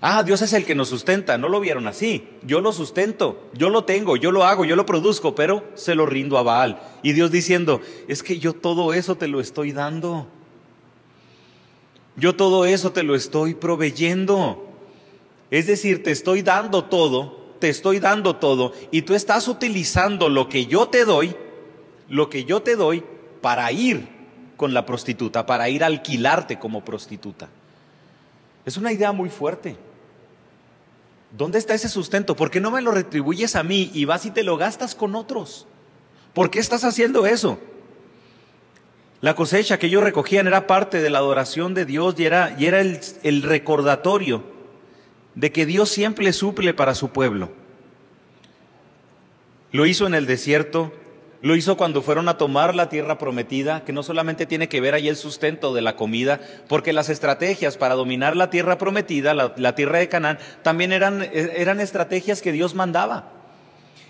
Ah, 0.00 0.22
Dios 0.22 0.42
es 0.42 0.52
el 0.52 0.64
que 0.64 0.76
nos 0.76 0.90
sustenta, 0.90 1.38
no 1.38 1.48
lo 1.48 1.58
vieron 1.58 1.88
así. 1.88 2.28
Yo 2.42 2.60
lo 2.60 2.72
sustento, 2.72 3.48
yo 3.54 3.68
lo 3.70 3.84
tengo, 3.84 4.16
yo 4.16 4.30
lo 4.30 4.44
hago, 4.44 4.64
yo 4.64 4.76
lo 4.76 4.86
produzco, 4.86 5.34
pero 5.34 5.64
se 5.74 5.96
lo 5.96 6.06
rindo 6.06 6.38
a 6.38 6.42
Baal. 6.42 6.80
Y 7.02 7.14
Dios 7.14 7.32
diciendo, 7.32 7.80
es 8.06 8.22
que 8.22 8.38
yo 8.38 8.52
todo 8.52 8.94
eso 8.94 9.16
te 9.16 9.26
lo 9.26 9.40
estoy 9.40 9.72
dando. 9.72 10.28
Yo 12.16 12.36
todo 12.36 12.64
eso 12.64 12.92
te 12.92 13.02
lo 13.02 13.14
estoy 13.14 13.54
proveyendo. 13.54 14.68
Es 15.50 15.66
decir, 15.66 16.02
te 16.02 16.10
estoy 16.10 16.42
dando 16.42 16.84
todo, 16.84 17.54
te 17.58 17.68
estoy 17.68 17.98
dando 17.98 18.36
todo, 18.36 18.72
y 18.90 19.02
tú 19.02 19.14
estás 19.14 19.48
utilizando 19.48 20.28
lo 20.28 20.48
que 20.48 20.66
yo 20.66 20.88
te 20.88 21.04
doy, 21.04 21.36
lo 22.08 22.28
que 22.28 22.44
yo 22.44 22.62
te 22.62 22.76
doy 22.76 23.04
para 23.40 23.70
ir 23.72 24.08
con 24.56 24.74
la 24.74 24.86
prostituta, 24.86 25.46
para 25.46 25.68
ir 25.68 25.82
a 25.82 25.88
alquilarte 25.88 26.58
como 26.58 26.84
prostituta. 26.84 27.48
Es 28.64 28.76
una 28.76 28.92
idea 28.92 29.12
muy 29.12 29.28
fuerte. 29.28 29.76
¿Dónde 31.36 31.58
está 31.58 31.74
ese 31.74 31.88
sustento? 31.88 32.36
¿Por 32.36 32.50
qué 32.50 32.60
no 32.60 32.70
me 32.70 32.80
lo 32.80 32.92
retribuyes 32.92 33.56
a 33.56 33.62
mí 33.62 33.90
y 33.92 34.04
vas 34.04 34.24
y 34.24 34.30
te 34.30 34.44
lo 34.44 34.56
gastas 34.56 34.94
con 34.94 35.14
otros? 35.16 35.66
¿Por 36.32 36.50
qué 36.50 36.60
estás 36.60 36.84
haciendo 36.84 37.26
eso? 37.26 37.58
La 39.24 39.34
cosecha 39.34 39.78
que 39.78 39.86
ellos 39.86 40.04
recogían 40.04 40.46
era 40.46 40.66
parte 40.66 41.00
de 41.00 41.08
la 41.08 41.16
adoración 41.16 41.72
de 41.72 41.86
Dios 41.86 42.14
y 42.18 42.26
era, 42.26 42.54
el, 42.58 43.42
recordatorio 43.42 44.44
de 45.34 45.50
que 45.50 45.64
Dios 45.64 45.88
siempre 45.88 46.30
suple 46.34 46.74
para 46.74 46.94
su 46.94 47.08
pueblo. 47.08 47.48
Lo 49.72 49.86
hizo 49.86 50.06
en 50.06 50.12
el 50.12 50.26
desierto, 50.26 50.92
lo 51.40 51.56
hizo 51.56 51.78
cuando 51.78 52.02
fueron 52.02 52.28
a 52.28 52.36
tomar 52.36 52.74
la 52.74 52.90
tierra 52.90 53.16
prometida, 53.16 53.82
que 53.82 53.94
no 53.94 54.02
solamente 54.02 54.44
tiene 54.44 54.68
que 54.68 54.82
ver 54.82 54.92
ahí 54.92 55.08
el 55.08 55.16
sustento 55.16 55.72
de 55.72 55.80
la 55.80 55.96
comida, 55.96 56.38
porque 56.68 56.92
las 56.92 57.08
estrategias 57.08 57.78
para 57.78 57.94
dominar 57.94 58.36
la 58.36 58.50
tierra 58.50 58.76
prometida, 58.76 59.32
la, 59.32 59.74
tierra 59.74 60.00
de 60.00 60.10
Canaán, 60.10 60.38
también 60.60 60.92
eran, 60.92 61.26
eran 61.32 61.80
estrategias 61.80 62.42
que 62.42 62.52
Dios 62.52 62.74
mandaba. 62.74 63.30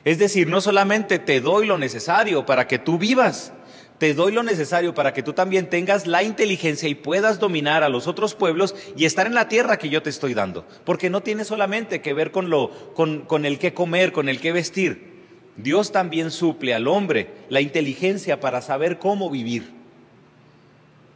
Es 0.04 0.18
decir, 0.18 0.48
no 0.48 0.60
solamente 0.60 1.20
te 1.20 1.40
doy 1.40 1.68
lo 1.68 1.78
necesario 1.78 2.44
para 2.44 2.66
que 2.66 2.80
tú 2.80 2.98
vivas, 2.98 3.52
te 3.98 4.12
doy 4.12 4.32
lo 4.32 4.42
necesario 4.42 4.92
para 4.92 5.12
que 5.14 5.22
tú 5.22 5.32
también 5.32 5.70
tengas 5.70 6.06
la 6.06 6.22
inteligencia 6.22 6.88
y 6.88 6.94
puedas 6.94 7.38
dominar 7.38 7.84
a 7.84 7.88
los 7.88 8.06
otros 8.06 8.34
pueblos 8.34 8.74
y 8.96 9.04
estar 9.04 9.26
en 9.26 9.34
la 9.34 9.48
tierra 9.48 9.78
que 9.78 9.88
yo 9.88 10.02
te 10.02 10.10
estoy 10.10 10.34
dando. 10.34 10.66
Porque 10.84 11.10
no 11.10 11.22
tiene 11.22 11.44
solamente 11.44 12.02
que 12.02 12.12
ver 12.12 12.32
con, 12.32 12.50
lo, 12.50 12.70
con, 12.94 13.20
con 13.20 13.44
el 13.44 13.58
qué 13.58 13.72
comer, 13.72 14.12
con 14.12 14.28
el 14.28 14.40
qué 14.40 14.52
vestir. 14.52 15.14
Dios 15.56 15.92
también 15.92 16.30
suple 16.30 16.74
al 16.74 16.88
hombre 16.88 17.30
la 17.48 17.60
inteligencia 17.60 18.40
para 18.40 18.60
saber 18.60 18.98
cómo 18.98 19.30
vivir. 19.30 19.72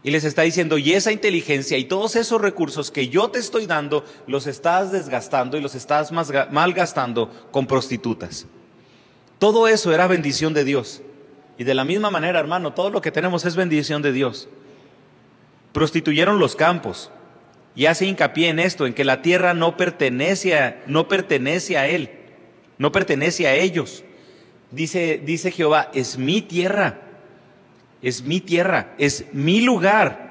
Y 0.04 0.10
les 0.10 0.22
está 0.22 0.42
diciendo, 0.42 0.78
y 0.78 0.92
esa 0.92 1.10
inteligencia 1.10 1.76
y 1.76 1.84
todos 1.84 2.14
esos 2.14 2.40
recursos 2.40 2.92
que 2.92 3.08
yo 3.08 3.30
te 3.30 3.40
estoy 3.40 3.66
dando, 3.66 4.04
los 4.28 4.46
estás 4.46 4.92
desgastando 4.92 5.56
y 5.56 5.60
los 5.60 5.74
estás 5.74 6.12
malgastando 6.12 7.30
con 7.50 7.66
prostitutas. 7.66 8.46
Todo 9.40 9.66
eso 9.66 9.92
era 9.92 10.06
bendición 10.06 10.54
de 10.54 10.64
Dios. 10.64 11.02
Y 11.58 11.64
de 11.64 11.74
la 11.74 11.84
misma 11.84 12.10
manera, 12.10 12.38
hermano, 12.38 12.72
todo 12.72 12.88
lo 12.88 13.02
que 13.02 13.10
tenemos 13.10 13.44
es 13.44 13.56
bendición 13.56 14.00
de 14.00 14.12
Dios. 14.12 14.48
Prostituyeron 15.72 16.38
los 16.38 16.54
campos. 16.54 17.10
Y 17.74 17.86
hace 17.86 18.06
hincapié 18.06 18.48
en 18.48 18.60
esto, 18.60 18.86
en 18.86 18.94
que 18.94 19.04
la 19.04 19.22
tierra 19.22 19.54
no 19.54 19.76
pertenece 19.76 20.56
a, 20.56 20.82
no 20.86 21.08
pertenece 21.08 21.76
a 21.76 21.88
Él, 21.88 22.10
no 22.78 22.92
pertenece 22.92 23.46
a 23.46 23.54
ellos. 23.54 24.04
Dice, 24.70 25.20
dice 25.24 25.50
Jehová, 25.50 25.90
es 25.94 26.16
mi 26.16 26.42
tierra, 26.42 27.00
es 28.02 28.22
mi 28.22 28.40
tierra, 28.40 28.94
es 28.98 29.26
mi 29.32 29.60
lugar. 29.60 30.28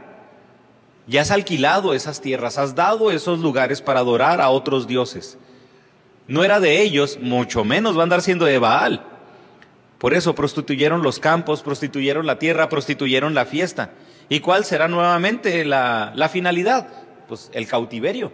Ya 1.08 1.22
has 1.22 1.32
alquilado 1.32 1.94
esas 1.94 2.22
tierras, 2.22 2.58
has 2.58 2.76
dado 2.76 3.12
esos 3.12 3.40
lugares 3.40 3.82
para 3.82 4.00
adorar 4.00 4.42
a 4.42 4.50
otros 4.50 4.88
dioses. 4.88 5.38
No 6.28 6.44
era 6.44 6.60
de 6.60 6.82
ellos, 6.82 7.18
mucho 7.22 7.64
menos 7.64 7.96
va 7.96 8.02
a 8.02 8.04
andar 8.04 8.22
siendo 8.22 8.46
de 8.46 8.60
Baal. 8.60 9.17
Por 9.98 10.14
eso 10.14 10.36
prostituyeron 10.36 11.02
los 11.02 11.20
campos, 11.20 11.64
prostituyeron 11.64 12.26
la 12.28 12.38
tierra, 12.38 12.70
prostituyeron 12.70 13.34
la 13.34 13.46
fiesta. 13.46 13.92
¿Y 14.30 14.42
cuál 14.42 14.64
será 14.64 14.88
nuevamente 14.88 15.66
la, 15.66 16.30
finalidad? 16.32 16.88
Pues 17.28 17.50
el 17.54 17.68
cautiverio. 17.68 18.32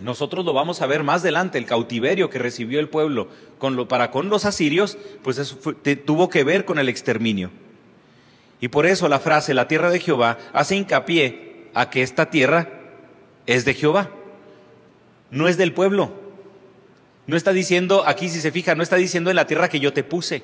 nosotros 0.00 0.44
lo 0.44 0.52
vamos 0.52 0.82
a 0.82 0.86
ver 0.86 1.02
más 1.02 1.22
adelante, 1.22 1.56
el 1.56 1.66
cautiverio 1.66 2.28
que 2.28 2.38
recibió 2.38 2.78
el 2.78 2.88
pueblo 2.88 3.28
con 3.58 3.76
lo, 3.76 3.88
para 3.88 4.10
con 4.10 4.28
los 4.28 4.44
asirios, 4.44 4.98
pues 5.22 5.38
eso 5.38 5.56
tuvo 6.04 6.28
que 6.28 6.44
ver 6.44 6.64
con 6.64 6.78
el 6.78 6.88
exterminio. 6.88 7.50
Y 8.60 8.68
por 8.68 8.86
eso 8.86 9.08
la 9.08 9.20
frase 9.20 9.54
la 9.54 9.68
tierra 9.68 9.90
de 9.90 10.00
Jehová 10.00 10.38
hace 10.52 10.76
hincapié 10.76 11.68
a 11.74 11.90
que 11.90 12.02
esta 12.02 12.30
tierra 12.30 12.68
es 13.46 13.64
de 13.64 13.74
Jehová, 13.74 14.10
no 15.30 15.48
es 15.48 15.56
del 15.56 15.72
pueblo. 15.72 16.23
No 17.26 17.36
está 17.36 17.52
diciendo, 17.52 18.04
aquí 18.06 18.28
si 18.28 18.40
se 18.40 18.52
fija, 18.52 18.74
no 18.74 18.82
está 18.82 18.96
diciendo 18.96 19.30
en 19.30 19.36
la 19.36 19.46
tierra 19.46 19.68
que 19.68 19.80
yo 19.80 19.92
te 19.92 20.04
puse. 20.04 20.42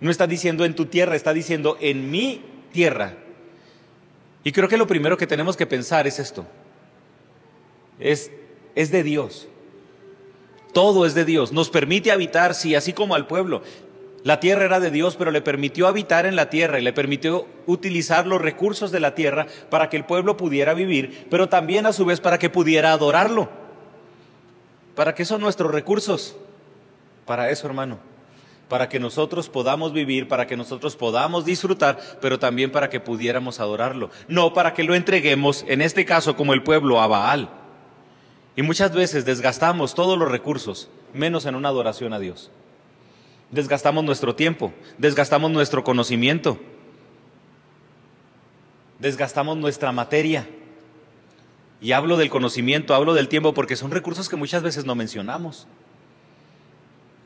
No 0.00 0.10
está 0.10 0.26
diciendo 0.26 0.64
en 0.64 0.74
tu 0.74 0.86
tierra, 0.86 1.16
está 1.16 1.32
diciendo 1.32 1.78
en 1.80 2.10
mi 2.10 2.42
tierra. 2.72 3.14
Y 4.44 4.52
creo 4.52 4.68
que 4.68 4.76
lo 4.76 4.86
primero 4.86 5.16
que 5.16 5.26
tenemos 5.26 5.56
que 5.56 5.66
pensar 5.66 6.06
es 6.06 6.18
esto. 6.18 6.46
Es, 7.98 8.30
es 8.74 8.90
de 8.90 9.02
Dios. 9.02 9.48
Todo 10.72 11.06
es 11.06 11.14
de 11.14 11.24
Dios. 11.24 11.52
Nos 11.52 11.70
permite 11.70 12.12
habitar, 12.12 12.54
sí, 12.54 12.74
así 12.74 12.92
como 12.92 13.14
al 13.14 13.26
pueblo. 13.26 13.62
La 14.24 14.40
tierra 14.40 14.64
era 14.64 14.80
de 14.80 14.90
Dios, 14.90 15.16
pero 15.16 15.30
le 15.30 15.40
permitió 15.40 15.86
habitar 15.86 16.26
en 16.26 16.34
la 16.34 16.50
tierra 16.50 16.80
y 16.80 16.82
le 16.82 16.92
permitió 16.92 17.46
utilizar 17.66 18.26
los 18.26 18.42
recursos 18.42 18.90
de 18.90 18.98
la 18.98 19.14
tierra 19.14 19.46
para 19.70 19.88
que 19.88 19.96
el 19.96 20.04
pueblo 20.04 20.36
pudiera 20.36 20.74
vivir, 20.74 21.26
pero 21.30 21.48
también 21.48 21.86
a 21.86 21.92
su 21.92 22.04
vez 22.04 22.20
para 22.20 22.38
que 22.38 22.50
pudiera 22.50 22.92
adorarlo. 22.92 23.48
¿Para 24.96 25.14
qué 25.14 25.26
son 25.26 25.42
nuestros 25.42 25.70
recursos? 25.70 26.34
Para 27.26 27.50
eso, 27.50 27.66
hermano. 27.66 27.98
Para 28.68 28.88
que 28.88 28.98
nosotros 28.98 29.48
podamos 29.48 29.92
vivir, 29.92 30.26
para 30.26 30.46
que 30.46 30.56
nosotros 30.56 30.96
podamos 30.96 31.44
disfrutar, 31.44 32.00
pero 32.20 32.38
también 32.38 32.72
para 32.72 32.88
que 32.88 32.98
pudiéramos 32.98 33.60
adorarlo. 33.60 34.10
No 34.26 34.54
para 34.54 34.72
que 34.72 34.82
lo 34.82 34.94
entreguemos, 34.94 35.64
en 35.68 35.82
este 35.82 36.04
caso 36.04 36.34
como 36.34 36.54
el 36.54 36.62
pueblo, 36.62 37.00
a 37.00 37.06
Baal. 37.06 37.50
Y 38.56 38.62
muchas 38.62 38.92
veces 38.92 39.26
desgastamos 39.26 39.94
todos 39.94 40.18
los 40.18 40.30
recursos, 40.30 40.88
menos 41.12 41.44
en 41.44 41.54
una 41.54 41.68
adoración 41.68 42.14
a 42.14 42.18
Dios. 42.18 42.50
Desgastamos 43.50 44.02
nuestro 44.02 44.34
tiempo, 44.34 44.72
desgastamos 44.96 45.50
nuestro 45.50 45.84
conocimiento, 45.84 46.58
desgastamos 48.98 49.58
nuestra 49.58 49.92
materia. 49.92 50.48
Y 51.80 51.92
hablo 51.92 52.16
del 52.16 52.30
conocimiento, 52.30 52.94
hablo 52.94 53.14
del 53.14 53.28
tiempo, 53.28 53.54
porque 53.54 53.76
son 53.76 53.90
recursos 53.90 54.28
que 54.28 54.36
muchas 54.36 54.62
veces 54.62 54.84
no 54.84 54.94
mencionamos. 54.94 55.66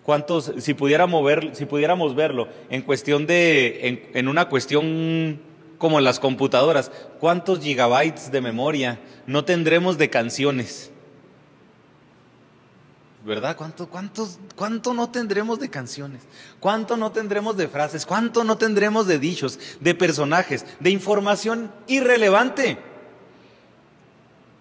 ¿Cuántos, 0.03 0.53
si 0.59 0.75
pudiéramos, 0.75 1.25
ver, 1.25 1.51
si 1.55 1.67
pudiéramos 1.67 2.15
verlo 2.15 2.49
en 2.69 2.83
cuestión 2.83 3.27
de, 3.27 4.11
en 4.13 4.29
una 4.29 4.49
cuestión 4.49 5.41
como 5.79 5.99
en 5.99 6.05
las 6.05 6.19
computadoras, 6.19 6.91
cuántos 7.21 7.61
gigabytes 7.61 8.33
de 8.33 8.41
memoria 8.41 8.99
no 9.27 9.45
tendremos 9.45 9.99
de 9.99 10.11
canciones? 10.11 10.91
¿verdad? 13.25 13.57
¿Cuánto, 13.57 13.89
cuántos, 13.89 14.39
¿Cuánto 14.57 14.95
no 14.95 15.11
tendremos 15.11 15.59
de 15.61 15.69
canciones? 15.69 16.23
¿Cuánto 16.59 16.97
no 16.97 17.13
tendremos 17.13 17.57
de 17.57 17.69
frases? 17.69 18.07
¿Cuánto 18.07 18.45
no 18.45 18.57
tendremos 18.57 19.07
de 19.07 19.19
dichos, 19.19 19.59
de 19.81 19.95
personajes, 19.95 20.65
de 20.81 20.91
información 20.91 21.71
irrelevante? 21.87 22.79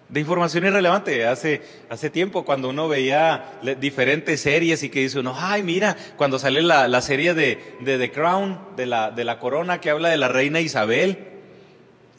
De 0.10 0.20
información 0.20 0.66
irrelevante. 0.66 1.28
Hace, 1.28 1.62
hace 1.90 2.10
tiempo 2.10 2.44
cuando 2.44 2.70
uno 2.70 2.88
veía 2.88 3.60
diferentes 3.80 4.42
series 4.42 4.82
y 4.82 4.90
que 4.90 5.02
dice 5.02 5.20
uno, 5.20 5.36
ay, 5.38 5.62
mira, 5.62 5.96
cuando 6.18 6.40
sale 6.40 6.64
la, 6.64 6.88
la 6.88 7.02
serie 7.02 7.36
de, 7.36 7.76
de, 7.82 7.98
The 8.00 8.12
Crown, 8.12 8.60
de 8.76 8.88
la, 8.88 9.12
de 9.12 9.24
la 9.24 9.38
corona 9.38 9.80
que 9.80 9.92
habla 9.92 10.10
de 10.10 10.18
la 10.18 10.28
reina 10.28 10.60
Isabel, 10.60 11.30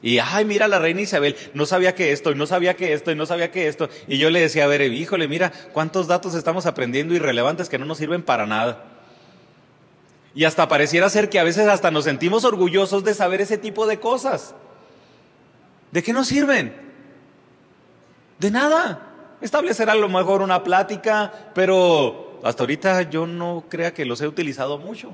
y, 0.02 0.18
ay, 0.18 0.44
mira 0.44 0.66
la 0.66 0.78
reina 0.78 1.02
Isabel, 1.02 1.36
no 1.52 1.66
sabía 1.66 1.94
que 1.94 2.12
esto, 2.12 2.30
y 2.30 2.34
no 2.34 2.46
sabía 2.46 2.74
que 2.74 2.94
esto, 2.94 3.10
y 3.10 3.16
no 3.16 3.26
sabía 3.26 3.50
que 3.50 3.68
esto. 3.68 3.90
Y 4.08 4.16
yo 4.16 4.30
le 4.30 4.40
decía, 4.40 4.64
a 4.64 4.68
ver, 4.68 4.80
híjole, 4.80 5.28
mira 5.28 5.52
cuántos 5.72 6.06
datos 6.06 6.34
estamos 6.34 6.64
aprendiendo 6.64 7.14
irrelevantes 7.14 7.68
que 7.68 7.78
no 7.78 7.84
nos 7.84 7.98
sirven 7.98 8.22
para 8.22 8.46
nada. 8.46 8.84
Y 10.34 10.44
hasta 10.44 10.68
pareciera 10.68 11.10
ser 11.10 11.28
que 11.28 11.38
a 11.38 11.44
veces 11.44 11.66
hasta 11.66 11.90
nos 11.90 12.04
sentimos 12.04 12.44
orgullosos 12.44 13.04
de 13.04 13.14
saber 13.14 13.40
ese 13.40 13.58
tipo 13.58 13.86
de 13.86 13.98
cosas. 13.98 14.54
¿De 15.90 16.02
qué 16.02 16.12
nos 16.12 16.28
sirven? 16.28 16.89
De 18.40 18.50
nada. 18.50 19.06
Establecer 19.40 19.88
a 19.88 19.94
lo 19.94 20.08
mejor 20.08 20.42
una 20.42 20.64
plática, 20.64 21.32
pero 21.54 22.40
hasta 22.42 22.62
ahorita 22.62 23.02
yo 23.02 23.26
no 23.26 23.64
crea 23.68 23.94
que 23.94 24.04
los 24.04 24.20
he 24.20 24.26
utilizado 24.26 24.78
mucho. 24.78 25.12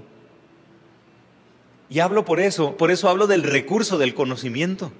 Y 1.88 2.00
hablo 2.00 2.24
por 2.24 2.40
eso, 2.40 2.76
por 2.76 2.90
eso 2.90 3.08
hablo 3.08 3.26
del 3.26 3.42
recurso 3.42 3.98
del 3.98 4.14
conocimiento. 4.14 4.90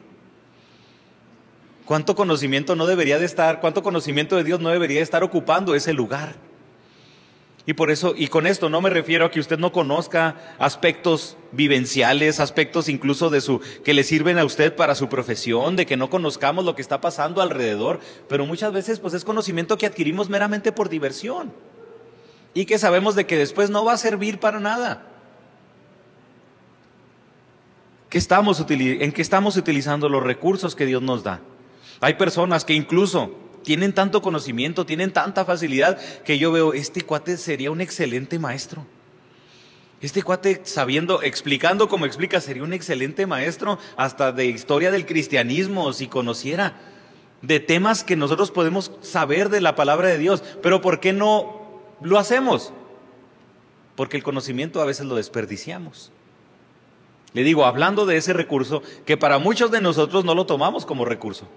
¿Cuánto 1.84 2.14
conocimiento 2.14 2.74
no 2.76 2.86
debería 2.86 3.18
de 3.18 3.24
estar, 3.24 3.60
cuánto 3.60 3.82
conocimiento 3.82 4.36
de 4.36 4.44
Dios 4.44 4.60
no 4.60 4.70
debería 4.70 5.02
estar 5.02 5.22
ocupando 5.22 5.74
ese 5.74 5.92
lugar? 5.92 6.34
Y 7.66 7.74
por 7.74 7.90
eso, 7.90 8.14
y 8.16 8.28
con 8.28 8.46
esto 8.46 8.70
no 8.70 8.80
me 8.80 8.90
refiero 8.90 9.26
a 9.26 9.30
que 9.30 9.40
usted 9.40 9.58
no 9.58 9.72
conozca 9.72 10.36
aspectos 10.58 11.36
vivenciales, 11.50 12.38
aspectos 12.38 12.88
incluso 12.88 13.28
de 13.28 13.40
su, 13.40 13.60
que 13.84 13.92
le 13.92 14.04
sirven 14.04 14.38
a 14.38 14.44
usted 14.44 14.76
para 14.76 14.94
su 14.94 15.08
profesión, 15.08 15.74
de 15.74 15.84
que 15.84 15.96
no 15.96 16.08
conozcamos 16.08 16.64
lo 16.64 16.76
que 16.76 16.82
está 16.82 17.00
pasando 17.00 17.42
alrededor, 17.42 17.98
pero 18.28 18.46
muchas 18.46 18.72
veces 18.72 19.00
pues 19.00 19.14
es 19.14 19.24
conocimiento 19.24 19.78
que 19.78 19.86
adquirimos 19.86 20.28
meramente 20.28 20.70
por 20.70 20.88
diversión 20.88 21.52
y 22.54 22.66
que 22.66 22.78
sabemos 22.78 23.16
de 23.16 23.26
que 23.26 23.36
después 23.36 23.68
no 23.68 23.84
va 23.84 23.94
a 23.94 23.98
servir 23.98 24.38
para 24.38 24.60
nada 24.60 25.16
¿En 28.16 29.12
qué 29.12 29.22
estamos 29.22 29.56
utilizando 29.56 30.08
los 30.08 30.22
recursos 30.22 30.74
que 30.74 30.86
Dios 30.86 31.02
nos 31.02 31.22
da? 31.22 31.40
Hay 32.00 32.14
personas 32.14 32.64
que 32.64 32.72
incluso 32.72 33.30
tienen 33.66 33.92
tanto 33.92 34.22
conocimiento, 34.22 34.86
tienen 34.86 35.12
tanta 35.12 35.44
facilidad, 35.44 35.98
que 36.22 36.38
yo 36.38 36.52
veo, 36.52 36.72
este 36.72 37.00
cuate 37.00 37.36
sería 37.36 37.72
un 37.72 37.80
excelente 37.80 38.38
maestro. 38.38 38.86
Este 40.00 40.22
cuate, 40.22 40.60
sabiendo, 40.62 41.20
explicando 41.20 41.88
como 41.88 42.06
explica, 42.06 42.40
sería 42.40 42.62
un 42.62 42.72
excelente 42.72 43.26
maestro 43.26 43.80
hasta 43.96 44.30
de 44.30 44.46
historia 44.46 44.92
del 44.92 45.04
cristianismo, 45.04 45.92
si 45.92 46.06
conociera 46.06 46.74
de 47.42 47.58
temas 47.58 48.04
que 48.04 48.14
nosotros 48.14 48.52
podemos 48.52 48.92
saber 49.00 49.48
de 49.48 49.60
la 49.60 49.74
palabra 49.74 50.06
de 50.10 50.18
Dios. 50.18 50.44
Pero 50.62 50.80
¿por 50.80 51.00
qué 51.00 51.12
no 51.12 51.80
lo 52.00 52.20
hacemos? 52.20 52.72
Porque 53.96 54.16
el 54.16 54.22
conocimiento 54.22 54.80
a 54.80 54.86
veces 54.86 55.06
lo 55.06 55.16
desperdiciamos. 55.16 56.12
Le 57.32 57.42
digo, 57.42 57.64
hablando 57.64 58.06
de 58.06 58.16
ese 58.16 58.32
recurso, 58.32 58.84
que 59.04 59.16
para 59.16 59.40
muchos 59.40 59.72
de 59.72 59.80
nosotros 59.80 60.24
no 60.24 60.36
lo 60.36 60.46
tomamos 60.46 60.86
como 60.86 61.04
recurso. 61.04 61.48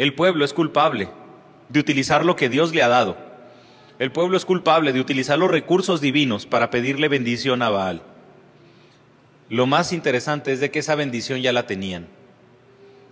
El 0.00 0.14
pueblo 0.14 0.46
es 0.46 0.54
culpable 0.54 1.10
de 1.68 1.78
utilizar 1.78 2.24
lo 2.24 2.34
que 2.34 2.48
Dios 2.48 2.74
le 2.74 2.82
ha 2.82 2.88
dado. 2.88 3.18
El 3.98 4.10
pueblo 4.10 4.38
es 4.38 4.46
culpable 4.46 4.94
de 4.94 5.00
utilizar 5.00 5.38
los 5.38 5.50
recursos 5.50 6.00
divinos 6.00 6.46
para 6.46 6.70
pedirle 6.70 7.08
bendición 7.08 7.60
a 7.60 7.68
Baal. 7.68 8.00
Lo 9.50 9.66
más 9.66 9.92
interesante 9.92 10.52
es 10.52 10.60
de 10.60 10.70
que 10.70 10.78
esa 10.78 10.94
bendición 10.94 11.42
ya 11.42 11.52
la 11.52 11.66
tenían. 11.66 12.08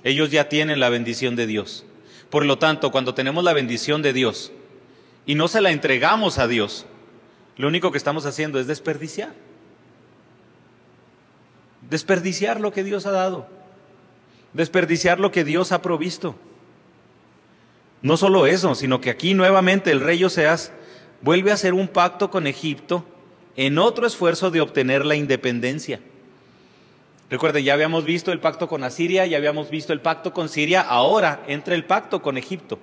Ellos 0.02 0.30
ya 0.30 0.48
tienen 0.48 0.80
la 0.80 0.88
bendición 0.88 1.36
de 1.36 1.46
Dios. 1.46 1.84
Por 2.30 2.46
lo 2.46 2.56
tanto, 2.56 2.90
cuando 2.90 3.12
tenemos 3.12 3.44
la 3.44 3.52
bendición 3.52 4.00
de 4.00 4.14
Dios 4.14 4.50
y 5.26 5.34
no 5.34 5.46
se 5.48 5.60
la 5.60 5.72
entregamos 5.72 6.38
a 6.38 6.48
Dios, 6.48 6.86
lo 7.58 7.68
único 7.68 7.92
que 7.92 7.98
estamos 7.98 8.24
haciendo 8.24 8.58
es 8.60 8.66
desperdiciar 8.66 9.34
desperdiciar 11.82 12.62
lo 12.62 12.72
que 12.72 12.82
Dios 12.82 13.04
ha 13.04 13.10
dado, 13.10 13.46
desperdiciar 14.54 15.20
lo 15.20 15.30
que 15.30 15.44
Dios 15.44 15.70
ha 15.70 15.82
provisto. 15.82 16.34
No 18.02 18.16
solo 18.16 18.46
eso, 18.46 18.74
sino 18.74 19.00
que 19.00 19.10
aquí 19.10 19.34
nuevamente 19.34 19.90
el 19.90 20.00
rey 20.00 20.22
Oseas 20.22 20.72
vuelve 21.20 21.50
a 21.50 21.54
hacer 21.54 21.74
un 21.74 21.88
pacto 21.88 22.30
con 22.30 22.46
Egipto 22.46 23.04
en 23.56 23.78
otro 23.78 24.06
esfuerzo 24.06 24.50
de 24.50 24.60
obtener 24.60 25.04
la 25.04 25.16
independencia. 25.16 26.00
Recuerde, 27.30 27.62
ya 27.62 27.74
habíamos 27.74 28.04
visto 28.04 28.32
el 28.32 28.40
pacto 28.40 28.68
con 28.68 28.84
Asiria, 28.84 29.26
ya 29.26 29.36
habíamos 29.36 29.68
visto 29.68 29.92
el 29.92 30.00
pacto 30.00 30.32
con 30.32 30.48
Siria, 30.48 30.80
ahora 30.80 31.42
entra 31.46 31.74
el 31.74 31.84
pacto 31.84 32.22
con 32.22 32.38
Egipto. 32.38 32.78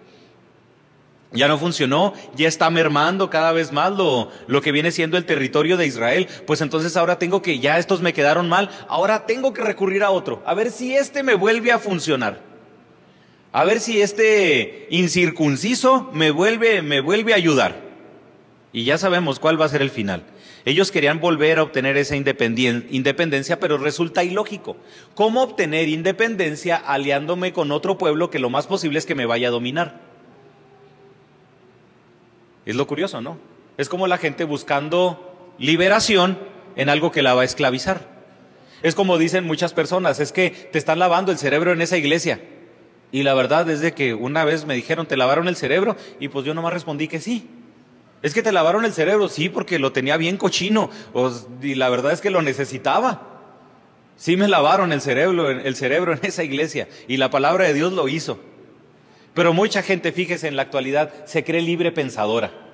Ya 1.32 1.48
no 1.48 1.58
funcionó, 1.58 2.14
ya 2.36 2.48
está 2.48 2.70
mermando 2.70 3.30
cada 3.30 3.52
vez 3.52 3.72
más 3.72 3.92
lo, 3.92 4.30
lo, 4.48 4.62
que 4.62 4.72
viene 4.72 4.92
siendo 4.92 5.18
el 5.18 5.26
territorio 5.26 5.76
de 5.76 5.88
Israel, 5.88 6.28
pues 6.46 6.62
entonces 6.62 6.96
ahora 6.96 7.18
tengo 7.18 7.42
que, 7.42 7.60
ya 7.60 7.80
estos 7.80 8.02
me 8.02 8.14
quedaron 8.14 8.48
mal, 8.48 8.70
ahora 8.88 9.26
tengo 9.26 9.52
que 9.52 9.64
recurrir 9.64 10.04
a 10.04 10.12
otro, 10.12 10.44
a 10.46 10.54
ver 10.54 10.72
si 10.72 10.96
este 10.96 11.24
me 11.24 11.34
vuelve 11.34 11.72
a 11.72 11.80
funcionar, 11.80 12.42
a 13.56 13.64
ver 13.64 13.80
si 13.80 14.02
este 14.02 14.86
incircunciso 14.90 16.10
me 16.12 16.30
vuelve, 16.30 16.82
me 16.82 17.00
vuelve 17.00 17.32
a 17.32 17.38
ayudar. 17.38 17.84
Y 18.74 18.84
ya 18.84 18.98
sabemos 18.98 19.40
cuál 19.40 19.60
va 19.60 19.64
a 19.64 19.70
ser 19.70 19.82
el 19.82 19.92
final. 19.92 20.24
Ellos 20.66 20.92
querían 20.92 21.22
volver 21.22 21.60
a 21.60 21.64
obtener 21.64 21.96
esa 21.96 22.18
independencia, 22.18 23.58
pero 23.58 23.78
resulta 23.78 24.26
ilógico. 24.26 24.76
¿Cómo 25.14 25.42
obtener 25.42 25.88
independencia 25.88 26.76
aliándome 26.76 27.54
con 27.54 27.72
otro 27.72 27.98
pueblo 27.98 28.30
que 28.30 28.40
lo 28.40 28.50
más 28.50 28.68
posible 28.68 29.00
es 29.00 29.06
que 29.06 29.16
me 29.16 29.26
vaya 29.26 29.48
a 29.48 29.52
dominar? 29.52 30.02
Es 32.66 32.76
lo 32.76 32.88
curioso, 32.88 33.22
¿no? 33.22 33.38
Es 33.78 33.88
como 33.88 34.06
la 34.06 34.18
gente 34.18 34.44
buscando 34.44 35.54
liberación 35.60 36.38
en 36.76 36.90
algo 36.90 37.10
que 37.10 37.22
la 37.22 37.36
va 37.36 37.44
a 37.44 37.46
esclavizar. 37.46 38.06
Es 38.84 38.96
como 38.96 39.18
dicen 39.18 39.46
muchas 39.46 39.72
personas, 39.72 40.20
es 40.20 40.34
que 40.34 40.50
te 40.50 40.78
están 40.78 41.00
lavando 41.00 41.32
el 41.32 41.38
cerebro 41.38 41.72
en 41.72 41.82
esa 41.82 41.96
iglesia. 41.96 42.42
Y 43.12 43.24
la 43.24 43.34
verdad 43.34 43.70
es 43.70 43.82
de 43.82 43.94
que 43.94 44.14
una 44.14 44.44
vez 44.44 44.66
me 44.66 44.76
dijeron, 44.76 45.06
¿te 45.06 45.18
lavaron 45.18 45.48
el 45.48 45.56
cerebro? 45.56 45.96
Y 46.20 46.28
pues 46.28 46.46
yo 46.46 46.54
nomás 46.54 46.74
respondí 46.74 47.08
que 47.08 47.22
sí. 47.22 47.48
Es 48.22 48.34
que 48.34 48.42
te 48.42 48.52
lavaron 48.52 48.86
el 48.86 48.94
cerebro, 48.94 49.30
sí, 49.30 49.50
porque 49.50 49.80
lo 49.80 49.92
tenía 49.92 50.18
bien 50.18 50.38
cochino. 50.38 50.90
y 51.62 51.76
la 51.76 51.90
verdad 51.90 52.12
es 52.12 52.22
que 52.22 52.32
lo 52.32 52.42
necesitaba. 52.42 53.36
Sí 54.18 54.38
me 54.38 54.48
lavaron 54.48 54.92
el 54.92 55.02
cerebro, 55.02 55.50
el 55.50 55.76
cerebro 55.76 56.14
en 56.14 56.20
esa 56.24 56.44
iglesia. 56.44 56.88
Y 57.08 57.18
la 57.18 57.30
palabra 57.30 57.66
de 57.66 57.74
Dios 57.74 57.94
lo 57.94 58.08
hizo. 58.08 58.40
Pero 59.34 59.54
mucha 59.54 59.82
gente, 59.82 60.12
fíjese, 60.12 60.48
en 60.48 60.56
la 60.56 60.64
actualidad 60.64 61.14
se 61.26 61.44
cree 61.44 61.62
libre 61.62 61.92
pensadora. 61.92 62.65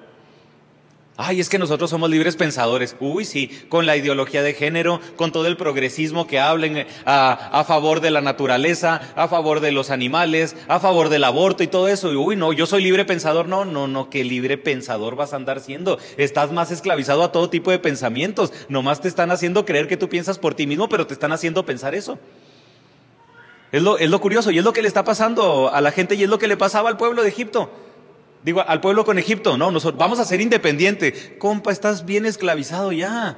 Ay, 1.18 1.42
es 1.42 1.50
que 1.50 1.60
nosotros 1.60 1.90
somos 1.90 2.10
libres 2.10 2.38
pensadores. 2.38 2.96
Uy, 3.00 3.26
sí, 3.26 3.50
con 3.68 3.86
la 3.86 3.98
ideología 3.98 4.42
de 4.44 4.54
género, 4.54 5.02
con 5.18 5.32
todo 5.32 5.46
el 5.46 5.58
progresismo 5.58 6.26
que 6.26 6.40
hablen 6.40 6.78
eh, 6.78 6.88
a, 7.06 7.64
favor 7.68 8.00
de 8.00 8.12
la 8.12 8.22
naturaleza, 8.22 9.02
a 9.16 9.28
favor 9.28 9.60
de 9.60 9.74
los 9.74 9.90
animales, 9.90 10.56
a 10.68 10.80
favor 10.80 11.10
del 11.10 11.26
aborto 11.26 11.64
y 11.64 11.68
todo 11.68 11.90
eso. 11.90 12.10
uy, 12.10 12.38
no, 12.38 12.54
yo 12.54 12.66
soy 12.66 12.84
libre 12.84 13.04
pensador. 13.04 13.48
No, 13.48 13.66
no, 13.66 13.88
no, 13.88 14.10
qué 14.10 14.24
libre 14.24 14.58
pensador 14.58 15.18
vas 15.18 15.34
a 15.34 15.36
andar 15.36 15.60
siendo. 15.60 16.00
Estás 16.16 16.52
más 16.54 16.72
esclavizado 16.72 17.24
a 17.24 17.32
todo 17.34 17.50
tipo 17.50 17.72
de 17.72 17.80
pensamientos. 17.80 18.54
Nomás 18.70 19.02
te 19.02 19.10
están 19.10 19.32
haciendo 19.32 19.66
creer 19.66 19.90
que 19.90 19.98
tú 19.98 20.08
piensas 20.08 20.40
por 20.40 20.56
ti 20.56 20.66
mismo, 20.66 20.88
pero 20.88 21.08
te 21.08 21.14
están 21.14 21.34
haciendo 21.34 21.66
pensar 21.66 21.94
eso. 21.94 22.20
Es 23.74 23.82
lo, 23.82 23.98
es 23.98 24.10
lo 24.10 24.20
curioso 24.22 24.50
y 24.52 24.58
es 24.58 24.64
lo 24.64 24.74
que 24.74 24.82
le 24.82 24.88
está 24.88 25.04
pasando 25.04 25.70
a 25.74 25.82
la 25.82 25.92
gente 25.92 26.16
y 26.16 26.24
es 26.24 26.30
lo 26.30 26.40
que 26.40 26.48
le 26.48 26.58
pasaba 26.58 26.90
al 26.90 26.98
pueblo 26.98 27.22
de 27.22 27.30
Egipto. 27.30 27.70
Digo, 28.44 28.64
al 28.68 28.82
pueblo 28.82 29.06
con 29.06 29.20
Egipto, 29.20 29.58
no, 29.58 29.70
nosotros 29.70 30.00
vamos 30.00 30.20
a 30.20 30.26
ser 30.26 30.42
independiente. 30.42 31.38
Compa, 31.38 31.72
estás 31.72 32.06
bien 32.06 32.26
esclavizado 32.26 32.92
ya. 32.92 33.38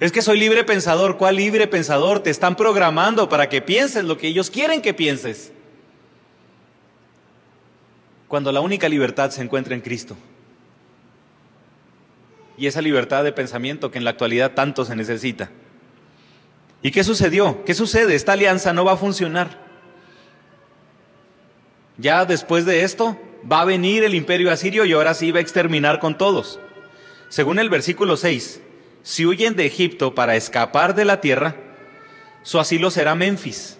Es 0.00 0.12
que 0.12 0.22
soy 0.22 0.38
libre 0.38 0.64
pensador. 0.64 1.16
¿Cuál 1.16 1.36
libre 1.36 1.66
pensador? 1.66 2.20
Te 2.20 2.30
están 2.30 2.56
programando 2.56 3.28
para 3.28 3.48
que 3.48 3.62
pienses 3.62 4.04
lo 4.04 4.18
que 4.18 4.28
ellos 4.28 4.50
quieren 4.50 4.82
que 4.82 4.94
pienses. 4.94 5.52
Cuando 8.26 8.52
la 8.52 8.60
única 8.60 8.88
libertad 8.88 9.30
se 9.30 9.42
encuentra 9.42 9.74
en 9.74 9.80
Cristo. 9.80 10.16
Y 12.56 12.66
esa 12.66 12.82
libertad 12.82 13.22
de 13.22 13.32
pensamiento 13.32 13.90
que 13.90 13.98
en 13.98 14.04
la 14.04 14.10
actualidad 14.10 14.52
tanto 14.52 14.84
se 14.84 14.96
necesita. 14.96 15.48
¿Y 16.82 16.90
qué 16.90 17.04
sucedió? 17.04 17.64
¿Qué 17.64 17.74
sucede? 17.74 18.16
Esta 18.16 18.32
alianza 18.32 18.72
no 18.72 18.84
va 18.84 18.92
a 18.92 18.96
funcionar. 18.96 19.68
Ya 21.96 22.24
después 22.24 22.64
de 22.64 22.82
esto, 22.82 23.16
va 23.50 23.62
a 23.62 23.64
venir 23.64 24.04
el 24.04 24.14
imperio 24.14 24.50
asirio 24.50 24.84
y 24.84 24.92
ahora 24.92 25.14
sí 25.14 25.32
va 25.32 25.38
a 25.38 25.42
exterminar 25.42 26.00
con 26.00 26.18
todos. 26.18 26.60
Según 27.28 27.58
el 27.58 27.70
versículo 27.70 28.16
6, 28.16 28.60
si 29.02 29.26
huyen 29.26 29.56
de 29.56 29.66
Egipto 29.66 30.14
para 30.14 30.36
escapar 30.36 30.94
de 30.94 31.04
la 31.04 31.20
tierra, 31.20 31.56
su 32.42 32.58
asilo 32.58 32.90
será 32.90 33.14
Memphis. 33.14 33.78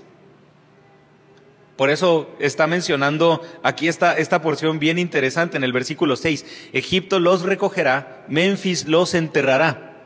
Por 1.77 1.91
eso 1.91 2.35
está 2.41 2.67
mencionando 2.67 3.41
aquí 3.63 3.87
esta, 3.87 4.19
esta 4.19 4.43
porción 4.43 4.79
bien 4.81 4.99
interesante 4.99 5.57
en 5.57 5.65
el 5.65 5.73
versículo 5.73 6.17
6. 6.17 6.45
Egipto 6.73 7.21
los 7.21 7.43
recogerá, 7.43 8.25
Memphis 8.29 8.87
los 8.89 9.15
enterrará. 9.15 9.97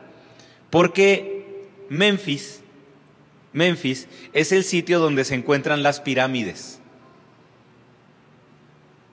Porque 0.69 1.67
Memphis, 1.89 2.61
Memphis 3.53 4.07
es 4.33 4.51
el 4.51 4.63
sitio 4.63 4.99
donde 4.99 5.25
se 5.25 5.35
encuentran 5.35 5.83
las 5.83 5.99
pirámides. 5.99 6.79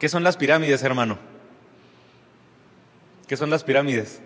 ¿Qué 0.00 0.08
son 0.08 0.24
las 0.24 0.38
pirámides, 0.38 0.82
hermano? 0.82 1.18
¿Qué 3.28 3.36
son 3.36 3.50
las 3.50 3.62
pirámides? 3.62 4.22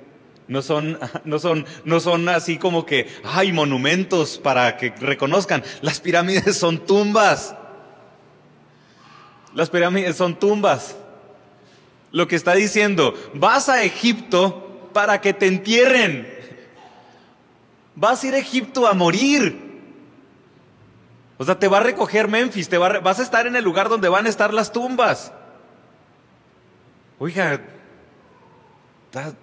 No 0.46 0.62
son, 0.62 1.00
no 1.24 1.40
son, 1.40 1.66
no 1.84 1.98
son 1.98 2.28
así 2.28 2.58
como 2.58 2.86
que 2.86 3.08
hay 3.24 3.52
monumentos 3.52 4.38
para 4.38 4.76
que 4.76 4.94
reconozcan. 5.00 5.64
Las 5.82 5.98
pirámides 5.98 6.56
son 6.56 6.86
tumbas. 6.86 7.56
Las 9.52 9.68
pirámides 9.68 10.16
son 10.16 10.38
tumbas. 10.38 10.96
Lo 12.12 12.28
que 12.28 12.36
está 12.36 12.54
diciendo, 12.54 13.12
vas 13.34 13.68
a 13.68 13.82
Egipto 13.82 14.88
para 14.92 15.20
que 15.20 15.34
te 15.34 15.48
entierren. 15.48 16.32
Vas 17.96 18.22
a 18.22 18.28
ir 18.28 18.34
a 18.34 18.38
Egipto 18.38 18.86
a 18.86 18.94
morir. 18.94 19.80
O 21.36 21.44
sea, 21.44 21.58
te 21.58 21.66
va 21.66 21.78
a 21.78 21.82
recoger 21.82 22.28
Memphis, 22.28 22.68
te 22.68 22.78
vas 22.78 23.18
a 23.18 23.22
estar 23.24 23.48
en 23.48 23.56
el 23.56 23.64
lugar 23.64 23.88
donde 23.88 24.08
van 24.08 24.26
a 24.26 24.28
estar 24.28 24.54
las 24.54 24.72
tumbas. 24.72 25.32
Oiga, 27.18 27.60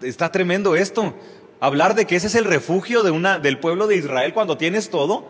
está, 0.01 0.31
tremendo 0.31 0.75
esto. 0.75 1.13
Hablar 1.59 1.95
de 1.95 2.05
que 2.05 2.15
ese 2.15 2.27
es 2.27 2.35
el 2.35 2.45
refugio 2.45 3.03
de 3.03 3.11
una, 3.11 3.39
del 3.39 3.59
pueblo 3.59 3.87
de 3.87 3.95
Israel 3.95 4.33
cuando 4.33 4.57
tienes 4.57 4.89
todo. 4.89 5.25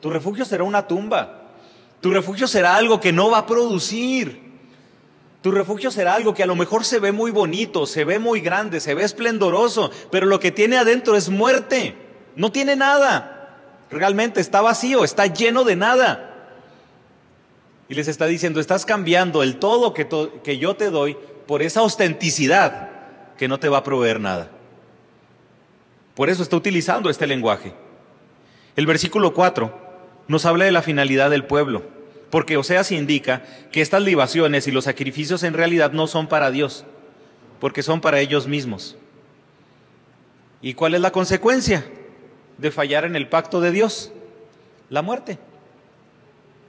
Tu 0.00 0.10
refugio 0.10 0.44
será 0.44 0.64
una 0.64 0.86
tumba. 0.86 1.52
Tu 2.00 2.10
refugio 2.10 2.46
será 2.46 2.76
algo 2.76 3.00
que 3.00 3.12
no 3.12 3.30
va 3.30 3.38
a 3.38 3.46
producir. 3.46 4.42
Tu 5.42 5.50
refugio 5.50 5.90
será 5.90 6.14
algo 6.14 6.32
que 6.32 6.42
a 6.42 6.46
lo 6.46 6.56
mejor 6.56 6.86
se 6.86 6.98
ve 7.00 7.12
muy 7.12 7.30
bonito, 7.30 7.84
se 7.84 8.04
ve 8.04 8.18
muy 8.18 8.40
grande, 8.40 8.80
se 8.80 8.94
ve 8.94 9.04
esplendoroso, 9.04 9.90
pero 10.10 10.24
lo 10.24 10.40
que 10.40 10.50
tiene 10.50 10.78
adentro 10.78 11.16
es 11.16 11.28
muerte. 11.28 11.94
No 12.34 12.50
tiene 12.50 12.76
nada. 12.76 13.58
Realmente 13.90 14.40
está 14.40 14.62
vacío, 14.62 15.04
está 15.04 15.26
lleno 15.26 15.64
de 15.64 15.76
nada. 15.76 16.30
Y 17.90 17.94
les 17.94 18.08
está 18.08 18.24
diciendo, 18.24 18.58
estás 18.58 18.86
cambiando 18.86 19.42
el 19.42 19.58
todo 19.58 19.92
que, 19.92 20.08
que 20.42 20.56
yo 20.56 20.76
te 20.76 20.88
doy 20.88 21.18
por 21.46 21.62
esa 21.62 21.82
ostenticidad 21.82 22.90
que 23.36 23.48
no 23.48 23.58
te 23.58 23.68
va 23.68 23.78
a 23.78 23.84
proveer 23.84 24.20
nada. 24.20 24.50
Por 26.14 26.30
eso 26.30 26.42
está 26.42 26.56
utilizando 26.56 27.10
este 27.10 27.26
lenguaje. 27.26 27.74
El 28.76 28.86
versículo 28.86 29.34
4 29.34 29.82
nos 30.28 30.46
habla 30.46 30.64
de 30.64 30.72
la 30.72 30.82
finalidad 30.82 31.30
del 31.30 31.44
pueblo, 31.44 31.82
porque 32.30 32.56
Oseas 32.56 32.92
indica 32.92 33.42
que 33.72 33.80
estas 33.80 34.02
libaciones 34.02 34.66
y 34.66 34.72
los 34.72 34.84
sacrificios 34.84 35.42
en 35.42 35.54
realidad 35.54 35.92
no 35.92 36.06
son 36.06 36.28
para 36.28 36.50
Dios, 36.50 36.84
porque 37.60 37.82
son 37.82 38.00
para 38.00 38.20
ellos 38.20 38.46
mismos. 38.46 38.96
¿Y 40.62 40.74
cuál 40.74 40.94
es 40.94 41.00
la 41.00 41.12
consecuencia 41.12 41.84
de 42.58 42.70
fallar 42.70 43.04
en 43.04 43.16
el 43.16 43.28
pacto 43.28 43.60
de 43.60 43.70
Dios? 43.70 44.12
La 44.88 45.02
muerte. 45.02 45.38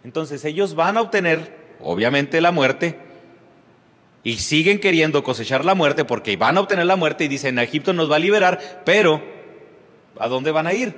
Entonces 0.03 0.43
ellos 0.45 0.75
van 0.75 0.97
a 0.97 1.01
obtener, 1.01 1.55
obviamente, 1.81 2.41
la 2.41 2.51
muerte 2.51 2.99
y 4.25 4.37
siguen 4.39 4.79
queriendo 4.79 5.23
cosechar 5.23 5.63
la 5.63 5.75
muerte 5.75 6.03
porque 6.03 6.35
van 6.35 6.57
a 6.57 6.61
obtener 6.61 6.87
la 6.87 6.95
muerte 6.95 7.23
y 7.23 7.27
dicen, 7.27 7.59
Egipto 7.59 7.93
nos 7.93 8.11
va 8.11 8.15
a 8.15 8.19
liberar, 8.19 8.81
pero 8.83 9.23
¿a 10.19 10.27
dónde 10.27 10.49
van 10.49 10.65
a 10.65 10.73
ir? 10.73 10.95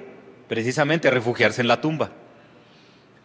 Precisamente 0.48 1.10
a 1.10 1.12
refugiarse 1.12 1.60
en 1.60 1.68
la 1.68 1.82
tumba. 1.82 2.12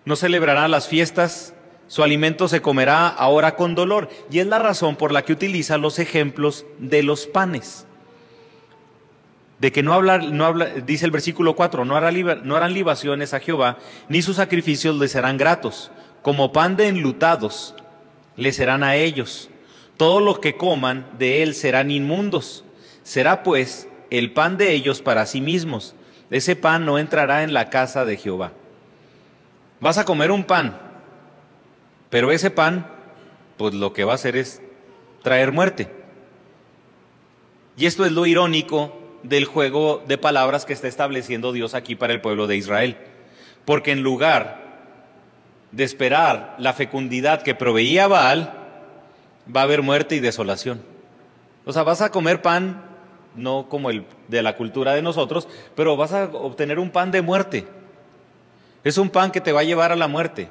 No 0.05 0.17
celebrarán 0.17 0.73
las 0.73 0.89
fiestas, 0.89 1.55
su 1.87 2.03
alimento 2.03 2.49
se 2.49 2.61
comerá 2.61 3.07
ahora 3.07 3.55
con 3.55 3.77
dolor. 3.77 4.09
Y 4.29 4.41
es 4.41 4.47
la 4.49 4.59
razón 4.59 4.97
por 4.97 5.13
la 5.13 5.23
que 5.23 5.35
utiliza 5.35 5.79
los 5.79 6.01
ejemplos 6.01 6.67
de 6.81 7.05
los 7.05 7.29
panes. 7.29 7.87
De 9.61 9.71
que 9.71 9.85
no 9.85 9.93
hablar, 9.93 10.25
no 10.33 10.47
habla, 10.47 10.67
dice 10.85 11.05
el 11.05 11.13
versículo 11.13 11.55
4, 11.55 11.85
no, 11.85 12.01
no 12.01 12.57
harán 12.57 12.75
libaciones 12.75 13.35
a 13.35 13.39
Jehová, 13.39 13.79
ni 14.09 14.21
sus 14.21 14.35
sacrificios 14.35 14.97
les 14.97 15.13
serán 15.13 15.37
gratos. 15.37 15.93
Como 16.23 16.53
pan 16.53 16.75
de 16.75 16.89
enlutados 16.89 17.77
le 18.35 18.51
serán 18.51 18.83
a 18.83 18.97
ellos 18.97 19.49
todo 19.97 20.21
lo 20.21 20.41
que 20.41 20.57
coman 20.57 21.07
de 21.19 21.43
él 21.43 21.55
serán 21.55 21.91
inmundos. 21.91 22.65
Será 23.03 23.43
pues 23.43 23.89
el 24.11 24.33
pan 24.33 24.57
de 24.57 24.73
ellos 24.73 25.03
para 25.03 25.27
sí 25.27 25.41
mismos. 25.41 25.95
Ese 26.31 26.57
pan 26.57 26.85
no 26.87 26.99
entrará 26.99 27.43
en 27.43 27.53
la 27.53 27.71
casa 27.71 28.05
de 28.05 28.17
Jehová. 28.17 28.53
Vas 29.81 29.99
a 29.99 30.05
comer 30.05 30.31
un 30.31 30.45
pan, 30.45 30.79
pero 32.09 32.31
ese 32.31 32.51
pan, 32.51 32.87
pues 33.57 33.75
lo 33.75 33.93
que 33.93 34.05
va 34.05 34.13
a 34.13 34.15
hacer 34.17 34.37
es 34.37 34.63
traer 35.23 35.53
muerte. 35.53 35.89
Y 37.77 37.87
esto 37.87 38.05
es 38.05 38.13
lo 38.13 38.27
irónico 38.27 38.99
del 39.23 39.45
juego 39.45 40.03
de 40.07 40.19
palabras 40.19 40.65
que 40.65 40.73
está 40.73 40.89
estableciendo 40.89 41.53
Dios 41.53 41.75
aquí 41.75 41.95
para 41.95 42.13
el 42.13 42.21
pueblo 42.21 42.47
de 42.47 42.57
Israel. 42.57 42.97
Porque 43.65 43.93
en 43.93 44.03
lugar 44.03 44.63
de 45.71 45.85
esperar 45.85 46.55
la 46.59 46.75
fecundidad 46.75 47.43
que 47.43 47.55
proveía 47.55 48.09
Baal, 48.09 48.62
va 49.55 49.61
a 49.61 49.65
haber 49.65 49.83
muerte 49.83 50.15
y 50.15 50.21
desolación. 50.21 50.83
O 51.65 51.73
sea, 51.73 51.83
vas 51.83 52.01
a 52.03 52.11
comer 52.11 52.43
pan, 52.43 52.83
no 53.35 53.69
como 53.69 53.91
el 53.91 54.05
de 54.29 54.43
la 54.43 54.57
cultura 54.57 54.95
de 54.95 55.03
nosotros, 55.03 55.49
pero 55.75 55.97
vas 55.97 56.13
a 56.13 56.25
obtener 56.25 56.79
un 56.79 56.91
pan 56.91 57.11
de 57.11 57.23
muerte. 57.23 57.67
Es 58.85 58.99
un 58.99 59.11
pan 59.11 59.31
que 59.31 59.41
te 59.41 59.53
va 59.53 59.61
a 59.61 59.65
llevar 59.65 59.93
a 59.93 59.97
la 59.97 60.09
muerte. 60.09 60.49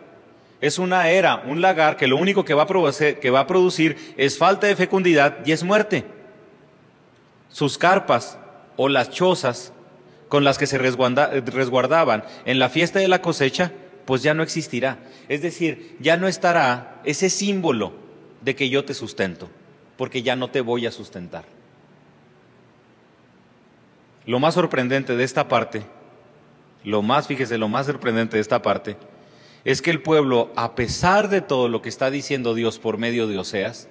Es 0.61 0.77
una 0.77 1.09
era, 1.09 1.43
un 1.47 1.61
lagar 1.61 1.97
que 1.97 2.07
lo 2.07 2.17
único 2.17 2.45
que 2.45 2.53
va 2.53 2.63
a 2.63 3.47
producir, 3.47 4.13
es 4.17 4.37
falta 4.37 4.67
de 4.67 4.75
fecundidad 4.75 5.39
y 5.45 5.51
es 5.51 5.63
muerte. 5.63 6.05
Sus 7.49 7.77
carpas 7.77 8.37
o 8.77 8.87
las 8.87 9.09
chozas 9.09 9.73
con 10.29 10.43
las 10.43 10.57
que 10.57 10.67
se 10.67 10.77
resguardaban 10.77 12.23
en 12.45 12.59
la 12.59 12.69
fiesta 12.69 12.99
de 12.99 13.09
la 13.09 13.21
cosecha, 13.21 13.71
pues 14.05 14.23
ya 14.23 14.33
no 14.33 14.43
existirá. 14.43 14.99
Es 15.27 15.41
decir, 15.41 15.97
ya 15.99 16.15
no 16.15 16.27
estará 16.27 17.01
ese 17.03 17.29
símbolo 17.29 18.00
de 18.41 18.55
que 18.55 18.69
yo 18.69 18.83
te 18.83 18.93
sustento, 18.93 19.49
porque 19.97 20.23
ya 20.23 20.35
no 20.35 20.49
te 20.49 20.61
voy 20.61 20.85
a 20.85 20.91
sustentar. 20.91 21.45
Lo 24.25 24.39
más 24.39 24.53
sorprendente 24.53 25.15
de 25.15 25.23
esta 25.23 25.47
parte, 25.47 25.83
lo 26.83 27.01
más, 27.01 27.27
fíjese, 27.27 27.57
lo 27.57 27.69
más 27.69 27.85
sorprendente 27.85 28.37
de 28.37 28.41
esta 28.41 28.61
parte, 28.61 28.97
es 29.63 29.81
que 29.81 29.91
el 29.91 30.01
pueblo, 30.01 30.51
a 30.55 30.75
pesar 30.75 31.29
de 31.29 31.41
todo 31.41 31.67
lo 31.67 31.81
que 31.81 31.89
está 31.89 32.09
diciendo 32.09 32.55
Dios 32.55 32.79
por 32.79 32.97
medio 32.97 33.27
de 33.27 33.37
Oseas, 33.37 33.87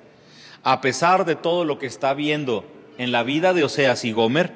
a 0.63 0.81
pesar 0.81 1.25
de 1.25 1.37
todo 1.37 1.65
lo 1.65 1.79
que 1.79 1.87
está 1.87 2.15
viendo 2.15 2.65
en 2.99 3.13
la 3.13 3.23
vida 3.23 3.55
de 3.55 3.65
Oseas 3.65 4.05
y 4.05 4.13
Gomer, 4.13 4.53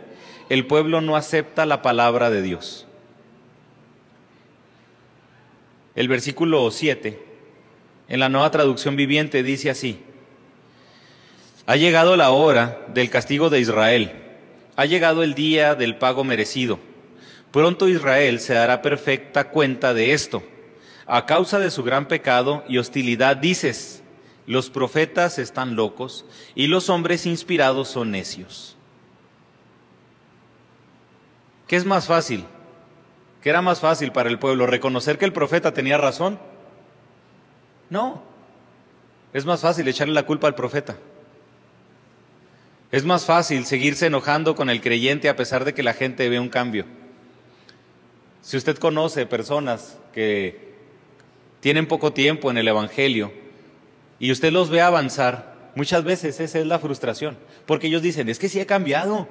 el 0.49 0.67
pueblo 0.67 1.01
no 1.01 1.17
acepta 1.17 1.67
la 1.67 1.83
palabra 1.83 2.31
de 2.31 2.43
Dios. 2.43 2.87
El 5.95 6.09
versículo 6.09 6.71
7, 6.71 7.34
en 8.09 8.21
la 8.21 8.29
nueva 8.29 8.51
traducción 8.51 8.97
viviente, 8.97 9.43
dice 9.43 9.71
así, 9.71 10.01
ha 11.67 11.77
llegado 11.77 12.17
la 12.17 12.31
hora 12.31 12.85
del 12.93 13.09
castigo 13.09 13.49
de 13.49 13.61
Israel, 13.61 14.13
ha 14.77 14.85
llegado 14.85 15.23
el 15.23 15.35
día 15.35 15.75
del 15.75 15.97
pago 15.97 16.25
merecido. 16.25 16.79
Pronto 17.51 17.89
Israel 17.89 18.41
se 18.41 18.55
dará 18.55 18.83
perfecta 18.83 19.51
cuenta 19.51 19.95
de 19.95 20.13
esto. 20.13 20.43
A 21.07 21.25
causa 21.27 21.59
de 21.59 21.71
su 21.71 21.83
gran 21.83 22.09
pecado 22.09 22.65
y 22.69 22.79
hostilidad 22.79 23.37
dices, 23.37 24.03
los 24.47 24.71
profetas 24.71 25.39
están 25.39 25.77
locos 25.77 26.27
y 26.55 26.67
los 26.67 26.91
hombres 26.91 27.27
inspirados 27.27 27.89
son 27.89 28.11
necios. 28.11 28.77
¿Qué 31.67 31.77
es 31.77 31.87
más 31.87 32.07
fácil? 32.07 32.45
¿Qué 33.43 33.51
era 33.51 33.63
más 33.63 33.81
fácil 33.81 34.13
para 34.13 34.29
el 34.29 34.39
pueblo? 34.39 34.67
¿Reconocer 34.67 35.17
que 35.17 35.25
el 35.25 35.33
profeta 35.33 35.73
tenía 35.73 35.97
razón? 35.97 36.39
No. 37.91 38.23
Es 39.33 39.45
más 39.45 39.61
fácil 39.61 39.87
echarle 39.89 40.15
la 40.15 40.27
culpa 40.27 40.47
al 40.47 40.55
profeta. 40.55 40.97
Es 42.93 43.05
más 43.05 43.25
fácil 43.25 43.67
seguirse 43.67 44.07
enojando 44.07 44.55
con 44.55 44.71
el 44.71 44.81
creyente 44.81 45.29
a 45.29 45.37
pesar 45.37 45.65
de 45.65 45.75
que 45.75 45.83
la 45.83 45.95
gente 45.95 46.29
ve 46.29 46.39
un 46.39 46.49
cambio. 46.49 46.85
Si 48.41 48.57
usted 48.57 48.79
conoce 48.79 49.27
personas 49.27 49.99
que 50.13 50.75
tienen 51.61 51.89
poco 51.89 52.13
tiempo 52.13 52.51
en 52.51 52.59
el 52.59 52.69
Evangelio 52.69 53.33
y 54.21 54.31
usted 54.31 54.53
los 54.53 54.71
ve 54.71 54.81
avanzar, 54.81 55.73
muchas 55.75 56.05
veces 56.05 56.39
esa 56.39 56.61
es 56.61 56.67
la 56.67 56.79
frustración, 56.79 57.37
porque 57.67 57.89
ellos 57.89 58.03
dicen, 58.03 58.29
es 58.29 58.39
que 58.39 58.49
sí 58.49 58.61
he 58.61 58.67
cambiado, 58.67 59.27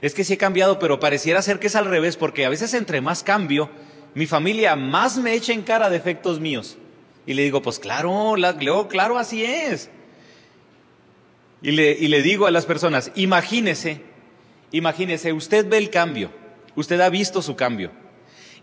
es 0.00 0.14
que 0.14 0.24
sí 0.24 0.32
he 0.32 0.38
cambiado, 0.38 0.78
pero 0.78 0.98
pareciera 0.98 1.42
ser 1.42 1.60
que 1.60 1.68
es 1.68 1.76
al 1.76 1.84
revés, 1.84 2.16
porque 2.16 2.44
a 2.44 2.48
veces 2.48 2.74
entre 2.74 3.00
más 3.00 3.22
cambio, 3.22 3.70
mi 4.14 4.26
familia 4.26 4.74
más 4.74 5.18
me 5.18 5.34
echa 5.34 5.52
en 5.52 5.62
cara 5.62 5.90
defectos 5.90 6.40
míos. 6.40 6.78
Y 7.26 7.34
le 7.34 7.42
digo, 7.42 7.60
pues 7.60 7.78
claro, 7.78 8.34
claro, 8.88 9.18
así 9.18 9.44
es. 9.44 9.90
Y 11.60 11.72
le, 11.72 11.92
y 11.92 12.08
le 12.08 12.22
digo 12.22 12.46
a 12.46 12.50
las 12.50 12.66
personas, 12.66 13.10
imagínese, 13.16 14.00
imagínese, 14.70 15.32
usted 15.32 15.68
ve 15.68 15.78
el 15.78 15.90
cambio, 15.90 16.30
usted 16.76 17.00
ha 17.00 17.08
visto 17.08 17.42
su 17.42 17.56
cambio. 17.56 17.90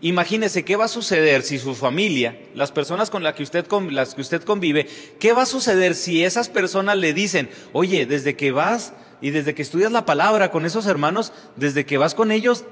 Imagínese 0.00 0.64
qué 0.64 0.76
va 0.76 0.86
a 0.86 0.88
suceder 0.88 1.42
si 1.42 1.58
su 1.58 1.74
familia, 1.74 2.38
las 2.54 2.72
personas 2.72 3.10
con 3.10 3.22
las 3.22 3.34
que, 3.34 3.42
usted, 3.42 3.66
las 3.90 4.14
que 4.14 4.20
usted 4.20 4.42
convive, 4.42 4.86
qué 5.18 5.32
va 5.32 5.42
a 5.42 5.46
suceder 5.46 5.94
si 5.94 6.24
esas 6.24 6.48
personas 6.48 6.96
le 6.96 7.12
dicen, 7.14 7.48
oye, 7.72 8.06
desde 8.06 8.36
que 8.36 8.50
vas 8.50 8.92
y 9.20 9.30
desde 9.30 9.54
que 9.54 9.62
estudias 9.62 9.92
la 9.92 10.04
palabra 10.04 10.50
con 10.50 10.66
esos 10.66 10.86
hermanos, 10.86 11.32
desde 11.56 11.86
que 11.86 11.96
vas 11.96 12.14
con 12.14 12.32
ellos, 12.32 12.64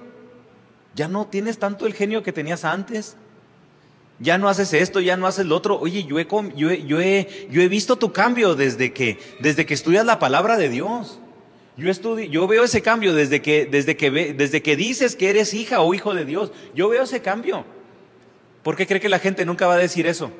ya 0.94 1.08
no 1.08 1.26
tienes 1.26 1.58
tanto 1.58 1.86
el 1.86 1.94
genio 1.94 2.22
que 2.22 2.32
tenías 2.32 2.64
antes 2.64 3.16
ya 4.22 4.38
no 4.38 4.48
haces 4.48 4.72
esto, 4.72 5.00
ya 5.00 5.16
no 5.16 5.26
haces 5.26 5.46
lo 5.46 5.56
otro. 5.56 5.78
Oye, 5.78 6.04
yo 6.04 6.18
he, 6.20 7.68
visto 7.68 7.96
tu 7.96 8.12
cambio 8.12 8.54
desde 8.54 8.92
que, 8.92 9.18
estudias 9.68 10.06
la 10.06 10.18
palabra 10.18 10.56
de 10.56 10.68
Dios. 10.68 11.18
Yo, 11.76 11.90
estudio, 11.90 12.26
yo 12.26 12.46
veo 12.46 12.64
ese 12.64 12.82
cambio 12.82 13.14
desde 13.14 13.42
que, 13.42 13.66
desde, 13.66 13.96
que 14.62 14.76
dices 14.76 15.16
que 15.16 15.28
eres 15.28 15.52
hija 15.54 15.80
o 15.80 15.92
hijo 15.92 16.14
de 16.14 16.24
Dios. 16.24 16.52
Yo 16.74 16.88
veo 16.88 17.02
ese 17.02 17.20
cambio. 17.20 17.64
¿Por 18.62 18.76
qué 18.76 18.86
cree 18.86 19.00
que 19.00 19.08
la 19.08 19.18
gente 19.18 19.44
nunca 19.44 19.66
va 19.66 19.74
a 19.74 19.78
decir 19.78 20.06
eso? 20.06 20.30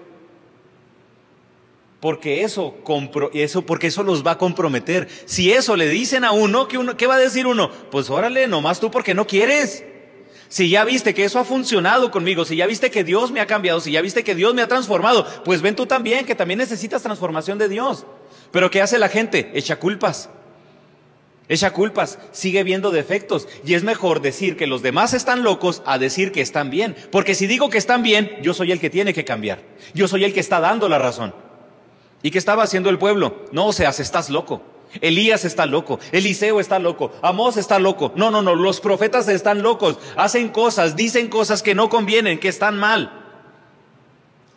Porque 1.99 2.45
eso, 2.45 2.77
eso, 3.33 3.63
porque 3.67 3.89
eso 3.89 4.03
los 4.05 4.25
va 4.25 4.33
a 4.33 4.39
comprometer. 4.39 5.09
Si 5.25 5.53
eso 5.53 5.75
le 5.75 5.89
dicen 5.89 6.25
a 6.25 6.31
uno, 6.31 6.69
¿qué, 6.69 6.79
uno, 6.79 6.97
¿qué 6.97 7.09
va 7.09 7.17
a 7.17 7.19
decir 7.19 7.49
uno? 7.49 7.71
Pues 7.91 8.11
órale, 8.11 8.47
nomás 8.47 8.79
tú 8.79 8.93
porque 8.93 9.15
no 9.15 9.27
quieres. 9.27 9.85
Si 10.53 10.69
ya 10.69 10.85
viste 10.85 11.15
que 11.15 11.25
eso 11.25 11.39
ha 11.39 11.47
funcionado 11.47 12.11
conmigo, 12.11 12.45
si 12.45 12.57
ya 12.57 12.67
viste 12.67 12.91
que 12.91 13.05
Dios 13.05 13.33
me 13.33 13.41
ha 13.41 13.47
cambiado, 13.47 13.81
si 13.81 13.91
ya 13.91 14.03
viste 14.03 14.23
que 14.23 14.35
Dios 14.35 14.53
me 14.53 14.61
ha 14.61 14.69
transformado, 14.69 15.27
pues 15.47 15.63
ven 15.63 15.75
tú 15.75 15.87
también, 15.87 16.27
que 16.27 16.35
también 16.35 16.59
necesitas 16.59 17.03
transformación 17.03 17.57
de 17.57 17.71
Dios. 17.71 18.05
Pero 18.51 18.71
¿qué 18.71 18.83
hace 18.83 18.99
la 18.99 19.09
gente? 19.09 19.51
Echa 19.55 19.77
culpas. 19.77 20.29
Echa 21.49 21.73
culpas, 21.73 22.19
sigue 22.33 22.65
viendo 22.65 22.91
defectos. 22.91 23.49
Y 23.65 23.73
es 23.73 23.83
mejor 23.83 24.21
decir 24.21 24.59
que 24.59 24.67
los 24.67 24.83
demás 24.83 25.15
están 25.15 25.43
locos 25.43 25.83
a 25.87 25.97
decir 25.97 26.33
que 26.33 26.43
están 26.43 26.69
bien. 26.69 26.97
Porque 27.11 27.35
si 27.35 27.47
digo 27.47 27.71
que 27.71 27.79
están 27.79 28.03
bien, 28.03 28.37
yo 28.43 28.53
soy 28.53 28.73
el 28.73 28.79
que 28.79 28.91
tiene 28.91 29.15
que 29.15 29.25
cambiar. 29.25 29.63
Yo 29.95 30.07
soy 30.07 30.25
el 30.25 30.35
que 30.35 30.41
está 30.41 30.61
dando 30.61 30.87
la 30.91 30.99
razón. 30.99 31.35
¿Y 32.23 32.31
qué 32.31 32.37
estaba 32.37 32.63
haciendo 32.63 32.91
el 32.91 32.99
pueblo? 32.99 33.47
No, 33.53 33.69
o 33.69 33.73
sea, 33.73 33.89
estás 33.89 34.29
loco. 34.29 34.63
Elías 35.01 35.45
está 35.45 35.67
loco, 35.67 35.99
Eliseo 36.13 36.61
está 36.61 36.79
loco, 36.79 37.13
Amós 37.23 37.57
está 37.57 37.79
loco. 37.79 38.13
No, 38.15 38.31
no, 38.31 38.43
no, 38.43 38.55
los 38.55 38.81
profetas 38.81 39.29
están 39.29 39.63
locos, 39.63 39.99
hacen 40.17 40.49
cosas, 40.51 40.97
dicen 40.97 41.29
cosas 41.29 41.63
que 41.63 41.75
no 41.75 41.89
convienen, 41.89 42.39
que 42.39 42.49
están 42.49 42.79
mal. 42.79 43.11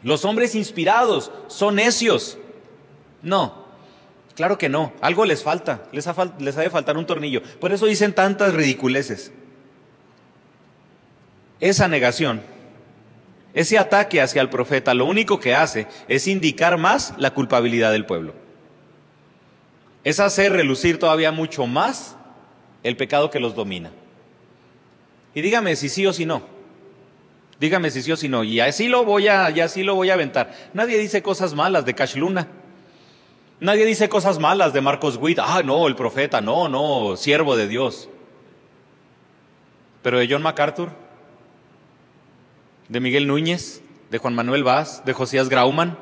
Los 0.04 0.26
hombres 0.26 0.54
inspirados 0.56 1.32
son 1.48 1.76
necios. 1.76 2.38
No, 3.22 3.66
claro 4.36 4.58
que 4.58 4.70
no, 4.70 4.94
algo 5.02 5.26
les 5.26 5.42
falta, 5.42 5.84
les 5.92 6.06
ha, 6.08 6.16
les 6.40 6.56
de 6.56 6.70
faltar 6.70 6.98
un 6.98 7.06
tornillo. 7.06 7.42
Por 7.60 7.72
eso 7.72 7.86
dicen 7.86 8.14
tantas 8.14 8.54
ridiculeces. 8.54 9.32
Esa 11.62 11.88
negación, 11.88 12.42
ese 13.54 13.80
ataque 13.80 14.22
hacia 14.22 14.42
el 14.42 14.50
profeta, 14.50 14.94
lo 14.94 15.06
único 15.06 15.40
que 15.40 15.56
hace 15.56 15.88
es 16.10 16.28
indicar 16.28 16.78
más 16.78 17.14
la 17.18 17.34
culpabilidad 17.34 17.94
del 17.94 18.06
pueblo 18.06 18.45
es 20.06 20.20
hacer 20.20 20.54
relucir 20.54 21.00
todavía 21.00 21.32
mucho 21.32 21.66
más 21.66 22.16
el 22.84 22.96
pecado 22.96 23.32
que 23.32 23.40
los 23.40 23.56
domina. 23.56 23.92
Y 25.34 25.42
dígame 25.42 25.76
si 25.76 25.90
sí 25.90 26.06
o 26.06 26.14
si 26.14 26.26
no. 26.26 26.44
Dígame 27.60 27.90
si 27.90 28.04
sí 28.04 28.12
o 28.12 28.16
si 28.16 28.30
no. 28.30 28.44
Y 28.44 28.60
así 28.60 28.88
lo 28.88 29.04
voy 29.04 29.28
a, 29.28 29.50
y 29.50 29.60
así 29.60 29.84
lo 29.84 29.96
voy 29.96 30.12
a 30.12 30.14
aventar. 30.14 30.54
Nadie 30.74 31.00
dice 31.00 31.24
cosas 31.24 31.56
malas 31.56 31.86
de 31.86 31.96
Cash 31.96 32.16
Luna. 32.18 32.48
Nadie 33.60 33.84
dice 33.86 34.08
cosas 34.08 34.38
malas 34.38 34.74
de 34.74 34.82
Marcos 34.82 35.18
Witt. 35.18 35.40
Ah, 35.42 35.64
no, 35.66 35.88
el 35.88 35.96
profeta, 35.96 36.40
no, 36.40 36.70
no, 36.70 37.18
siervo 37.18 37.56
de 37.56 37.68
Dios. 37.68 38.08
Pero 40.04 40.20
de 40.20 40.28
John 40.30 40.44
MacArthur, 40.44 40.92
de 42.90 43.00
Miguel 43.00 43.26
Núñez, 43.26 43.82
de 44.12 44.20
Juan 44.20 44.36
Manuel 44.36 44.64
Vaz, 44.64 45.04
de 45.04 45.14
Josías 45.14 45.50
Grauman, 45.50 45.98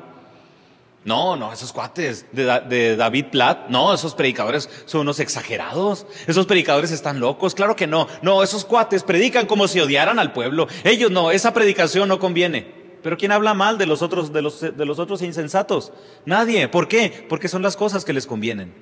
no, 1.04 1.36
no, 1.36 1.52
esos 1.52 1.72
cuates 1.72 2.24
de, 2.32 2.96
David 2.96 3.26
Platt, 3.30 3.68
no, 3.68 3.92
esos 3.92 4.14
predicadores 4.14 4.70
son 4.86 5.02
unos 5.02 5.20
exagerados. 5.20 6.06
Esos 6.26 6.46
predicadores 6.46 6.90
están 6.90 7.20
locos, 7.20 7.54
claro 7.54 7.76
que 7.76 7.86
no. 7.86 8.08
No, 8.22 8.42
esos 8.42 8.64
cuates 8.64 9.02
predican 9.02 9.46
como 9.46 9.68
si 9.68 9.80
odiaran 9.80 10.18
al 10.18 10.32
pueblo. 10.32 10.66
Ellos 10.82 11.10
no, 11.10 11.30
esa 11.30 11.52
predicación 11.52 12.08
no 12.08 12.18
conviene. 12.18 12.84
Pero 13.02 13.18
¿quién 13.18 13.32
habla 13.32 13.52
mal 13.52 13.76
de 13.76 13.84
los 13.84 14.00
otros, 14.00 14.32
de 14.32 14.40
los, 14.40 14.62
de 14.62 14.84
los 14.86 14.98
otros 14.98 15.20
insensatos? 15.20 15.92
Nadie. 16.24 16.68
¿Por 16.68 16.88
qué? 16.88 17.26
Porque 17.28 17.48
son 17.48 17.60
las 17.60 17.76
cosas 17.76 18.02
que 18.02 18.14
les 18.14 18.26
convienen. 18.26 18.72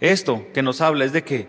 Esto 0.00 0.46
que 0.54 0.62
nos 0.62 0.80
habla 0.80 1.04
es 1.04 1.12
de 1.12 1.24
que 1.24 1.46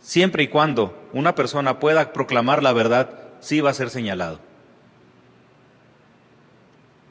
siempre 0.00 0.42
y 0.42 0.48
cuando 0.48 1.00
una 1.12 1.36
persona 1.36 1.78
pueda 1.78 2.12
proclamar 2.12 2.60
la 2.60 2.72
verdad, 2.72 3.10
sí 3.38 3.60
va 3.60 3.70
a 3.70 3.74
ser 3.74 3.90
señalado. 3.90 4.40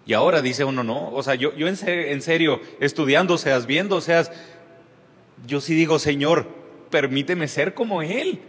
Y 0.05 0.13
ahora 0.13 0.41
dice 0.41 0.65
uno, 0.65 0.83
no, 0.83 1.11
o 1.11 1.23
sea, 1.23 1.35
yo, 1.35 1.55
yo 1.55 1.67
en, 1.67 2.21
serio, 2.21 2.59
estudiando, 2.79 3.37
seas 3.37 3.65
viendo, 3.65 4.01
seas, 4.01 4.31
yo 5.45 5.61
sí 5.61 5.73
digo, 5.75 5.97
Señor, 5.97 6.47
permíteme 6.89 7.47
ser 7.47 7.73
como 7.73 8.01
Él. 8.01 8.41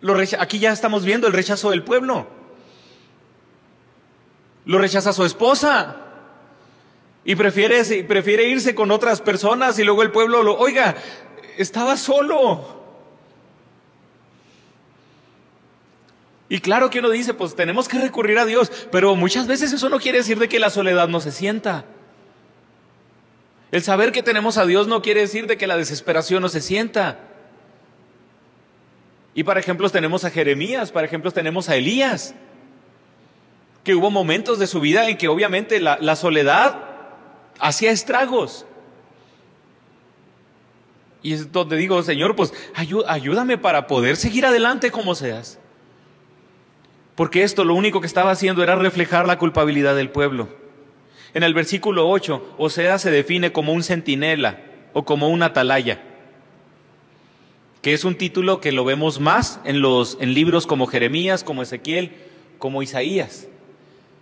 Lo 0.00 0.16
aquí 0.16 0.58
ya 0.58 0.72
estamos 0.72 1.04
viendo 1.04 1.26
el 1.26 1.32
rechazo 1.32 1.70
del 1.70 1.84
pueblo. 1.84 2.26
Lo 4.64 4.78
rechaza 4.78 5.12
su 5.12 5.24
esposa. 5.24 5.96
Y 7.24 7.34
prefiere, 7.36 8.04
prefiere 8.04 8.44
irse 8.48 8.74
con 8.74 8.90
otras 8.90 9.20
personas 9.20 9.78
y 9.78 9.84
luego 9.84 10.02
el 10.02 10.10
pueblo 10.10 10.42
lo, 10.42 10.56
oiga, 10.58 10.96
estaba 11.56 11.96
solo. 11.96 12.77
Y 16.48 16.60
claro 16.60 16.88
que 16.88 17.00
uno 17.00 17.10
dice, 17.10 17.34
pues 17.34 17.54
tenemos 17.54 17.88
que 17.88 17.98
recurrir 17.98 18.38
a 18.38 18.46
Dios, 18.46 18.72
pero 18.90 19.14
muchas 19.14 19.46
veces 19.46 19.72
eso 19.72 19.88
no 19.88 20.00
quiere 20.00 20.18
decir 20.18 20.38
de 20.38 20.48
que 20.48 20.58
la 20.58 20.70
soledad 20.70 21.08
no 21.08 21.20
se 21.20 21.30
sienta. 21.30 21.84
El 23.70 23.82
saber 23.82 24.12
que 24.12 24.22
tenemos 24.22 24.56
a 24.56 24.64
Dios 24.64 24.88
no 24.88 25.02
quiere 25.02 25.20
decir 25.20 25.46
de 25.46 25.58
que 25.58 25.66
la 25.66 25.76
desesperación 25.76 26.40
no 26.40 26.48
se 26.48 26.62
sienta. 26.62 27.18
Y 29.34 29.44
para 29.44 29.60
ejemplos 29.60 29.92
tenemos 29.92 30.24
a 30.24 30.30
Jeremías, 30.30 30.90
para 30.90 31.06
ejemplos 31.06 31.34
tenemos 31.34 31.68
a 31.68 31.76
Elías, 31.76 32.34
que 33.84 33.94
hubo 33.94 34.10
momentos 34.10 34.58
de 34.58 34.66
su 34.66 34.80
vida 34.80 35.08
en 35.08 35.18
que 35.18 35.28
obviamente 35.28 35.80
la, 35.80 35.98
la 36.00 36.16
soledad 36.16 36.78
hacía 37.60 37.90
estragos. 37.90 38.64
Y 41.22 41.34
es 41.34 41.52
donde 41.52 41.76
digo, 41.76 42.02
Señor, 42.02 42.36
pues 42.36 42.54
ayúdame 42.74 43.58
para 43.58 43.86
poder 43.86 44.16
seguir 44.16 44.46
adelante 44.46 44.90
como 44.90 45.14
seas. 45.14 45.57
Porque 47.18 47.42
esto 47.42 47.64
lo 47.64 47.74
único 47.74 48.00
que 48.00 48.06
estaba 48.06 48.30
haciendo 48.30 48.62
era 48.62 48.76
reflejar 48.76 49.26
la 49.26 49.38
culpabilidad 49.38 49.96
del 49.96 50.08
pueblo. 50.08 50.46
En 51.34 51.42
el 51.42 51.52
versículo 51.52 52.08
8, 52.08 52.54
Osea 52.58 52.96
se 53.00 53.10
define 53.10 53.50
como 53.50 53.72
un 53.72 53.82
centinela 53.82 54.60
o 54.92 55.04
como 55.04 55.28
un 55.28 55.42
atalaya, 55.42 56.00
que 57.82 57.92
es 57.92 58.04
un 58.04 58.14
título 58.14 58.60
que 58.60 58.70
lo 58.70 58.84
vemos 58.84 59.18
más 59.18 59.58
en, 59.64 59.82
libros 60.32 60.68
como 60.68 60.86
Jeremías, 60.86 61.42
como 61.42 61.62
Ezequiel, 61.62 62.12
como 62.58 62.84
Isaías. 62.84 63.48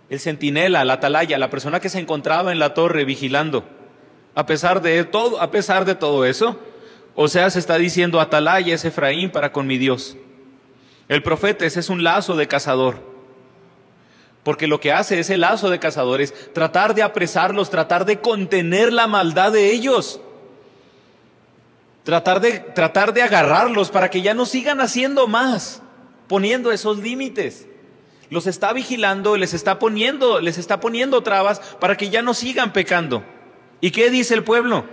El 0.09 0.19
centinela, 0.19 0.83
la 0.83 0.93
atalaya, 0.93 1.37
la 1.37 1.51
persona 1.51 1.79
que 1.79 1.89
se 1.89 1.99
encontraba 1.99 2.51
en 2.51 2.57
la 2.57 2.73
torre 2.73 3.05
vigilando. 3.05 3.63
A 4.33 4.47
pesar 4.47 4.81
de 4.81 5.03
todo, 5.03 5.39
a 5.39 5.51
pesar 5.51 5.85
de 5.85 5.93
todo 5.93 6.25
eso, 6.25 6.59
Osea 7.13 7.51
se 7.51 7.59
está 7.59 7.77
diciendo, 7.77 8.19
atalaya 8.19 8.73
es 8.73 8.85
Efraín 8.85 9.29
para 9.29 9.51
con 9.51 9.67
mi 9.67 9.77
Dios. 9.77 10.17
El 11.09 11.23
profeta 11.23 11.65
ese 11.65 11.79
es 11.79 11.89
un 11.89 12.03
lazo 12.03 12.35
de 12.35 12.47
cazador. 12.47 12.99
Porque 14.43 14.67
lo 14.67 14.79
que 14.79 14.93
hace 14.93 15.19
ese 15.19 15.37
lazo 15.37 15.69
de 15.69 15.79
cazadores, 15.79 16.53
tratar 16.53 16.95
de 16.95 17.03
apresarlos, 17.03 17.69
tratar 17.69 18.05
de 18.05 18.19
contener 18.19 18.93
la 18.93 19.07
maldad 19.07 19.51
de 19.51 19.71
ellos. 19.71 20.21
Tratar 22.03 22.39
de, 22.39 22.59
tratar 22.59 23.13
de 23.13 23.23
agarrarlos 23.23 23.89
para 23.91 24.09
que 24.09 24.21
ya 24.21 24.33
no 24.33 24.45
sigan 24.45 24.79
haciendo 24.79 25.27
más, 25.27 25.81
poniendo 26.27 26.71
esos 26.71 26.99
límites. 26.99 27.67
Los 28.29 28.47
está 28.47 28.71
vigilando, 28.73 29.35
les 29.35 29.53
está 29.53 29.79
poniendo, 29.79 30.39
les 30.39 30.57
está 30.57 30.79
poniendo 30.79 31.23
trabas 31.23 31.59
para 31.79 31.97
que 31.97 32.09
ya 32.09 32.21
no 32.21 32.33
sigan 32.33 32.71
pecando. 32.71 33.23
¿Y 33.81 33.91
qué 33.91 34.09
dice 34.09 34.33
el 34.33 34.43
pueblo? 34.43 34.85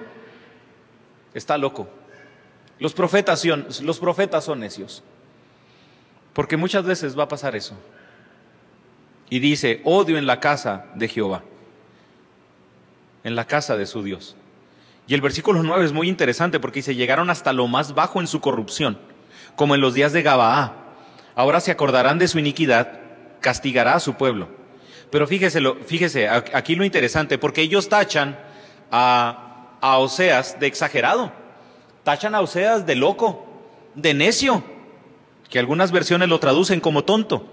Está 1.33 1.59
loco. 1.59 1.89
Los 2.79 2.93
profetas 2.93 3.45
los 3.45 3.99
profetas 3.99 4.45
son 4.45 4.61
necios. 4.61 5.03
Porque 6.35 6.57
muchas 6.57 6.85
veces 6.85 7.19
va 7.19 7.25
a 7.25 7.29
pasar 7.29 7.57
eso 7.57 7.75
y 9.31 9.39
dice, 9.39 9.81
odio 9.85 10.19
en 10.19 10.27
la 10.27 10.41
casa 10.41 10.87
de 10.95 11.09
Jehová, 11.09 11.43
en 13.23 13.37
la 13.37 13.47
casa 13.47 13.77
de 13.77 13.87
su 13.87 14.03
Dios. 14.03 14.37
Y 15.07 15.15
el 15.15 15.21
versículo 15.21 15.63
9 15.63 15.85
es 15.85 15.93
muy 15.93 16.09
interesante 16.09 16.61
porque 16.61 16.81
dice, 16.81 16.95
llegaron 16.95 17.31
hasta 17.31 17.53
lo 17.53 17.67
más 17.69 17.95
bajo 17.95 18.21
en 18.21 18.27
su 18.27 18.41
corrupción, 18.41 18.99
como 19.55 19.75
en 19.75 19.81
los 19.81 19.95
días 19.95 20.13
de 20.13 20.23
Gabaá. 20.23 20.75
Ahora 21.37 21.61
se 21.61 21.71
acordarán 21.71 22.19
de 22.19 22.29
su 22.29 22.39
iniquidad, 22.39 23.01
castigará 23.41 23.95
a 23.95 24.01
su 24.01 24.15
pueblo. 24.15 24.49
Pero 25.11 25.27
fíjese, 25.27 25.61
fíjese 25.87 26.29
aquí 26.29 26.75
lo 26.75 26.85
interesante, 26.85 27.39
porque 27.39 27.63
ellos 27.63 27.89
tachan 27.89 28.39
a, 28.91 29.77
a 29.81 29.99
Oseas 29.99 30.59
de 30.59 30.67
exagerado, 30.67 31.33
tachan 32.03 32.35
a 32.35 32.41
Oseas 32.41 32.87
de 32.87 32.97
loco, 32.97 33.47
de 33.95 34.15
necio, 34.15 34.65
que 35.55 35.61
algunas 35.61 35.93
versiones 35.93 36.29
lo 36.29 36.41
traducen 36.41 36.81
como 36.81 37.05
tonto. 37.05 37.49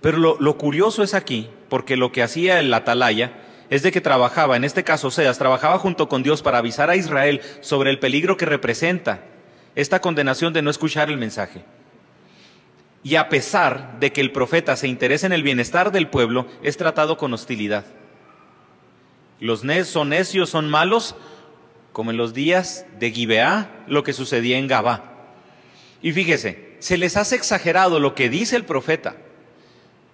Pero 0.00 0.38
lo, 0.40 0.56
curioso 0.56 1.02
es 1.02 1.12
aquí, 1.12 1.50
porque 1.68 1.98
lo 1.98 2.12
que 2.12 2.22
hacía 2.22 2.60
el 2.60 2.72
atalaya 2.72 3.34
es 3.68 3.82
de 3.82 3.92
que 3.92 4.00
trabajaba, 4.00 4.56
en 4.56 4.64
este 4.64 4.82
caso 4.82 5.08
Oseas, 5.08 5.36
trabajaba 5.36 5.78
junto 5.78 6.08
con 6.08 6.22
Dios 6.22 6.40
para 6.40 6.56
avisar 6.56 6.88
a 6.88 6.96
Israel 6.96 7.42
sobre 7.60 7.90
el 7.90 7.98
peligro 7.98 8.38
que 8.38 8.46
representa 8.46 9.22
esta 9.74 10.00
condenación 10.00 10.54
de 10.54 10.62
no 10.62 10.70
escuchar 10.70 11.10
el 11.10 11.18
mensaje. 11.18 11.62
Y 13.02 13.16
a 13.16 13.28
pesar 13.28 14.00
de 14.00 14.10
que 14.10 14.22
el 14.22 14.32
profeta 14.32 14.74
se 14.74 14.88
interesa 14.88 15.26
en 15.26 15.34
el 15.34 15.42
bienestar 15.42 15.92
del 15.92 16.08
pueblo, 16.08 16.46
es 16.62 16.78
tratado 16.78 17.18
con 17.18 17.34
hostilidad. 17.34 17.84
Los 19.40 19.62
son 19.84 20.08
necios, 20.08 20.48
son 20.48 20.70
malos, 20.70 21.16
como 21.92 22.12
en 22.12 22.16
los 22.16 22.32
días 22.32 22.86
de 22.98 23.10
Gibeá, 23.10 23.84
lo 23.88 24.02
que 24.04 24.14
sucedía 24.14 24.56
en 24.56 24.68
Gabá. 24.68 25.11
Y 26.02 26.12
fíjese, 26.12 26.74
se 26.80 26.98
les 26.98 27.16
hace 27.16 27.36
exagerado 27.36 28.00
lo 28.00 28.14
que 28.14 28.28
dice 28.28 28.56
el 28.56 28.64
profeta 28.64 29.16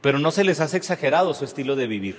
pero 0.01 0.19
no 0.19 0.31
se 0.31 0.45
les 0.45 0.61
hace 0.61 0.77
exagerado 0.77 1.35
su 1.35 1.45
estilo 1.45 1.77
de 1.77 1.87
vivir. 1.87 2.17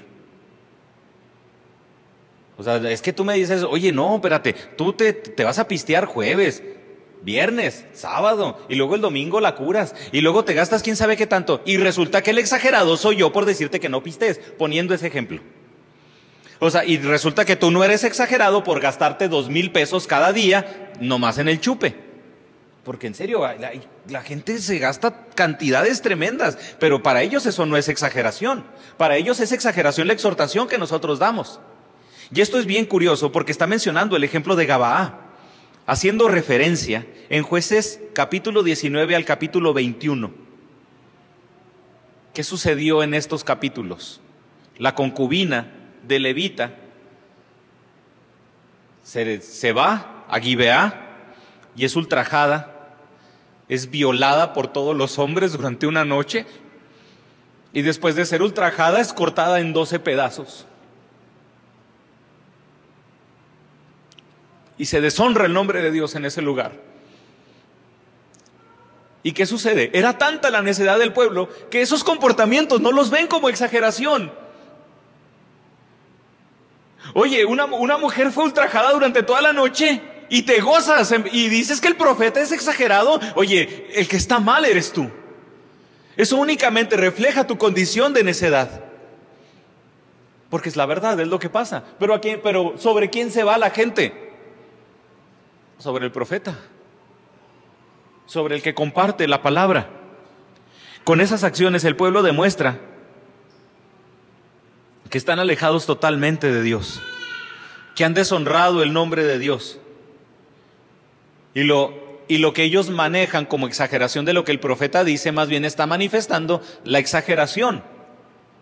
O 2.57 2.63
sea, 2.63 2.75
es 2.75 3.01
que 3.01 3.13
tú 3.13 3.23
me 3.23 3.35
dices, 3.35 3.63
oye, 3.63 3.91
no, 3.91 4.15
espérate, 4.15 4.53
tú 4.53 4.91
te, 4.91 5.13
te, 5.13 5.45
vas 5.45 5.59
a 5.59 5.67
pistear 5.67 6.05
jueves, 6.05 6.61
viernes, 7.21 7.85
sábado, 7.93 8.59
y 8.67 8.75
luego 8.75 8.95
el 8.95 9.01
domingo 9.01 9.39
la 9.39 9.55
curas, 9.55 9.95
y 10.11 10.19
luego 10.19 10.43
te 10.43 10.53
gastas 10.53 10.83
quién 10.83 10.97
sabe 10.97 11.15
qué 11.15 11.25
tanto, 11.25 11.61
y 11.65 11.77
resulta 11.77 12.21
que 12.21 12.31
el 12.31 12.37
exagerado 12.37 12.97
soy 12.97 13.15
yo 13.15 13.31
por 13.31 13.45
decirte 13.45 13.79
que 13.79 13.87
no 13.87 14.03
pistes, 14.03 14.41
poniendo 14.57 14.93
ese 14.93 15.07
ejemplo. 15.07 15.41
O 16.59 16.69
sea, 16.69 16.83
y 16.83 16.97
resulta 16.97 17.45
que 17.45 17.55
tú 17.55 17.71
no 17.71 17.85
eres 17.85 18.03
exagerado 18.03 18.65
por 18.65 18.81
gastarte 18.81 19.29
dos 19.29 19.49
mil 19.49 19.71
pesos 19.71 20.05
cada 20.05 20.33
día, 20.33 20.91
nomás 20.99 21.37
en 21.37 21.47
el 21.47 21.61
chupe. 21.61 22.08
Porque 22.83 23.07
en 23.07 23.13
serio, 23.13 23.43
la, 24.07 24.21
gente 24.21 24.57
se 24.59 24.79
gasta 24.79 25.25
cantidades 25.35 26.01
tremendas, 26.01 26.57
pero 26.79 27.03
para 27.03 27.21
ellos 27.21 27.45
eso 27.45 27.65
no 27.65 27.75
es 27.77 27.89
exageración. 27.89 28.63
Para 28.97 29.17
ellos 29.17 29.39
es 29.41 29.51
exageración 29.51 30.07
la 30.07 30.13
exhortación 30.13 30.67
que 30.67 30.77
nosotros 30.77 31.19
damos. 31.19 31.59
Y 32.33 32.41
esto 32.41 32.57
es 32.57 32.65
bien 32.65 32.85
curioso 32.85 33.31
porque 33.31 33.51
está 33.51 33.67
mencionando 33.67 34.15
el 34.15 34.23
ejemplo 34.23 34.55
de 34.55 34.65
Gabaá, 34.65 35.19
haciendo 35.87 36.29
referencia 36.29 37.05
en 37.29 37.43
jueces 37.43 37.99
capítulo 38.13 38.63
19 38.63 39.15
al 39.15 39.25
capítulo 39.25 39.73
21. 39.73 40.31
¿Qué 42.33 42.43
sucedió 42.43 43.03
en 43.03 43.13
estos 43.13 43.43
capítulos? 43.43 44.21
La 44.77 44.95
concubina 44.95 45.73
de 46.07 46.19
Levita 46.19 46.75
se, 49.03 49.41
se 49.41 49.73
va 49.73 50.25
a 50.29 50.39
Gibeá 50.39 51.08
y 51.79 51.85
es 51.85 51.95
ultrajada 51.95 52.75
es 53.69 53.89
violada 53.89 54.51
por 54.51 54.67
todos 54.67 54.97
los 54.97 55.17
hombres 55.17 55.53
durante 55.53 55.87
una 55.87 56.03
noche 56.03 56.45
y 57.71 57.83
después 57.83 58.15
de 58.15 58.25
ser 58.25 58.41
ultrajada 58.41 58.99
es 58.99 59.13
cortada 59.13 59.61
en 59.61 59.71
doce 59.71 59.97
pedazos. 59.97 60.65
Y 64.77 64.85
se 64.85 64.99
deshonra 64.99 65.45
el 65.45 65.53
nombre 65.53 65.81
de 65.81 65.91
Dios 65.91 66.15
en 66.15 66.25
ese 66.25 66.41
lugar. 66.41 66.73
¿Y 69.23 69.31
qué 69.31 69.45
sucede? 69.45 69.89
Era 69.93 70.17
tanta 70.17 70.49
la 70.49 70.61
necedad 70.61 70.99
del 70.99 71.13
pueblo 71.13 71.47
que 71.69 71.81
esos 71.81 72.03
comportamientos 72.03 72.81
no 72.81 72.91
los 72.91 73.09
ven 73.09 73.27
como 73.27 73.47
exageración. 73.47 74.33
Oye, 77.13 77.45
una, 77.45 77.65
una 77.65 77.97
mujer 77.97 78.31
fue 78.31 78.43
ultrajada 78.43 78.91
durante 78.91 79.23
toda 79.23 79.41
la 79.41 79.53
noche 79.53 80.18
y 80.29 80.43
te 80.43 80.61
gozas 80.61 81.13
y 81.31 81.49
dices 81.49 81.81
que 81.81 81.87
el 81.87 81.95
profeta 81.95 82.39
es 82.39 82.51
exagerado, 82.51 83.19
oye, 83.35 83.87
el 83.95 84.07
que 84.07 84.17
está 84.17 84.39
mal 84.39 84.63
eres 84.65 84.93
tú. 84.93 85.09
Eso 86.15 86.37
únicamente 86.37 86.97
refleja 86.97 87.47
tu 87.47 87.57
condición 87.57 88.13
de 88.13 88.23
necedad. 88.23 88.83
Porque 90.49 90.69
es 90.69 90.75
la 90.75 90.85
verdad, 90.85 91.19
es 91.19 91.27
lo 91.27 91.39
que 91.39 91.49
pasa. 91.49 91.83
Pero, 91.99 92.19
pero 92.43 92.75
¿sobre 92.77 93.09
quién 93.09 93.31
se 93.31 93.43
va 93.43 93.57
la 93.57 93.69
gente? 93.69 94.33
Sobre 95.77 96.05
el 96.05 96.11
profeta. 96.11 96.57
Sobre 98.25 98.55
el 98.55 98.61
que 98.61 98.73
comparte 98.73 99.27
la 99.27 99.41
palabra. 99.41 99.89
Con 101.03 101.21
esas 101.21 101.43
acciones 101.43 101.83
el 101.85 101.95
pueblo 101.95 102.21
demuestra 102.21 102.79
que 105.09 105.17
están 105.17 105.39
alejados 105.39 105.87
totalmente 105.87 106.51
de 106.51 106.61
Dios, 106.61 107.01
que 107.95 108.05
han 108.05 108.13
deshonrado 108.13 108.83
el 108.83 108.93
nombre 108.93 109.23
de 109.23 109.39
Dios 109.39 109.79
y 111.53 111.63
lo, 111.63 111.93
y 112.27 112.37
lo 112.37 112.53
que 112.53 112.63
ellos 112.63 112.89
manejan 112.89 113.45
como 113.45 113.67
exageración 113.67 114.25
de 114.25 114.33
lo 114.33 114.43
que 114.43 114.51
el 114.51 114.59
profeta 114.59 115.03
dice, 115.03 115.31
más 115.31 115.49
bien 115.49 115.65
está 115.65 115.87
manifestando 115.87 116.61
la 116.83 116.99
exageración, 116.99 117.83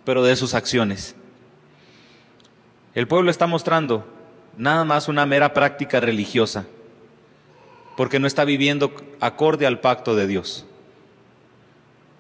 pero 0.05 0.23
de 0.23 0.35
sus 0.35 0.53
acciones. 0.53 1.15
El 2.95 3.07
pueblo 3.07 3.29
está 3.29 3.45
mostrando 3.45 4.07
nada 4.57 4.85
más 4.85 5.07
una 5.07 5.25
mera 5.25 5.53
práctica 5.53 5.99
religiosa, 5.99 6.65
porque 7.95 8.19
no 8.19 8.27
está 8.27 8.45
viviendo 8.45 8.93
acorde 9.19 9.67
al 9.67 9.79
pacto 9.81 10.15
de 10.15 10.27
Dios. 10.27 10.65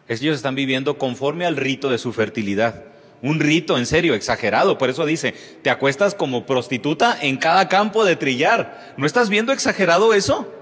Ellos 0.07 0.35
están 0.35 0.55
viviendo 0.55 0.97
conforme 0.97 1.45
al 1.45 1.55
rito 1.55 1.89
de 1.89 1.97
su 1.97 2.13
fertilidad. 2.13 2.83
Un 3.21 3.39
rito 3.39 3.77
en 3.77 3.85
serio, 3.85 4.13
exagerado. 4.13 4.77
Por 4.77 4.89
eso 4.89 5.05
dice, 5.05 5.33
te 5.63 5.69
acuestas 5.69 6.13
como 6.13 6.45
prostituta 6.45 7.17
en 7.19 7.37
cada 7.37 7.67
campo 7.67 8.05
de 8.05 8.15
trillar. 8.15 8.93
¿No 8.97 9.05
estás 9.05 9.29
viendo 9.29 9.51
exagerado 9.51 10.13
eso? 10.13 10.53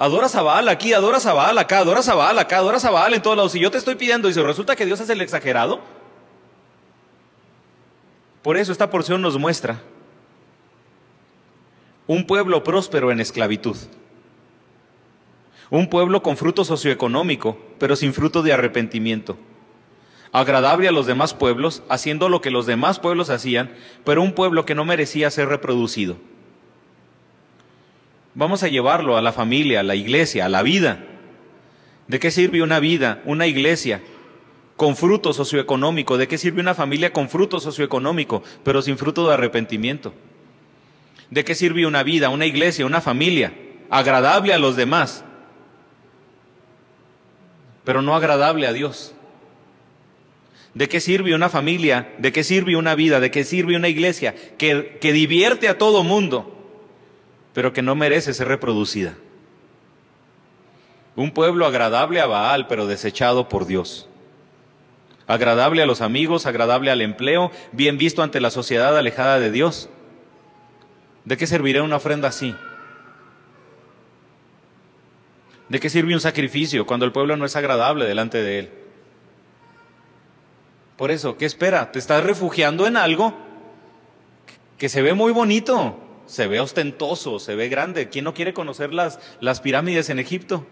Adoras 0.00 0.36
a 0.36 0.58
aquí, 0.70 0.92
adoras 0.92 1.26
a 1.26 1.60
acá, 1.60 1.78
adoras 1.78 2.08
a 2.08 2.40
acá, 2.40 2.58
adoras 2.58 2.84
a 2.84 3.08
en 3.08 3.20
todos 3.20 3.36
lados. 3.36 3.52
Si 3.52 3.58
yo 3.58 3.72
te 3.72 3.78
estoy 3.78 3.96
pidiendo 3.96 4.28
y 4.28 4.32
si 4.32 4.40
resulta 4.40 4.76
que 4.76 4.86
Dios 4.86 5.00
es 5.00 5.10
el 5.10 5.20
exagerado. 5.20 5.80
Por 8.42 8.56
eso 8.56 8.70
esta 8.70 8.90
porción 8.90 9.20
nos 9.20 9.36
muestra 9.36 9.82
un 12.06 12.24
pueblo 12.26 12.62
próspero 12.62 13.10
en 13.10 13.20
esclavitud. 13.20 13.76
Un 15.68 15.90
pueblo 15.90 16.22
con 16.22 16.36
fruto 16.36 16.64
socioeconómico, 16.64 17.58
pero 17.80 17.96
sin 17.96 18.14
fruto 18.14 18.42
de 18.42 18.52
arrepentimiento. 18.52 19.36
Agradable 20.30 20.86
a 20.86 20.92
los 20.92 21.06
demás 21.06 21.34
pueblos, 21.34 21.82
haciendo 21.88 22.28
lo 22.28 22.40
que 22.40 22.52
los 22.52 22.66
demás 22.66 23.00
pueblos 23.00 23.30
hacían, 23.30 23.74
pero 24.04 24.22
un 24.22 24.32
pueblo 24.32 24.64
que 24.64 24.76
no 24.76 24.84
merecía 24.84 25.30
ser 25.30 25.48
reproducido. 25.48 26.16
Vamos 28.34 28.62
a 28.62 28.68
llevarlo 28.68 29.16
a 29.16 29.22
la 29.22 29.32
familia, 29.32 29.80
a 29.80 29.82
la 29.82 29.94
iglesia, 29.94 30.46
a 30.46 30.48
la 30.48 30.62
vida. 30.62 31.04
¿De 32.06 32.18
qué 32.18 32.30
sirve 32.30 32.62
una 32.62 32.80
vida, 32.80 33.22
una 33.24 33.46
iglesia 33.46 34.02
con 34.76 34.96
fruto 34.96 35.32
socioeconómico? 35.32 36.16
¿De 36.16 36.28
qué 36.28 36.38
sirve 36.38 36.60
una 36.60 36.74
familia 36.74 37.12
con 37.12 37.28
fruto 37.28 37.60
socioeconómico, 37.60 38.42
pero 38.64 38.80
sin 38.80 38.96
fruto 38.96 39.26
de 39.26 39.34
arrepentimiento? 39.34 40.14
¿De 41.30 41.44
qué 41.44 41.54
sirve 41.54 41.86
una 41.86 42.02
vida, 42.02 42.30
una 42.30 42.46
iglesia, 42.46 42.86
una 42.86 43.00
familia 43.00 43.52
agradable 43.90 44.54
a 44.54 44.58
los 44.58 44.76
demás, 44.76 45.24
pero 47.84 48.02
no 48.02 48.14
agradable 48.14 48.66
a 48.66 48.72
Dios? 48.72 49.14
¿De 50.74 50.88
qué 50.88 51.00
sirve 51.00 51.34
una 51.34 51.48
familia? 51.48 52.14
¿De 52.18 52.32
qué 52.32 52.44
sirve 52.44 52.76
una 52.76 52.94
vida? 52.94 53.20
¿De 53.20 53.30
qué 53.30 53.44
sirve 53.44 53.76
una 53.76 53.88
iglesia 53.88 54.34
que, 54.56 54.98
que 55.00 55.12
divierte 55.12 55.68
a 55.68 55.76
todo 55.76 56.04
mundo, 56.04 56.57
pero 57.58 57.72
que 57.72 57.82
no 57.82 57.96
merece 57.96 58.34
ser 58.34 58.46
reproducida? 58.46 59.16
Un 61.16 61.32
pueblo 61.32 61.66
agradable 61.66 62.20
a 62.20 62.26
Baal, 62.26 62.68
pero 62.68 62.86
desechado 62.86 63.48
por 63.48 63.66
Dios. 63.66 64.08
Agradable 65.26 65.82
a 65.82 65.86
los 65.86 66.00
amigos, 66.00 66.46
agradable 66.46 66.92
al 66.92 67.02
empleo, 67.02 67.50
bien 67.72 67.98
visto 67.98 68.22
ante 68.22 68.40
la 68.40 68.52
sociedad 68.52 68.96
alejada 68.96 69.40
de 69.40 69.50
Dios. 69.50 69.90
¿De 71.24 71.36
qué 71.36 71.48
serviría 71.48 71.82
una 71.82 71.96
ofrenda 71.96 72.28
así? 72.28 72.54
¿De 75.68 75.80
qué 75.80 75.90
sirve 75.90 76.14
un 76.14 76.20
sacrificio 76.20 76.86
cuando 76.86 77.06
el 77.06 77.10
pueblo 77.10 77.36
no 77.36 77.44
es 77.44 77.56
agradable 77.56 78.04
delante 78.04 78.40
de 78.40 78.58
él? 78.60 78.70
Por 80.96 81.10
eso, 81.10 81.36
¿qué 81.36 81.46
espera? 81.46 81.90
Te 81.90 81.98
estás 81.98 82.22
refugiando 82.22 82.86
en 82.86 82.96
algo 82.96 83.34
que 84.78 84.88
se 84.88 85.02
ve 85.02 85.12
muy 85.12 85.32
bonito, 85.32 86.04
se 86.28 86.46
ve 86.46 86.60
ostentoso, 86.60 87.38
se 87.38 87.56
ve 87.56 87.68
grande. 87.68 88.10
¿Quién 88.10 88.24
no 88.24 88.34
quiere 88.34 88.52
conocer 88.52 88.92
las, 88.92 89.18
las 89.40 89.60
pirámides 89.60 90.10
en 90.10 90.18
Egipto? 90.18 90.66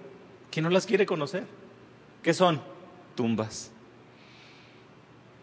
¿Quién 0.50 0.64
no 0.64 0.70
las 0.70 0.84
quiere 0.84 1.06
conocer? 1.06 1.44
¿Qué 2.22 2.34
son? 2.34 2.60
Tumbas. 3.14 3.72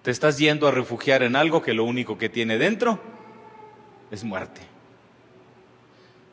Te 0.03 0.11
estás 0.11 0.37
yendo 0.37 0.67
a 0.67 0.71
refugiar 0.71 1.23
en 1.23 1.35
algo 1.35 1.63
que 1.63 1.73
lo 1.73 1.83
único 1.83 2.19
que 2.19 2.29
tiene 2.29 2.59
dentro 2.59 2.99
es 4.11 4.23
muerte. 4.23 4.61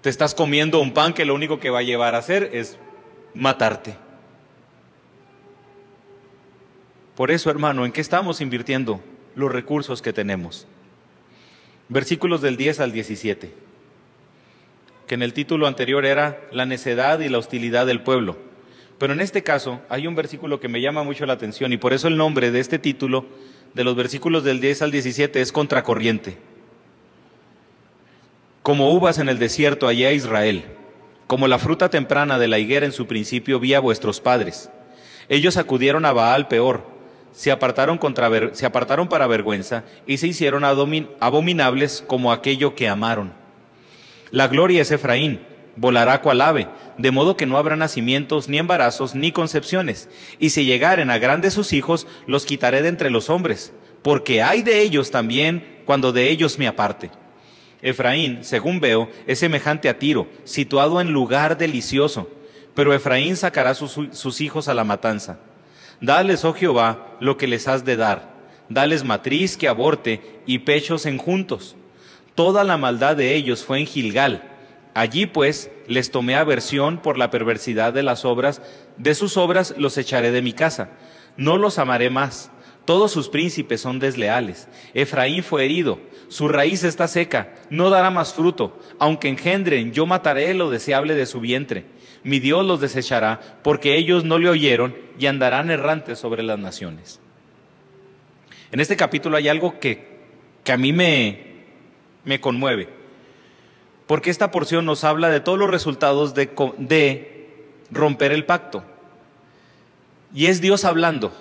Te 0.02 0.10
estás 0.10 0.34
comiendo 0.34 0.80
un 0.80 0.92
pan 0.92 1.14
que 1.14 1.24
lo 1.24 1.34
único 1.34 1.58
que 1.58 1.70
va 1.70 1.78
a 1.78 1.82
llevar 1.82 2.14
a 2.14 2.18
hacer 2.18 2.50
es 2.52 2.78
matarte. 3.32 3.96
Por 7.16 7.30
eso, 7.30 7.48
hermano, 7.50 7.86
¿en 7.86 7.92
qué 7.92 8.02
estamos 8.02 8.42
invirtiendo 8.42 9.00
los 9.34 9.50
recursos 9.50 10.02
que 10.02 10.12
tenemos? 10.12 10.66
Versículos 11.88 12.42
del 12.42 12.58
10 12.58 12.80
al 12.80 12.92
17, 12.92 13.69
que 15.10 15.16
en 15.16 15.22
el 15.22 15.32
título 15.32 15.66
anterior 15.66 16.06
era 16.06 16.40
la 16.52 16.66
necedad 16.66 17.18
y 17.18 17.28
la 17.28 17.38
hostilidad 17.38 17.84
del 17.84 18.00
pueblo. 18.00 18.36
Pero 18.96 19.12
en 19.12 19.20
este 19.20 19.42
caso 19.42 19.80
hay 19.88 20.06
un 20.06 20.14
versículo 20.14 20.60
que 20.60 20.68
me 20.68 20.80
llama 20.80 21.02
mucho 21.02 21.26
la 21.26 21.32
atención 21.32 21.72
y 21.72 21.78
por 21.78 21.92
eso 21.92 22.06
el 22.06 22.16
nombre 22.16 22.52
de 22.52 22.60
este 22.60 22.78
título, 22.78 23.26
de 23.74 23.82
los 23.82 23.96
versículos 23.96 24.44
del 24.44 24.60
10 24.60 24.82
al 24.82 24.92
17, 24.92 25.40
es 25.40 25.50
contracorriente. 25.50 26.38
Como 28.62 28.92
uvas 28.92 29.18
en 29.18 29.28
el 29.28 29.40
desierto 29.40 29.88
allá 29.88 30.12
Israel, 30.12 30.62
como 31.26 31.48
la 31.48 31.58
fruta 31.58 31.90
temprana 31.90 32.38
de 32.38 32.46
la 32.46 32.60
higuera 32.60 32.86
en 32.86 32.92
su 32.92 33.08
principio 33.08 33.58
vi 33.58 33.74
a 33.74 33.80
vuestros 33.80 34.20
padres. 34.20 34.70
Ellos 35.28 35.56
acudieron 35.56 36.04
a 36.04 36.12
Baal 36.12 36.46
peor, 36.46 36.86
se 37.32 37.50
apartaron 37.50 37.98
para 37.98 39.26
vergüenza 39.26 39.82
y 40.06 40.18
se 40.18 40.28
hicieron 40.28 40.62
abominables 40.62 42.04
como 42.06 42.30
aquello 42.30 42.76
que 42.76 42.86
amaron. 42.86 43.39
La 44.30 44.48
gloria 44.48 44.82
es 44.82 44.90
Efraín, 44.90 45.40
volará 45.76 46.20
cual 46.20 46.40
ave, 46.40 46.68
de 46.98 47.10
modo 47.10 47.36
que 47.36 47.46
no 47.46 47.56
habrá 47.56 47.76
nacimientos, 47.76 48.48
ni 48.48 48.58
embarazos, 48.58 49.14
ni 49.14 49.32
concepciones. 49.32 50.08
Y 50.38 50.50
si 50.50 50.64
llegaren 50.64 51.10
a 51.10 51.18
grandes 51.18 51.54
sus 51.54 51.72
hijos, 51.72 52.06
los 52.26 52.44
quitaré 52.44 52.82
de 52.82 52.88
entre 52.88 53.10
los 53.10 53.30
hombres, 53.30 53.72
porque 54.02 54.42
hay 54.42 54.62
de 54.62 54.82
ellos 54.82 55.10
también 55.10 55.80
cuando 55.84 56.12
de 56.12 56.30
ellos 56.30 56.58
me 56.58 56.68
aparte. 56.68 57.10
Efraín, 57.82 58.44
según 58.44 58.78
veo, 58.78 59.08
es 59.26 59.38
semejante 59.38 59.88
a 59.88 59.98
Tiro, 59.98 60.28
situado 60.44 61.00
en 61.00 61.12
lugar 61.12 61.56
delicioso, 61.56 62.30
pero 62.74 62.94
Efraín 62.94 63.36
sacará 63.36 63.74
sus, 63.74 63.98
sus 64.12 64.40
hijos 64.40 64.68
a 64.68 64.74
la 64.74 64.84
matanza. 64.84 65.38
Dales, 66.00 66.44
oh 66.44 66.54
Jehová, 66.54 67.16
lo 67.20 67.36
que 67.36 67.46
les 67.46 67.68
has 67.68 67.84
de 67.84 67.96
dar. 67.96 68.34
Dales 68.68 69.02
matriz 69.02 69.56
que 69.56 69.68
aborte 69.68 70.40
y 70.46 70.60
pechos 70.60 71.04
enjuntos. 71.04 71.76
Toda 72.34 72.64
la 72.64 72.76
maldad 72.76 73.16
de 73.16 73.34
ellos 73.34 73.64
fue 73.64 73.80
en 73.80 73.86
Gilgal 73.86 74.50
Allí 74.94 75.26
pues 75.26 75.70
les 75.86 76.10
tomé 76.10 76.34
aversión 76.34 76.98
por 76.98 77.16
la 77.16 77.30
perversidad 77.30 77.92
de 77.92 78.02
las 78.02 78.24
obras, 78.24 78.60
de 78.96 79.14
sus 79.14 79.36
obras 79.36 79.74
los 79.78 79.96
echaré 79.96 80.32
de 80.32 80.42
mi 80.42 80.52
casa, 80.52 80.90
no 81.36 81.56
los 81.58 81.78
amaré 81.78 82.10
más. 82.10 82.50
Todos 82.86 83.12
sus 83.12 83.28
príncipes 83.28 83.80
son 83.80 84.00
desleales. 84.00 84.66
Efraín 84.94 85.44
fue 85.44 85.64
herido, 85.64 86.00
su 86.28 86.48
raíz 86.48 86.82
está 86.82 87.06
seca, 87.06 87.54
no 87.68 87.88
dará 87.88 88.10
más 88.10 88.34
fruto. 88.34 88.80
Aunque 88.98 89.28
engendren, 89.28 89.92
yo 89.92 90.06
mataré 90.06 90.52
lo 90.54 90.70
deseable 90.70 91.14
de 91.14 91.26
su 91.26 91.40
vientre. 91.40 91.84
Mi 92.24 92.40
Dios 92.40 92.66
los 92.66 92.80
desechará, 92.80 93.40
porque 93.62 93.96
ellos 93.96 94.24
no 94.24 94.38
le 94.38 94.48
oyeron 94.48 94.96
y 95.18 95.26
andarán 95.26 95.70
errantes 95.70 96.18
sobre 96.18 96.42
las 96.42 96.58
naciones. 96.58 97.20
En 98.72 98.80
este 98.80 98.96
capítulo 98.96 99.36
hay 99.36 99.48
algo 99.48 99.78
que, 99.78 100.18
que 100.64 100.72
a 100.72 100.76
mí 100.76 100.92
me, 100.92 101.49
me 102.24 102.40
conmueve 102.40 103.00
porque 104.10 104.30
esta 104.30 104.50
porción 104.50 104.86
nos 104.86 105.04
habla 105.04 105.30
de 105.30 105.38
todos 105.38 105.56
los 105.56 105.70
resultados 105.70 106.34
de, 106.34 107.46
romper 107.92 108.32
el 108.32 108.44
pacto. 108.44 108.82
Y 110.34 110.46
es 110.46 110.60
Dios 110.60 110.84
hablando, 110.84 111.32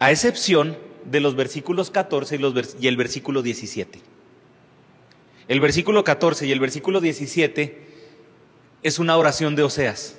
a 0.00 0.10
excepción 0.10 0.76
de 1.06 1.20
los 1.20 1.34
versículos 1.34 1.90
14 1.90 2.38
y, 2.78 2.86
el 2.88 2.96
versículo 2.98 3.40
17. 3.40 4.02
El 5.48 5.60
versículo 5.60 6.04
14 6.04 6.46
y 6.46 6.52
el 6.52 6.60
versículo 6.60 7.00
17 7.00 7.86
es 8.82 8.98
una 8.98 9.16
oración 9.16 9.56
de 9.56 9.62
Oseas. 9.62 10.18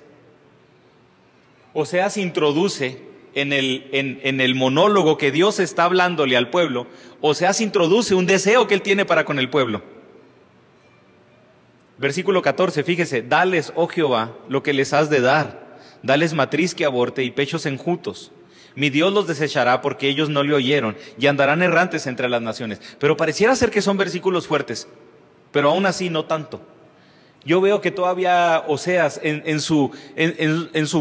Oseas 1.75 2.17
introduce 2.17 2.99
en 3.35 3.53
el, 3.53 3.87
en 3.91 4.41
el, 4.41 4.55
monólogo 4.55 5.17
que 5.17 5.31
Dios 5.31 5.59
está 5.59 5.83
hablándole 5.83 6.37
al 6.37 6.49
pueblo, 6.49 6.87
Oseas 7.21 7.61
introduce 7.61 8.15
un 8.15 8.25
deseo 8.25 8.65
que 8.67 8.73
él 8.73 8.81
tiene 8.81 9.05
para 9.05 9.25
con 9.25 9.39
el 9.39 9.49
pueblo. 9.49 9.83
Versículo 11.97 12.41
14, 12.41 12.83
fíjese, 12.83 13.21
dales, 13.21 13.71
oh 13.75 13.87
Jehová, 13.87 14.33
lo 14.49 14.63
que 14.63 14.73
les 14.73 14.93
has 14.93 15.09
de 15.09 15.21
dar, 15.21 15.77
dales 16.01 16.33
matriz 16.33 16.73
que 16.73 16.85
aborte 16.85 17.23
y 17.23 17.31
pechos 17.31 17.65
enjutos. 17.65 18.31
Mi 18.75 18.89
Dios 18.89 19.13
los 19.13 19.27
desechará 19.27 19.81
porque 19.81 20.09
ellos 20.09 20.29
no 20.29 20.43
le 20.43 20.53
oyeron 20.53 20.97
y 21.17 21.27
andarán 21.27 21.61
errantes 21.61 22.07
entre 22.07 22.27
las 22.27 22.41
naciones. 22.41 22.81
Pero 22.99 23.15
pareciera 23.15 23.55
ser 23.55 23.69
que 23.69 23.81
son 23.81 23.97
versículos 23.97 24.47
fuertes, 24.47 24.87
pero 25.51 25.69
aún 25.69 25.85
así 25.85 26.09
no 26.09 26.25
tanto. 26.25 26.61
Yo 27.45 27.61
veo 27.61 27.79
que 27.79 27.91
todavía 27.91 28.63
Oseas 28.67 29.19
en, 29.21 29.43
en, 29.45 29.59
su, 29.59 29.91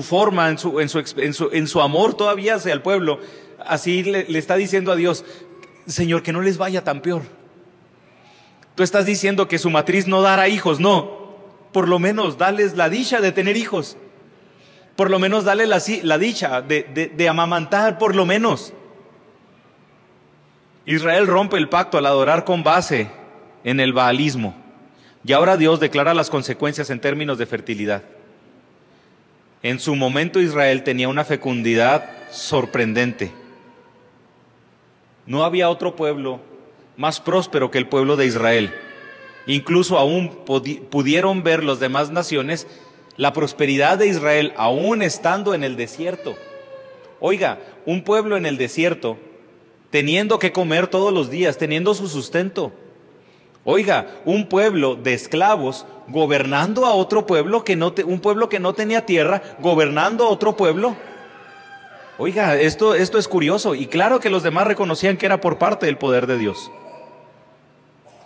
forma, 0.02 0.50
en 0.50 0.58
su, 0.58 0.78
en 0.78 1.66
su, 1.66 1.80
amor 1.80 2.14
todavía 2.14 2.56
hacia 2.56 2.74
el 2.74 2.82
pueblo, 2.82 3.18
así 3.64 4.02
le, 4.02 4.26
está 4.38 4.56
diciendo 4.56 4.92
a 4.92 4.96
Dios, 4.96 5.24
Señor, 5.86 6.22
que 6.22 6.34
no 6.34 6.42
les 6.42 6.58
vaya 6.58 6.84
tan 6.84 7.00
peor 7.00 7.22
Tú 8.74 8.82
estás 8.82 9.06
diciendo 9.06 9.46
que 9.46 9.58
su 9.58 9.70
matriz 9.70 10.08
no 10.08 10.20
dará 10.20 10.48
hijos, 10.48 10.80
no. 10.80 11.32
Por 11.72 11.88
lo 11.88 12.00
menos 12.00 12.38
dales 12.38 12.76
la 12.76 12.88
dicha 12.88 13.20
de 13.20 13.30
tener 13.30 13.56
hijos. 13.56 13.96
Por 14.96 15.10
lo 15.10 15.20
menos 15.20 15.44
dale 15.44 15.66
la, 15.66 15.80
la 16.02 16.18
dicha 16.18 16.60
de 16.60 17.28
amamantar, 17.28 17.98
por 17.98 18.16
lo 18.16 18.26
menos. 18.26 18.72
Israel 20.86 21.28
rompe 21.28 21.56
el 21.56 21.68
pacto 21.68 21.98
al 21.98 22.06
adorar 22.06 22.44
con 22.44 22.64
base 22.64 23.08
en 23.62 23.78
el 23.78 23.92
baalismo. 23.92 24.63
Y 25.24 25.32
ahora 25.32 25.56
Dios 25.56 25.80
declara 25.80 26.14
las 26.14 26.30
consecuencias 26.30 26.90
en 26.90 27.00
términos 27.00 27.38
de 27.38 27.46
fertilidad. 27.46 28.02
En 29.62 29.80
su 29.80 29.96
momento 29.96 30.40
Israel 30.40 30.82
tenía 30.82 31.08
una 31.08 31.24
fecundidad 31.24 32.10
sorprendente. 32.30 33.32
No 35.26 35.44
había 35.44 35.70
otro 35.70 35.96
pueblo 35.96 36.40
más 36.96 37.20
próspero 37.20 37.70
que 37.70 37.78
el 37.78 37.88
pueblo 37.88 38.16
de 38.16 38.26
Israel. 38.26 38.74
Incluso 39.46 39.98
aún 39.98 40.30
pudieron 40.44 41.42
ver 41.42 41.64
las 41.64 41.80
demás 41.80 42.10
naciones 42.10 42.66
la 43.16 43.32
prosperidad 43.32 43.98
de 43.98 44.08
Israel 44.08 44.52
aún 44.56 45.02
estando 45.02 45.54
en 45.54 45.64
el 45.64 45.76
desierto. 45.76 46.34
Oiga, 47.20 47.60
un 47.86 48.02
pueblo 48.02 48.36
en 48.36 48.44
el 48.44 48.58
desierto, 48.58 49.16
teniendo 49.90 50.38
que 50.38 50.52
comer 50.52 50.88
todos 50.88 51.12
los 51.12 51.30
días, 51.30 51.56
teniendo 51.56 51.94
su 51.94 52.08
sustento. 52.08 52.72
Oiga, 53.64 54.06
un 54.24 54.46
pueblo 54.48 54.94
de 54.94 55.14
esclavos 55.14 55.86
gobernando 56.08 56.86
a 56.86 56.94
otro 56.94 57.26
pueblo 57.26 57.64
que 57.64 57.76
no 57.76 57.94
un 58.04 58.20
pueblo 58.20 58.48
que 58.48 58.60
no 58.60 58.74
tenía 58.74 59.06
tierra, 59.06 59.42
gobernando 59.58 60.24
a 60.24 60.28
otro 60.28 60.56
pueblo. 60.56 60.96
Oiga, 62.18 62.56
esto, 62.56 62.94
esto 62.94 63.18
es 63.18 63.26
curioso 63.26 63.74
y 63.74 63.86
claro 63.86 64.20
que 64.20 64.30
los 64.30 64.42
demás 64.42 64.66
reconocían 64.66 65.16
que 65.16 65.26
era 65.26 65.40
por 65.40 65.58
parte 65.58 65.86
del 65.86 65.98
poder 65.98 66.26
de 66.26 66.38
Dios 66.38 66.70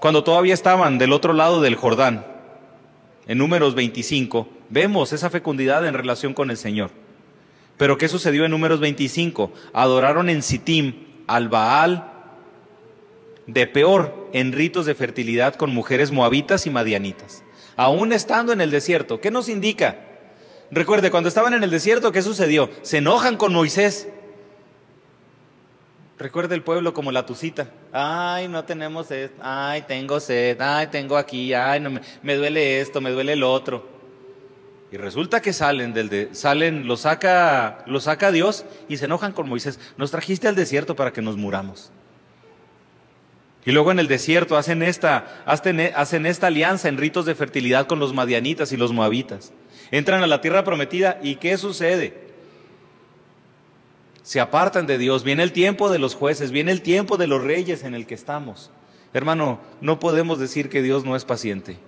cuando 0.00 0.22
todavía 0.22 0.54
estaban 0.54 0.98
del 0.98 1.12
otro 1.12 1.32
lado 1.32 1.60
del 1.60 1.74
Jordán, 1.74 2.24
en 3.26 3.38
números 3.38 3.74
25, 3.74 4.48
vemos 4.70 5.12
esa 5.12 5.28
fecundidad 5.28 5.86
en 5.86 5.94
relación 5.94 6.34
con 6.34 6.50
el 6.50 6.56
Señor. 6.56 6.90
Pero 7.76 7.98
¿qué 7.98 8.08
sucedió 8.08 8.44
en 8.44 8.50
números 8.50 8.80
25? 8.80 9.52
Adoraron 9.72 10.30
en 10.30 10.42
Sittim 10.42 10.94
al 11.26 11.48
Baal 11.48 12.10
de 13.46 13.66
peor 13.66 14.17
en 14.32 14.52
ritos 14.52 14.86
de 14.86 14.94
fertilidad 14.94 15.54
con 15.54 15.72
mujeres 15.74 16.10
moabitas 16.12 16.66
y 16.66 16.70
madianitas. 16.70 17.44
Aún 17.76 18.12
estando 18.12 18.52
en 18.52 18.60
el 18.60 18.70
desierto, 18.70 19.20
¿qué 19.20 19.30
nos 19.30 19.48
indica? 19.48 19.98
Recuerde, 20.70 21.10
cuando 21.10 21.28
estaban 21.28 21.54
en 21.54 21.62
el 21.62 21.70
desierto, 21.70 22.12
¿qué 22.12 22.22
sucedió? 22.22 22.68
Se 22.82 22.98
enojan 22.98 23.36
con 23.36 23.52
Moisés. 23.52 24.08
Recuerde 26.18 26.56
el 26.56 26.62
pueblo 26.62 26.92
como 26.92 27.12
la 27.12 27.24
tucita. 27.24 27.70
Ay, 27.92 28.48
no 28.48 28.64
tenemos 28.64 29.06
sed. 29.06 29.30
Ay, 29.40 29.82
tengo 29.82 30.18
sed. 30.18 30.60
Ay, 30.60 30.88
tengo 30.88 31.16
aquí. 31.16 31.54
Ay, 31.54 31.78
no, 31.78 32.00
me, 32.22 32.36
duele 32.36 32.80
esto, 32.80 33.00
me 33.00 33.10
duele 33.10 33.34
el 33.34 33.44
otro. 33.44 33.88
Y 34.90 34.96
resulta 34.96 35.40
que 35.40 35.52
salen 35.52 35.92
del 35.92 36.08
de, 36.08 36.34
salen, 36.34 36.86
lo 36.86 36.96
saca, 36.96 37.84
lo 37.86 38.00
saca 38.00 38.32
Dios 38.32 38.64
y 38.88 38.96
se 38.96 39.04
enojan 39.04 39.32
con 39.32 39.48
Moisés. 39.48 39.78
Nos 39.96 40.10
trajiste 40.10 40.48
al 40.48 40.56
desierto 40.56 40.96
para 40.96 41.12
que 41.12 41.22
nos 41.22 41.36
muramos. 41.36 41.92
Y 43.64 43.72
luego 43.72 43.90
en 43.90 43.98
el 43.98 44.08
desierto 44.08 44.56
hacen 44.56 44.82
esta, 44.82 45.42
hacen, 45.44 46.26
esta 46.26 46.46
alianza 46.46 46.88
en 46.88 46.96
ritos 46.96 47.26
de 47.26 47.34
fertilidad 47.34 47.86
con 47.86 47.98
los 47.98 48.14
madianitas 48.14 48.72
y 48.72 48.76
los 48.76 48.92
moabitas. 48.92 49.52
Entran 49.90 50.22
a 50.22 50.26
la 50.26 50.40
tierra 50.40 50.64
prometida 50.64 51.18
y 51.22 51.36
¿qué 51.36 51.56
sucede? 51.58 52.28
Se 54.22 54.40
apartan 54.40 54.86
de 54.86 54.98
Dios. 54.98 55.24
Viene 55.24 55.42
el 55.42 55.52
tiempo 55.52 55.90
de 55.90 55.98
los 55.98 56.14
jueces, 56.14 56.50
viene 56.50 56.72
el 56.72 56.82
tiempo 56.82 57.16
de 57.16 57.26
los 57.26 57.42
reyes 57.42 57.84
en 57.84 57.94
el 57.94 58.06
que 58.06 58.14
estamos. 58.14 58.70
Hermano, 59.12 59.58
no 59.80 59.98
podemos 59.98 60.38
decir 60.38 60.68
que 60.68 60.82
Dios 60.82 61.04
no 61.04 61.16
es 61.16 61.24
paciente. 61.24 61.78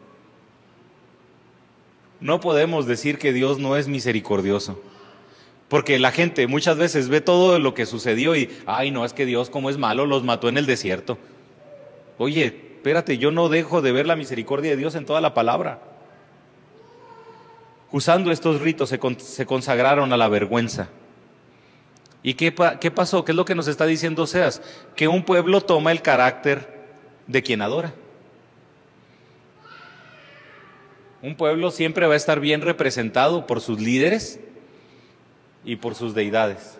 No 2.20 2.40
podemos 2.40 2.86
decir 2.86 3.18
que 3.18 3.32
Dios 3.32 3.58
no 3.58 3.76
es 3.76 3.88
misericordioso. 3.88 4.80
Porque 5.68 5.98
la 5.98 6.10
gente 6.10 6.46
muchas 6.46 6.76
veces 6.76 7.08
ve 7.08 7.20
todo 7.20 7.58
lo 7.58 7.74
que 7.74 7.86
sucedió 7.86 8.34
y, 8.34 8.50
ay, 8.66 8.90
no, 8.90 9.04
es 9.04 9.12
que 9.12 9.24
Dios 9.24 9.50
como 9.50 9.70
es 9.70 9.78
malo, 9.78 10.04
los 10.04 10.24
mató 10.24 10.48
en 10.48 10.58
el 10.58 10.66
desierto. 10.66 11.16
Oye, 12.22 12.44
espérate, 12.44 13.16
yo 13.16 13.30
no 13.30 13.48
dejo 13.48 13.80
de 13.80 13.92
ver 13.92 14.06
la 14.06 14.14
misericordia 14.14 14.72
de 14.72 14.76
Dios 14.76 14.94
en 14.94 15.06
toda 15.06 15.22
la 15.22 15.32
palabra. 15.32 15.80
Usando 17.92 18.30
estos 18.30 18.60
ritos 18.60 18.90
se, 18.90 19.46
consagraron 19.46 20.12
a 20.12 20.18
la 20.18 20.28
vergüenza. 20.28 20.90
¿Y 22.22 22.34
qué, 22.34 22.54
qué 22.78 22.90
pasó? 22.90 23.24
¿Qué 23.24 23.32
es 23.32 23.36
lo 23.36 23.46
que 23.46 23.54
nos 23.54 23.68
está 23.68 23.86
diciendo 23.86 24.24
Oseas? 24.24 24.60
Que 24.96 25.08
un 25.08 25.24
pueblo 25.24 25.62
toma 25.62 25.92
el 25.92 26.02
carácter 26.02 26.68
de 27.26 27.42
quien 27.42 27.62
adora. 27.62 27.94
Un 31.22 31.36
pueblo 31.36 31.70
siempre 31.70 32.06
va 32.06 32.12
a 32.12 32.18
estar 32.18 32.38
bien 32.38 32.60
representado 32.60 33.46
por 33.46 33.62
sus 33.62 33.80
líderes 33.80 34.40
y 35.64 35.76
por 35.76 35.94
sus 35.94 36.14
deidades. 36.14 36.78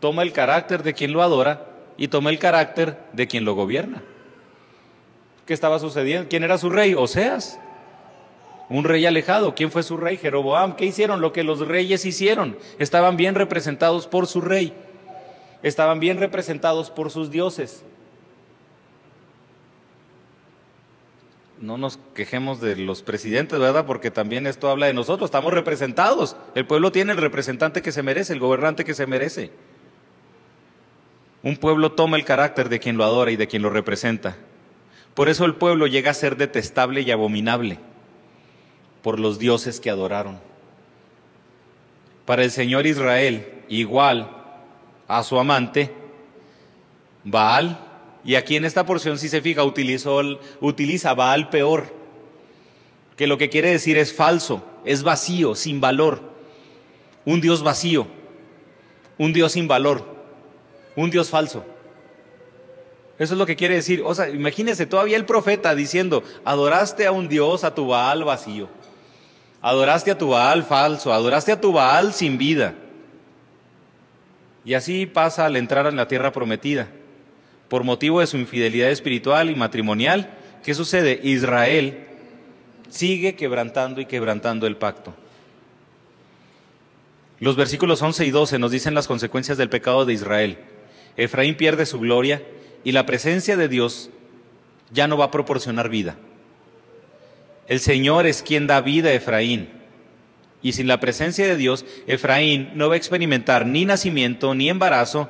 Toma 0.00 0.24
el 0.24 0.32
carácter 0.32 0.82
de 0.82 0.94
quien 0.94 1.12
lo 1.12 1.22
adora 1.22 1.64
y 1.96 2.08
toma 2.08 2.30
el 2.30 2.40
carácter 2.40 2.98
de 3.12 3.28
quien 3.28 3.44
lo 3.44 3.54
gobierna. 3.54 4.02
¿Qué 5.48 5.54
estaba 5.54 5.78
sucediendo? 5.78 6.28
¿Quién 6.28 6.44
era 6.44 6.58
su 6.58 6.68
rey? 6.68 6.92
Oseas. 6.92 7.58
Un 8.68 8.84
rey 8.84 9.06
alejado. 9.06 9.54
¿Quién 9.54 9.70
fue 9.70 9.82
su 9.82 9.96
rey? 9.96 10.18
Jeroboam. 10.18 10.76
¿Qué 10.76 10.84
hicieron? 10.84 11.22
Lo 11.22 11.32
que 11.32 11.42
los 11.42 11.66
reyes 11.66 12.04
hicieron. 12.04 12.58
Estaban 12.78 13.16
bien 13.16 13.34
representados 13.34 14.06
por 14.06 14.26
su 14.26 14.42
rey. 14.42 14.74
Estaban 15.62 16.00
bien 16.00 16.18
representados 16.18 16.90
por 16.90 17.10
sus 17.10 17.30
dioses. 17.30 17.82
No 21.62 21.78
nos 21.78 21.98
quejemos 22.12 22.60
de 22.60 22.76
los 22.76 23.02
presidentes, 23.02 23.58
¿verdad? 23.58 23.86
Porque 23.86 24.10
también 24.10 24.46
esto 24.46 24.68
habla 24.68 24.84
de 24.84 24.92
nosotros. 24.92 25.28
Estamos 25.28 25.54
representados. 25.54 26.36
El 26.54 26.66
pueblo 26.66 26.92
tiene 26.92 27.12
el 27.12 27.18
representante 27.18 27.80
que 27.80 27.90
se 27.90 28.02
merece, 28.02 28.34
el 28.34 28.40
gobernante 28.40 28.84
que 28.84 28.92
se 28.92 29.06
merece. 29.06 29.50
Un 31.42 31.56
pueblo 31.56 31.92
toma 31.92 32.18
el 32.18 32.26
carácter 32.26 32.68
de 32.68 32.80
quien 32.80 32.98
lo 32.98 33.04
adora 33.04 33.30
y 33.30 33.36
de 33.36 33.48
quien 33.48 33.62
lo 33.62 33.70
representa. 33.70 34.36
Por 35.18 35.28
eso 35.28 35.44
el 35.46 35.56
pueblo 35.56 35.88
llega 35.88 36.12
a 36.12 36.14
ser 36.14 36.36
detestable 36.36 37.00
y 37.00 37.10
abominable 37.10 37.80
por 39.02 39.18
los 39.18 39.40
dioses 39.40 39.80
que 39.80 39.90
adoraron. 39.90 40.38
Para 42.24 42.44
el 42.44 42.52
Señor 42.52 42.86
Israel, 42.86 43.64
igual 43.68 44.30
a 45.08 45.24
su 45.24 45.36
amante, 45.40 45.92
Baal, 47.24 47.80
y 48.24 48.36
aquí 48.36 48.54
en 48.54 48.64
esta 48.64 48.86
porción, 48.86 49.18
si 49.18 49.28
se 49.28 49.40
fija, 49.40 49.64
utilizó, 49.64 50.20
utiliza 50.60 51.14
Baal 51.14 51.50
peor, 51.50 51.92
que 53.16 53.26
lo 53.26 53.38
que 53.38 53.48
quiere 53.48 53.72
decir 53.72 53.98
es 53.98 54.14
falso, 54.14 54.64
es 54.84 55.02
vacío, 55.02 55.56
sin 55.56 55.80
valor, 55.80 56.22
un 57.24 57.40
Dios 57.40 57.64
vacío, 57.64 58.06
un 59.18 59.32
Dios 59.32 59.50
sin 59.50 59.66
valor, 59.66 60.04
un 60.94 61.10
Dios 61.10 61.28
falso. 61.28 61.64
Eso 63.18 63.34
es 63.34 63.38
lo 63.38 63.46
que 63.46 63.56
quiere 63.56 63.74
decir. 63.74 64.02
O 64.04 64.14
sea, 64.14 64.28
imagínese 64.28 64.86
todavía 64.86 65.16
el 65.16 65.24
profeta 65.24 65.74
diciendo, 65.74 66.22
adoraste 66.44 67.06
a 67.06 67.12
un 67.12 67.28
Dios, 67.28 67.64
a 67.64 67.74
tu 67.74 67.88
Baal 67.88 68.24
vacío. 68.24 68.68
Adoraste 69.60 70.12
a 70.12 70.18
tu 70.18 70.28
Baal 70.28 70.62
falso, 70.62 71.12
adoraste 71.12 71.50
a 71.50 71.60
tu 71.60 71.72
Baal 71.72 72.12
sin 72.12 72.38
vida. 72.38 72.74
Y 74.64 74.74
así 74.74 75.06
pasa 75.06 75.46
al 75.46 75.56
entrar 75.56 75.86
en 75.86 75.96
la 75.96 76.06
tierra 76.06 76.30
prometida. 76.30 76.88
Por 77.68 77.84
motivo 77.84 78.20
de 78.20 78.26
su 78.26 78.36
infidelidad 78.36 78.90
espiritual 78.90 79.50
y 79.50 79.54
matrimonial, 79.54 80.30
¿qué 80.62 80.74
sucede? 80.74 81.20
Israel 81.22 82.06
sigue 82.88 83.34
quebrantando 83.34 84.00
y 84.00 84.06
quebrantando 84.06 84.66
el 84.66 84.76
pacto. 84.76 85.14
Los 87.40 87.56
versículos 87.56 88.02
11 88.02 88.26
y 88.26 88.30
12 88.30 88.58
nos 88.58 88.70
dicen 88.70 88.94
las 88.94 89.06
consecuencias 89.06 89.58
del 89.58 89.68
pecado 89.68 90.04
de 90.04 90.12
Israel. 90.12 90.58
Efraín 91.16 91.56
pierde 91.56 91.86
su 91.86 92.00
gloria, 92.00 92.42
y 92.88 92.92
la 92.92 93.04
presencia 93.04 93.58
de 93.58 93.68
Dios 93.68 94.08
ya 94.90 95.08
no 95.08 95.18
va 95.18 95.26
a 95.26 95.30
proporcionar 95.30 95.90
vida. 95.90 96.16
El 97.66 97.80
Señor 97.80 98.26
es 98.26 98.42
quien 98.42 98.66
da 98.66 98.80
vida 98.80 99.10
a 99.10 99.12
Efraín. 99.12 99.68
Y 100.62 100.72
sin 100.72 100.86
la 100.86 100.98
presencia 100.98 101.46
de 101.46 101.56
Dios, 101.58 101.84
Efraín 102.06 102.70
no 102.76 102.88
va 102.88 102.94
a 102.94 102.96
experimentar 102.96 103.66
ni 103.66 103.84
nacimiento 103.84 104.54
ni 104.54 104.70
embarazo, 104.70 105.28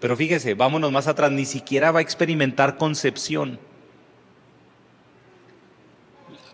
pero 0.00 0.18
fíjese, 0.18 0.52
vámonos 0.52 0.92
más 0.92 1.06
atrás, 1.06 1.32
ni 1.32 1.46
siquiera 1.46 1.92
va 1.92 2.00
a 2.00 2.02
experimentar 2.02 2.76
concepción. 2.76 3.58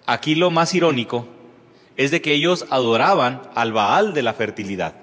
Aquí 0.06 0.36
lo 0.36 0.52
más 0.52 0.72
irónico 0.72 1.26
es 1.96 2.12
de 2.12 2.22
que 2.22 2.32
ellos 2.32 2.64
adoraban 2.70 3.42
al 3.56 3.72
Baal 3.72 4.14
de 4.14 4.22
la 4.22 4.34
fertilidad. 4.34 4.94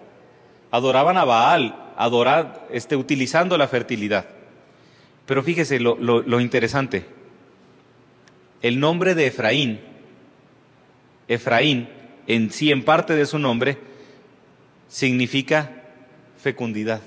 Adoraban 0.71 1.17
a 1.17 1.25
Baal, 1.25 1.91
adorar, 1.97 2.67
este, 2.71 2.95
utilizando 2.95 3.57
la 3.57 3.67
fertilidad. 3.67 4.34
Pero 5.25 5.41
fíjese 5.41 5.79
lo, 5.79 6.39
interesante. 6.39 7.05
El 8.61 8.79
nombre 8.79 9.15
de 9.15 9.27
Efraín, 9.27 9.79
Efraín, 11.27 11.89
en 12.27 12.51
sí, 12.51 12.71
en 12.71 12.83
parte 12.83 13.15
de 13.15 13.25
su 13.25 13.39
nombre, 13.39 13.77
significa 14.87 15.83
fecundidad, 16.41 17.01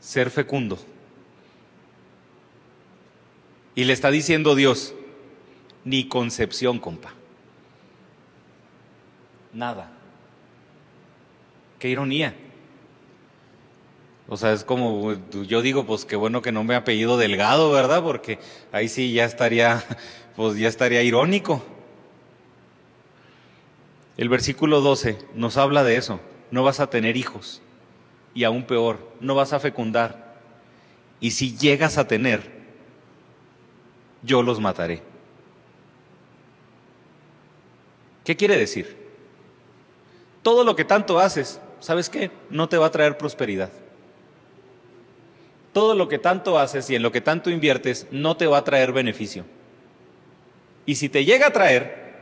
ser 0.00 0.30
fecundo. 0.30 0.78
Y 3.74 3.84
le 3.84 3.92
está 3.92 4.10
diciendo 4.10 4.54
Dios, 4.54 4.94
ni 5.84 6.08
concepción, 6.08 6.78
compa. 6.78 7.14
Nada. 9.52 9.90
Qué 11.78 11.88
ironía. 11.88 12.34
O 14.32 14.36
sea, 14.36 14.52
es 14.52 14.62
como, 14.62 15.12
yo 15.44 15.60
digo, 15.60 15.84
pues 15.84 16.04
qué 16.04 16.14
bueno 16.14 16.40
que 16.40 16.52
no 16.52 16.62
me 16.62 16.76
apellido 16.76 17.18
Delgado, 17.18 17.72
¿verdad? 17.72 18.00
Porque 18.00 18.38
ahí 18.70 18.88
sí 18.88 19.12
ya 19.12 19.24
estaría, 19.24 19.84
pues 20.36 20.56
ya 20.56 20.68
estaría 20.68 21.02
irónico. 21.02 21.64
El 24.16 24.28
versículo 24.28 24.82
12 24.82 25.18
nos 25.34 25.56
habla 25.56 25.82
de 25.82 25.96
eso. 25.96 26.20
No 26.52 26.62
vas 26.62 26.78
a 26.78 26.88
tener 26.88 27.16
hijos. 27.16 27.60
Y 28.32 28.44
aún 28.44 28.62
peor, 28.62 29.00
no 29.18 29.34
vas 29.34 29.52
a 29.52 29.58
fecundar. 29.58 30.36
Y 31.18 31.32
si 31.32 31.56
llegas 31.56 31.98
a 31.98 32.06
tener, 32.06 32.52
yo 34.22 34.44
los 34.44 34.60
mataré. 34.60 35.02
¿Qué 38.22 38.36
quiere 38.36 38.56
decir? 38.56 38.96
Todo 40.44 40.62
lo 40.62 40.76
que 40.76 40.84
tanto 40.84 41.18
haces, 41.18 41.60
¿sabes 41.80 42.08
qué? 42.08 42.30
No 42.48 42.68
te 42.68 42.78
va 42.78 42.86
a 42.86 42.92
traer 42.92 43.18
prosperidad 43.18 43.72
todo 45.72 45.94
lo 45.94 46.08
que 46.08 46.18
tanto 46.18 46.58
haces 46.58 46.90
y 46.90 46.96
en 46.96 47.02
lo 47.02 47.12
que 47.12 47.20
tanto 47.20 47.50
inviertes 47.50 48.06
no 48.10 48.36
te 48.36 48.46
va 48.46 48.58
a 48.58 48.64
traer 48.64 48.92
beneficio. 48.92 49.44
Y 50.86 50.96
si 50.96 51.08
te 51.08 51.24
llega 51.24 51.48
a 51.48 51.52
traer, 51.52 52.12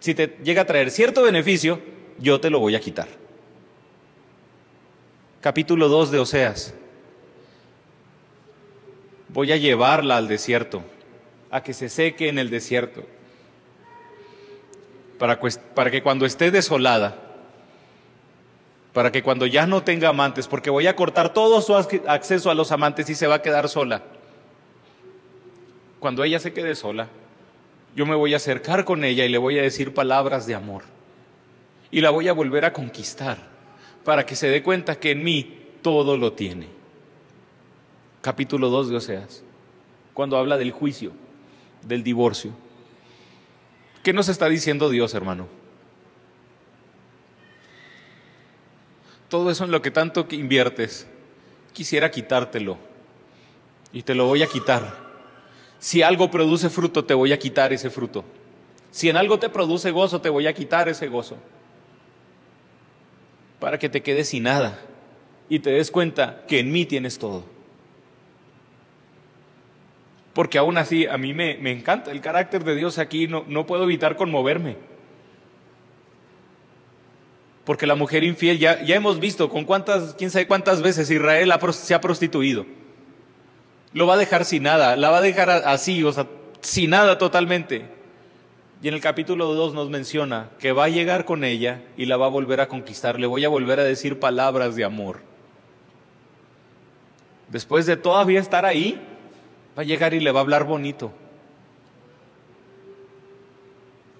si 0.00 0.14
te 0.14 0.38
llega 0.42 0.62
a 0.62 0.66
traer 0.66 0.90
cierto 0.90 1.22
beneficio, 1.22 1.80
yo 2.18 2.40
te 2.40 2.50
lo 2.50 2.60
voy 2.60 2.74
a 2.74 2.80
quitar. 2.80 3.08
Capítulo 5.40 5.88
2 5.88 6.10
de 6.10 6.18
Oseas. 6.18 6.74
Voy 9.28 9.52
a 9.52 9.56
llevarla 9.56 10.16
al 10.16 10.28
desierto, 10.28 10.82
a 11.50 11.62
que 11.62 11.74
se 11.74 11.88
seque 11.88 12.28
en 12.28 12.38
el 12.38 12.48
desierto. 12.48 13.04
para, 15.18 15.38
para 15.74 15.90
que 15.90 16.02
cuando 16.02 16.24
esté 16.24 16.50
desolada, 16.50 17.25
para 18.96 19.12
que 19.12 19.22
cuando 19.22 19.44
ya 19.44 19.66
no 19.66 19.82
tenga 19.82 20.08
amantes, 20.08 20.48
porque 20.48 20.70
voy 20.70 20.86
a 20.86 20.96
cortar 20.96 21.34
todo 21.34 21.60
su 21.60 21.76
acceso 21.76 22.50
a 22.50 22.54
los 22.54 22.72
amantes 22.72 23.10
y 23.10 23.14
se 23.14 23.26
va 23.26 23.34
a 23.34 23.42
quedar 23.42 23.68
sola. 23.68 24.02
Cuando 26.00 26.24
ella 26.24 26.40
se 26.40 26.54
quede 26.54 26.74
sola, 26.74 27.08
yo 27.94 28.06
me 28.06 28.14
voy 28.14 28.32
a 28.32 28.38
acercar 28.38 28.86
con 28.86 29.04
ella 29.04 29.26
y 29.26 29.28
le 29.28 29.36
voy 29.36 29.58
a 29.58 29.62
decir 29.62 29.92
palabras 29.92 30.46
de 30.46 30.54
amor. 30.54 30.84
Y 31.90 32.00
la 32.00 32.08
voy 32.08 32.28
a 32.28 32.32
volver 32.32 32.64
a 32.64 32.72
conquistar 32.72 33.36
para 34.02 34.24
que 34.24 34.34
se 34.34 34.48
dé 34.48 34.62
cuenta 34.62 34.98
que 34.98 35.10
en 35.10 35.22
mí 35.22 35.58
todo 35.82 36.16
lo 36.16 36.32
tiene. 36.32 36.66
Capítulo 38.22 38.70
2 38.70 38.88
de 38.88 38.96
Oseas, 38.96 39.42
cuando 40.14 40.38
habla 40.38 40.56
del 40.56 40.72
juicio, 40.72 41.12
del 41.82 42.02
divorcio. 42.02 42.52
¿Qué 44.02 44.14
nos 44.14 44.30
está 44.30 44.48
diciendo 44.48 44.88
Dios, 44.88 45.12
hermano? 45.12 45.48
Todo 49.28 49.50
eso 49.50 49.64
en 49.64 49.70
lo 49.70 49.82
que 49.82 49.90
tanto 49.90 50.26
inviertes, 50.30 51.06
quisiera 51.72 52.10
quitártelo. 52.10 52.78
Y 53.92 54.02
te 54.02 54.14
lo 54.14 54.26
voy 54.26 54.42
a 54.42 54.46
quitar. 54.46 55.06
Si 55.78 56.02
algo 56.02 56.30
produce 56.30 56.70
fruto, 56.70 57.04
te 57.04 57.14
voy 57.14 57.32
a 57.32 57.38
quitar 57.38 57.72
ese 57.72 57.90
fruto. 57.90 58.24
Si 58.90 59.08
en 59.08 59.16
algo 59.16 59.38
te 59.38 59.48
produce 59.48 59.90
gozo, 59.90 60.20
te 60.20 60.30
voy 60.30 60.46
a 60.46 60.54
quitar 60.54 60.88
ese 60.88 61.08
gozo. 61.08 61.36
Para 63.60 63.78
que 63.78 63.88
te 63.88 64.02
quedes 64.02 64.28
sin 64.28 64.44
nada 64.44 64.78
y 65.48 65.58
te 65.58 65.70
des 65.70 65.90
cuenta 65.90 66.44
que 66.46 66.60
en 66.60 66.72
mí 66.72 66.86
tienes 66.86 67.18
todo. 67.18 67.44
Porque 70.34 70.58
aún 70.58 70.76
así 70.76 71.06
a 71.06 71.16
mí 71.16 71.32
me, 71.32 71.56
me 71.58 71.72
encanta 71.72 72.10
el 72.10 72.20
carácter 72.20 72.62
de 72.64 72.76
Dios 72.76 72.98
aquí, 72.98 73.26
no, 73.26 73.44
no 73.48 73.66
puedo 73.66 73.84
evitar 73.84 74.16
conmoverme. 74.16 74.76
Porque 77.66 77.86
la 77.86 77.96
mujer 77.96 78.22
infiel, 78.22 78.58
ya, 78.58 78.80
ya 78.82 78.94
hemos 78.94 79.18
visto 79.18 79.50
con 79.50 79.64
cuántas, 79.64 80.14
quién 80.14 80.30
sabe 80.30 80.46
cuántas 80.46 80.80
veces 80.80 81.10
Israel 81.10 81.52
se 81.72 81.94
ha 81.94 82.00
prostituido. 82.00 82.64
Lo 83.92 84.06
va 84.06 84.14
a 84.14 84.18
dejar 84.18 84.44
sin 84.44 84.62
nada, 84.62 84.94
la 84.94 85.10
va 85.10 85.18
a 85.18 85.20
dejar 85.20 85.50
así, 85.50 86.04
o 86.04 86.12
sea, 86.12 86.28
sin 86.60 86.90
nada 86.90 87.18
totalmente. 87.18 87.86
Y 88.82 88.88
en 88.88 88.94
el 88.94 89.00
capítulo 89.00 89.52
2 89.54 89.74
nos 89.74 89.90
menciona 89.90 90.50
que 90.60 90.70
va 90.70 90.84
a 90.84 90.88
llegar 90.88 91.24
con 91.24 91.42
ella 91.42 91.82
y 91.96 92.06
la 92.06 92.16
va 92.16 92.26
a 92.26 92.30
volver 92.30 92.60
a 92.60 92.68
conquistar. 92.68 93.18
Le 93.18 93.26
voy 93.26 93.44
a 93.44 93.48
volver 93.48 93.80
a 93.80 93.84
decir 93.84 94.20
palabras 94.20 94.76
de 94.76 94.84
amor. 94.84 95.20
Después 97.48 97.84
de 97.86 97.96
todavía 97.96 98.38
estar 98.38 98.64
ahí, 98.64 99.00
va 99.76 99.82
a 99.82 99.84
llegar 99.84 100.14
y 100.14 100.20
le 100.20 100.30
va 100.30 100.38
a 100.38 100.42
hablar 100.42 100.64
bonito. 100.64 101.12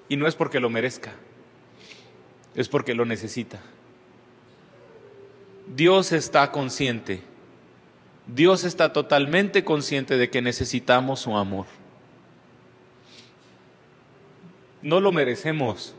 Y 0.08 0.16
no 0.16 0.26
es 0.26 0.34
porque 0.34 0.58
lo 0.58 0.68
merezca, 0.68 1.12
es 2.56 2.68
porque 2.68 2.94
lo 2.94 3.04
necesita. 3.04 3.60
Dios 5.74 6.12
está 6.12 6.50
consciente, 6.50 7.22
Dios 8.26 8.64
está 8.64 8.92
totalmente 8.92 9.62
consciente 9.62 10.16
de 10.16 10.30
que 10.30 10.42
necesitamos 10.42 11.20
su 11.20 11.36
amor. 11.36 11.66
No 14.82 15.00
lo 15.00 15.12
merecemos, 15.12 15.94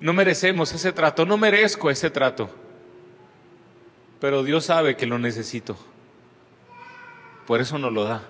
no 0.00 0.12
merecemos 0.12 0.72
ese 0.72 0.92
trato, 0.92 1.24
no 1.24 1.38
merezco 1.38 1.90
ese 1.90 2.10
trato, 2.10 2.50
pero 4.20 4.42
Dios 4.42 4.64
sabe 4.66 4.96
que 4.96 5.06
lo 5.06 5.18
necesito, 5.18 5.76
por 7.46 7.60
eso 7.60 7.78
nos 7.78 7.92
lo 7.92 8.04
da. 8.04 8.22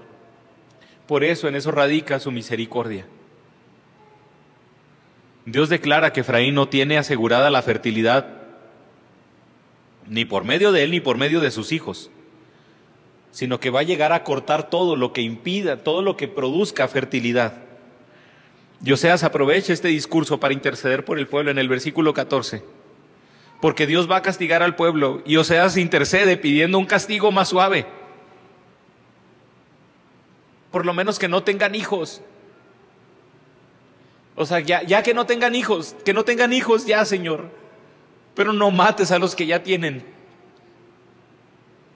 Por 1.06 1.22
eso 1.22 1.46
en 1.46 1.54
eso 1.54 1.70
radica 1.70 2.18
su 2.18 2.32
misericordia. 2.32 3.06
Dios 5.46 5.68
declara 5.68 6.12
que 6.12 6.20
Efraín 6.20 6.54
no 6.54 6.68
tiene 6.68 6.98
asegurada 6.98 7.50
la 7.50 7.62
fertilidad 7.62 8.26
ni 10.06 10.24
por 10.24 10.44
medio 10.44 10.70
de 10.70 10.84
él 10.84 10.90
ni 10.90 11.00
por 11.00 11.16
medio 11.16 11.40
de 11.40 11.50
sus 11.50 11.72
hijos, 11.72 12.10
sino 13.30 13.58
que 13.58 13.70
va 13.70 13.80
a 13.80 13.84
llegar 13.84 14.12
a 14.12 14.22
cortar 14.22 14.68
todo 14.68 14.94
lo 14.94 15.12
que 15.12 15.22
impida, 15.22 15.82
todo 15.82 16.02
lo 16.02 16.16
que 16.16 16.28
produzca 16.28 16.86
fertilidad. 16.86 17.54
Y 18.84 18.92
Oseas 18.92 19.24
aprovecha 19.24 19.72
este 19.72 19.88
discurso 19.88 20.38
para 20.38 20.52
interceder 20.52 21.04
por 21.04 21.18
el 21.18 21.26
pueblo 21.26 21.50
en 21.50 21.58
el 21.58 21.68
versículo 21.68 22.12
14, 22.12 22.62
porque 23.60 23.86
Dios 23.86 24.10
va 24.10 24.16
a 24.16 24.22
castigar 24.22 24.62
al 24.62 24.76
pueblo 24.76 25.22
y 25.24 25.36
Oseas 25.36 25.76
intercede 25.76 26.36
pidiendo 26.36 26.78
un 26.78 26.86
castigo 26.86 27.32
más 27.32 27.48
suave 27.48 27.86
por 30.76 30.84
lo 30.84 30.92
menos 30.92 31.18
que 31.18 31.26
no 31.26 31.42
tengan 31.42 31.74
hijos. 31.74 32.20
O 34.36 34.44
sea, 34.44 34.60
ya, 34.60 34.82
ya 34.82 35.02
que 35.02 35.14
no 35.14 35.24
tengan 35.24 35.54
hijos, 35.54 35.96
que 36.04 36.12
no 36.12 36.24
tengan 36.24 36.52
hijos 36.52 36.86
ya, 36.86 37.04
Señor. 37.04 37.50
Pero 38.34 38.52
no 38.52 38.70
mates 38.70 39.10
a 39.10 39.18
los 39.18 39.34
que 39.34 39.46
ya 39.46 39.62
tienen. 39.62 40.04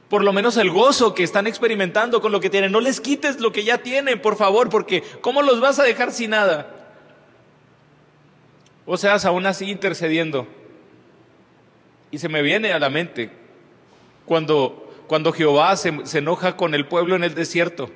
Por 0.08 0.24
lo 0.24 0.32
menos 0.32 0.56
el 0.56 0.70
gozo 0.70 1.14
que 1.14 1.22
están 1.22 1.46
experimentando 1.46 2.22
con 2.22 2.32
lo 2.32 2.40
que 2.40 2.48
tienen. 2.48 2.72
No 2.72 2.80
les 2.80 3.00
quites 3.00 3.40
lo 3.40 3.52
que 3.52 3.62
ya 3.62 3.78
tienen, 3.78 4.20
por 4.22 4.36
favor, 4.36 4.70
porque 4.70 5.04
¿cómo 5.20 5.42
los 5.42 5.60
vas 5.60 5.78
a 5.78 5.84
dejar 5.84 6.12
sin 6.12 6.30
nada? 6.30 6.74
O 8.86 8.96
sea, 8.96 9.16
aún 9.16 9.44
así 9.44 9.70
intercediendo. 9.70 10.48
Y 12.10 12.18
se 12.18 12.30
me 12.30 12.40
viene 12.40 12.72
a 12.72 12.78
la 12.78 12.88
mente 12.88 13.30
cuando, 14.24 14.90
cuando 15.06 15.32
Jehová 15.32 15.76
se, 15.76 16.06
se 16.06 16.18
enoja 16.18 16.56
con 16.56 16.74
el 16.74 16.86
pueblo 16.88 17.16
en 17.16 17.22
el 17.22 17.34
desierto 17.34 17.90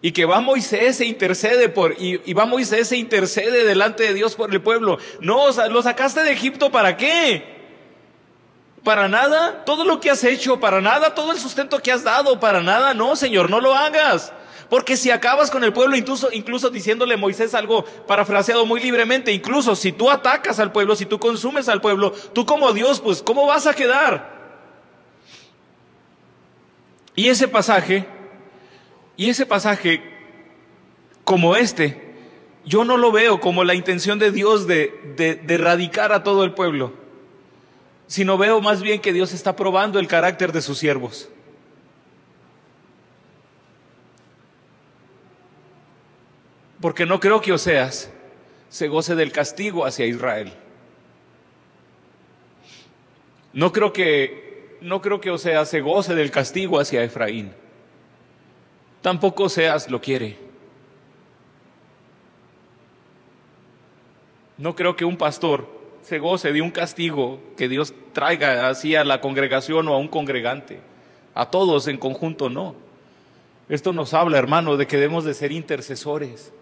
y 0.00 0.12
que 0.12 0.24
va 0.24 0.40
Moisés 0.40 1.00
e 1.00 1.06
intercede 1.06 1.68
por, 1.68 1.96
y, 1.98 2.32
va 2.32 2.46
Moisés 2.46 2.92
e 2.92 2.96
intercede 2.96 3.64
delante 3.64 4.04
de 4.04 4.14
Dios 4.14 4.36
por 4.36 4.52
el 4.52 4.62
pueblo. 4.62 4.98
No, 5.20 5.50
lo 5.68 5.82
sacaste 5.82 6.22
de 6.22 6.32
Egipto 6.32 6.70
para 6.70 6.96
qué? 6.96 7.58
Para 8.84 9.08
nada, 9.08 9.64
todo 9.64 9.84
lo 9.84 10.00
que 10.00 10.10
has 10.10 10.22
hecho, 10.22 10.60
para 10.60 10.80
nada, 10.80 11.14
todo 11.14 11.32
el 11.32 11.38
sustento 11.38 11.80
que 11.80 11.90
has 11.90 12.04
dado, 12.04 12.38
para 12.38 12.60
nada, 12.62 12.94
no, 12.94 13.16
Señor, 13.16 13.50
no 13.50 13.60
lo 13.60 13.74
hagas. 13.74 14.32
Porque 14.70 14.96
si 14.96 15.10
acabas 15.10 15.50
con 15.50 15.64
el 15.64 15.72
pueblo, 15.72 15.96
incluso, 15.96 16.28
incluso 16.30 16.70
diciéndole 16.70 17.14
a 17.14 17.18
Moisés 17.18 17.54
algo 17.54 17.84
parafraseado 18.06 18.66
muy 18.66 18.80
libremente, 18.80 19.32
incluso 19.32 19.74
si 19.74 19.92
tú 19.92 20.10
atacas 20.10 20.60
al 20.60 20.70
pueblo, 20.72 20.94
si 20.94 21.06
tú 21.06 21.18
consumes 21.18 21.68
al 21.68 21.80
pueblo, 21.80 22.12
tú 22.34 22.46
como 22.46 22.72
Dios, 22.72 23.00
pues, 23.00 23.22
¿cómo 23.22 23.46
vas 23.46 23.66
a 23.66 23.74
quedar? 23.74 24.38
Y 27.16 27.28
ese 27.28 27.48
pasaje 27.48 28.06
y 29.18 29.28
ese 29.28 29.46
pasaje, 29.46 30.00
como 31.24 31.56
este, 31.56 32.00
yo 32.64 32.84
no 32.84 32.96
lo 32.96 33.10
veo 33.10 33.40
como 33.40 33.64
la 33.64 33.74
intención 33.74 34.20
de 34.20 34.30
Dios 34.30 34.68
de, 34.68 34.94
de, 35.16 35.54
erradicar 35.54 36.12
a 36.12 36.22
todo 36.22 36.44
el 36.44 36.54
pueblo, 36.54 36.92
sino 38.06 38.38
veo 38.38 38.60
más 38.60 38.80
bien 38.80 39.00
que 39.00 39.12
Dios 39.12 39.32
está 39.32 39.56
probando 39.56 39.98
el 39.98 40.06
carácter 40.06 40.52
de 40.52 40.62
sus 40.62 40.78
siervos. 40.78 41.28
Porque 46.80 47.04
no 47.04 47.18
creo 47.18 47.40
que 47.40 47.52
Oseas 47.52 48.12
se 48.68 48.86
goce 48.86 49.16
del 49.16 49.32
castigo 49.32 49.84
hacia 49.84 50.06
Israel. 50.06 50.52
No 53.52 53.72
creo 53.72 53.92
que, 53.92 54.76
no 54.80 55.02
creo 55.02 55.20
que 55.20 55.32
Oseas 55.32 55.68
se 55.68 55.80
goce 55.80 56.14
del 56.14 56.30
castigo 56.30 56.78
hacia 56.78 57.02
Efraín 57.02 57.52
tampoco 59.02 59.48
Seas 59.48 59.90
lo 59.90 60.00
quiere. 60.00 60.38
No 64.56 64.74
creo 64.74 64.96
que 64.96 65.04
un 65.04 65.16
pastor 65.16 65.68
se 66.02 66.18
goce 66.18 66.52
de 66.52 66.62
un 66.62 66.70
castigo 66.70 67.40
que 67.56 67.68
Dios 67.68 67.94
traiga 68.12 68.68
así 68.68 68.96
a 68.96 69.04
la 69.04 69.20
congregación 69.20 69.86
o 69.88 69.94
a 69.94 69.98
un 69.98 70.08
congregante. 70.08 70.80
A 71.34 71.50
todos 71.50 71.86
en 71.86 71.98
conjunto 71.98 72.50
no. 72.50 72.74
Esto 73.68 73.92
nos 73.92 74.14
habla, 74.14 74.38
hermano, 74.38 74.76
de 74.76 74.86
que 74.86 74.96
debemos 74.96 75.24
de 75.24 75.34
ser 75.34 75.52
intercesores. 75.52 76.52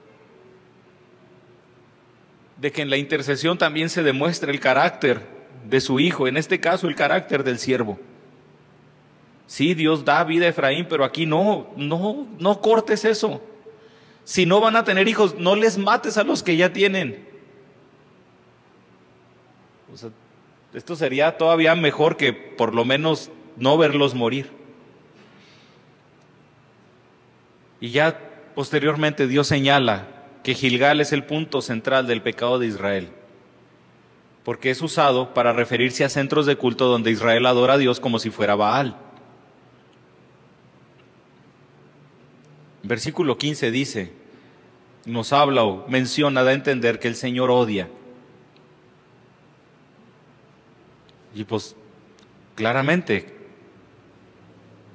De 2.58 2.72
que 2.72 2.82
en 2.82 2.90
la 2.90 2.96
intercesión 2.96 3.56
también 3.56 3.88
se 3.88 4.02
demuestra 4.02 4.50
el 4.50 4.60
carácter 4.60 5.22
de 5.64 5.80
su 5.80 6.00
hijo, 6.00 6.26
en 6.26 6.36
este 6.36 6.60
caso 6.60 6.88
el 6.88 6.96
carácter 6.96 7.44
del 7.44 7.58
siervo. 7.58 7.98
Sí, 9.46 9.74
Dios 9.74 10.04
da 10.04 10.24
vida 10.24 10.46
a 10.46 10.48
Efraín, 10.48 10.86
pero 10.88 11.04
aquí 11.04 11.24
no, 11.24 11.68
no, 11.76 12.26
no 12.38 12.60
cortes 12.60 13.04
eso. 13.04 13.40
Si 14.24 14.44
no 14.44 14.60
van 14.60 14.74
a 14.74 14.84
tener 14.84 15.06
hijos, 15.06 15.36
no 15.38 15.54
les 15.54 15.78
mates 15.78 16.18
a 16.18 16.24
los 16.24 16.42
que 16.42 16.56
ya 16.56 16.72
tienen. 16.72 17.24
esto 20.74 20.96
sería 20.96 21.38
todavía 21.38 21.74
mejor 21.74 22.16
que 22.16 22.32
por 22.32 22.74
lo 22.74 22.84
menos 22.84 23.30
no 23.56 23.78
verlos 23.78 24.14
morir. 24.14 24.50
Y 27.80 27.90
ya 27.90 28.18
posteriormente 28.54 29.26
Dios 29.26 29.46
señala 29.46 30.08
que 30.42 30.54
Gilgal 30.54 31.00
es 31.00 31.12
el 31.12 31.24
punto 31.24 31.62
central 31.62 32.06
del 32.06 32.20
pecado 32.20 32.58
de 32.58 32.66
Israel, 32.66 33.10
porque 34.44 34.70
es 34.70 34.82
usado 34.82 35.34
para 35.34 35.52
referirse 35.52 36.04
a 36.04 36.08
centros 36.08 36.46
de 36.46 36.56
culto 36.56 36.86
donde 36.86 37.10
Israel 37.10 37.46
adora 37.46 37.74
a 37.74 37.78
Dios 37.78 38.00
como 38.00 38.18
si 38.18 38.30
fuera 38.30 38.54
Baal. 38.54 39.05
Versículo 42.86 43.36
15 43.36 43.70
dice, 43.72 44.12
nos 45.06 45.32
habla 45.32 45.64
o 45.64 45.88
menciona, 45.88 46.44
da 46.44 46.50
a 46.50 46.54
entender 46.54 47.00
que 47.00 47.08
el 47.08 47.16
Señor 47.16 47.50
odia. 47.50 47.88
Y 51.34 51.44
pues 51.44 51.74
claramente 52.54 53.34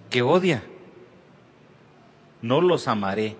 que 0.10 0.22
odia. 0.22 0.64
No 2.42 2.62
los 2.62 2.88
amaré. 2.88 3.36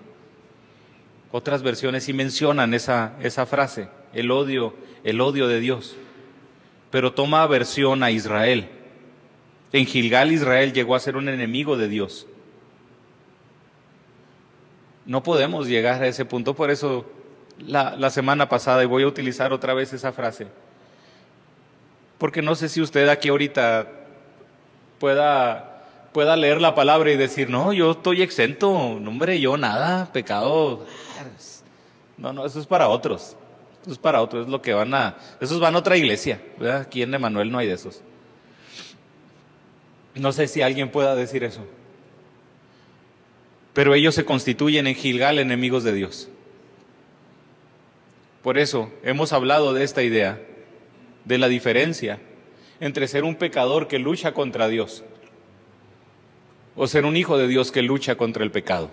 Otras 1.30 1.62
versiones 1.62 2.04
sí 2.04 2.12
mencionan 2.12 2.74
esa, 2.74 3.16
esa 3.22 3.46
frase, 3.46 3.88
el 4.12 4.30
odio, 4.30 4.74
el 5.02 5.20
odio 5.20 5.48
de 5.48 5.60
Dios. 5.60 5.96
Pero 6.90 7.14
toma 7.14 7.42
aversión 7.42 8.02
a 8.02 8.10
Israel. 8.10 8.68
En 9.72 9.86
Gilgal 9.86 10.30
Israel 10.30 10.72
llegó 10.72 10.94
a 10.94 11.00
ser 11.00 11.16
un 11.16 11.28
enemigo 11.28 11.76
de 11.78 11.88
Dios. 11.88 12.26
No 15.04 15.22
podemos 15.22 15.66
llegar 15.66 16.02
a 16.02 16.06
ese 16.06 16.24
punto, 16.24 16.54
por 16.54 16.70
eso 16.70 17.04
la, 17.58 18.10
semana 18.10 18.48
pasada, 18.48 18.82
y 18.82 18.86
voy 18.86 19.02
a 19.02 19.06
utilizar 19.06 19.52
otra 19.52 19.74
vez 19.74 19.92
esa 19.92 20.12
frase, 20.12 20.46
porque 22.18 22.42
no 22.42 22.54
sé 22.54 22.68
si 22.68 22.80
usted 22.80 23.08
aquí 23.08 23.28
ahorita 23.28 23.88
pueda, 24.98 25.84
pueda 26.12 26.36
leer 26.36 26.60
la 26.60 26.74
palabra 26.74 27.10
y 27.10 27.16
decir, 27.16 27.50
no, 27.50 27.72
yo 27.72 27.92
estoy 27.92 28.22
exento, 28.22 28.98
no, 29.00 29.10
hombre, 29.10 29.40
yo 29.40 29.56
nada, 29.56 30.12
pecado. 30.12 30.86
No, 32.16 32.32
no, 32.32 32.46
eso 32.46 32.60
es 32.60 32.66
para 32.66 32.88
otros. 32.88 33.36
Eso 33.82 33.90
es 33.90 33.98
para 33.98 34.22
otros, 34.22 34.46
es 34.46 34.48
lo 34.48 34.62
que 34.62 34.72
van 34.72 34.94
a, 34.94 35.16
esos 35.40 35.58
van 35.58 35.74
a 35.74 35.78
otra 35.78 35.96
iglesia. 35.96 36.40
Aquí 36.80 37.02
en 37.02 37.12
Emanuel 37.12 37.50
no 37.50 37.58
hay 37.58 37.66
de 37.66 37.74
esos. 37.74 38.00
No 40.14 40.32
sé 40.32 40.46
si 40.46 40.62
alguien 40.62 40.90
pueda 40.90 41.16
decir 41.16 41.42
eso. 41.42 41.66
Pero 43.72 43.94
ellos 43.94 44.14
se 44.14 44.24
constituyen 44.24 44.86
en 44.86 44.94
Gilgal 44.94 45.38
enemigos 45.38 45.84
de 45.84 45.92
Dios. 45.92 46.28
Por 48.42 48.58
eso 48.58 48.90
hemos 49.02 49.32
hablado 49.32 49.72
de 49.72 49.84
esta 49.84 50.02
idea 50.02 50.40
de 51.24 51.38
la 51.38 51.48
diferencia 51.48 52.18
entre 52.80 53.06
ser 53.06 53.24
un 53.24 53.36
pecador 53.36 53.86
que 53.86 53.98
lucha 53.98 54.34
contra 54.34 54.68
Dios 54.68 55.04
o 56.74 56.86
ser 56.86 57.04
un 57.04 57.16
hijo 57.16 57.38
de 57.38 57.46
Dios 57.46 57.70
que 57.70 57.82
lucha 57.82 58.16
contra 58.16 58.42
el 58.42 58.50
pecado. 58.50 58.90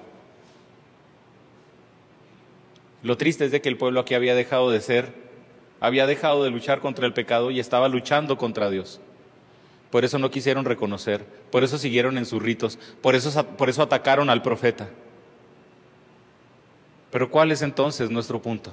Lo 3.01 3.17
triste 3.17 3.45
es 3.45 3.51
de 3.51 3.61
que 3.61 3.69
el 3.69 3.77
pueblo 3.77 4.01
aquí 4.01 4.13
había 4.13 4.35
dejado 4.35 4.69
de 4.69 4.81
ser, 4.81 5.13
había 5.79 6.05
dejado 6.05 6.43
de 6.43 6.51
luchar 6.51 6.81
contra 6.81 7.05
el 7.05 7.13
pecado 7.13 7.49
y 7.49 7.59
estaba 7.59 7.87
luchando 7.87 8.37
contra 8.37 8.69
Dios. 8.69 8.99
Por 9.91 10.05
eso 10.05 10.19
no 10.19 10.29
quisieron 10.29 10.65
reconocer, 10.65 11.25
por 11.51 11.63
eso 11.63 11.77
siguieron 11.77 12.17
en 12.17 12.25
sus 12.25 12.41
ritos, 12.41 12.77
por 13.01 13.15
eso, 13.15 13.45
por 13.45 13.69
eso 13.69 13.81
atacaron 13.81 14.29
al 14.29 14.41
profeta. 14.41 14.89
Pero 17.11 17.31
¿cuál 17.31 17.51
es 17.51 17.61
entonces 17.63 18.11
nuestro 18.11 18.41
punto? 18.41 18.71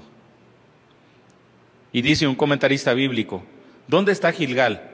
Y 1.92 2.02
dice 2.02 2.26
un 2.26 2.34
comentarista 2.34 2.92
bíblico, 2.92 3.42
¿dónde 3.88 4.12
está 4.12 4.30
Gilgal? 4.32 4.90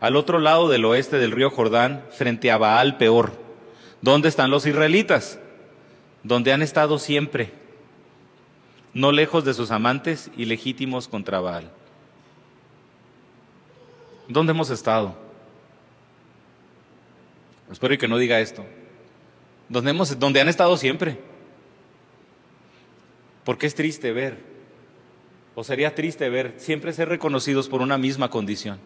Al 0.00 0.16
otro 0.16 0.38
lado 0.38 0.68
del 0.68 0.84
oeste 0.84 1.16
del 1.18 1.30
río 1.30 1.48
Jordán, 1.48 2.04
frente 2.10 2.50
a 2.50 2.58
Baal 2.58 2.98
peor. 2.98 3.32
¿Dónde 4.02 4.28
están 4.28 4.50
los 4.50 4.66
israelitas? 4.66 5.38
Donde 6.22 6.52
han 6.52 6.60
estado 6.60 6.98
siempre, 6.98 7.52
no 8.92 9.10
lejos 9.12 9.44
de 9.46 9.54
sus 9.54 9.70
amantes 9.70 10.30
y 10.36 10.44
legítimos 10.44 11.08
contra 11.08 11.40
Baal. 11.40 11.70
¿Dónde 14.28 14.52
hemos 14.52 14.68
estado? 14.68 15.25
Espero 17.70 17.96
que 17.98 18.08
no 18.08 18.18
diga 18.18 18.40
esto. 18.40 18.64
¿Dónde, 19.68 19.90
hemos, 19.90 20.18
donde 20.18 20.40
han 20.40 20.48
estado 20.48 20.76
siempre. 20.76 21.18
Porque 23.44 23.66
es 23.66 23.74
triste 23.74 24.12
ver 24.12 24.56
o 25.56 25.64
sería 25.64 25.94
triste 25.94 26.28
ver 26.28 26.54
siempre 26.58 26.92
ser 26.92 27.08
reconocidos 27.08 27.68
por 27.68 27.80
una 27.80 27.96
misma 27.96 28.28
condición, 28.28 28.78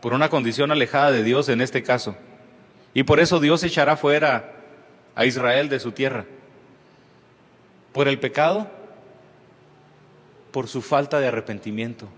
por 0.00 0.14
una 0.14 0.28
condición 0.28 0.70
alejada 0.70 1.10
de 1.10 1.24
Dios 1.24 1.48
en 1.48 1.60
este 1.60 1.82
caso. 1.82 2.16
Y 2.94 3.02
por 3.02 3.18
eso 3.18 3.40
Dios 3.40 3.62
echará 3.64 3.96
fuera 3.96 4.54
a 5.16 5.26
Israel 5.26 5.68
de 5.68 5.80
su 5.80 5.90
tierra. 5.90 6.26
Por 7.92 8.06
el 8.06 8.20
pecado, 8.20 8.70
por 10.52 10.68
su 10.68 10.80
falta 10.80 11.18
de 11.18 11.26
arrepentimiento. 11.26 12.08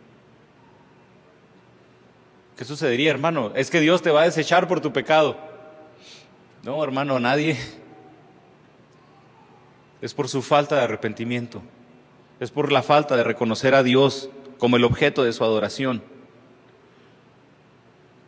¿Qué 2.57 2.65
sucedería, 2.65 3.11
hermano? 3.11 3.53
Es 3.55 3.71
que 3.71 3.81
Dios 3.81 4.03
te 4.03 4.11
va 4.11 4.23
a 4.23 4.25
desechar 4.25 4.69
por 4.69 4.81
tu 4.81 4.93
pecado. 4.93 5.37
No, 6.63 6.83
hermano, 6.83 7.19
nadie. 7.19 7.57
Es 10.01 10.15
por 10.15 10.29
su 10.29 10.43
falta 10.43 10.77
de 10.77 10.83
arrepentimiento 10.83 11.63
es 12.43 12.51
por 12.51 12.73
la 12.73 12.83
falta 12.83 13.17
de 13.17 13.23
reconocer 13.23 13.73
a 13.77 13.85
Dios 13.85 14.29
como 14.59 14.77
el 14.77 14.83
objeto 14.83 15.23
de 15.23 15.33
su 15.33 15.45
adoración. 15.45 16.03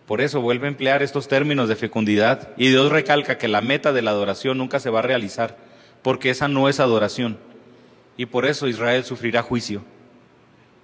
Por 0.06 0.20
eso 0.20 0.40
vuelve 0.40 0.66
a 0.66 0.70
emplear 0.70 1.02
estos 1.02 1.26
términos 1.26 1.68
de 1.68 1.74
fecundidad 1.74 2.50
y 2.56 2.68
Dios 2.68 2.92
recalca 2.92 3.38
que 3.38 3.48
la 3.48 3.60
meta 3.60 3.92
de 3.92 4.02
la 4.02 4.12
adoración 4.12 4.58
nunca 4.58 4.78
se 4.78 4.88
va 4.88 5.00
a 5.00 5.02
realizar, 5.02 5.56
porque 6.02 6.30
esa 6.30 6.46
no 6.46 6.68
es 6.68 6.78
adoración. 6.78 7.38
Y 8.16 8.26
por 8.26 8.46
eso 8.46 8.68
Israel 8.68 9.02
sufrirá 9.02 9.42
juicio. 9.42 9.82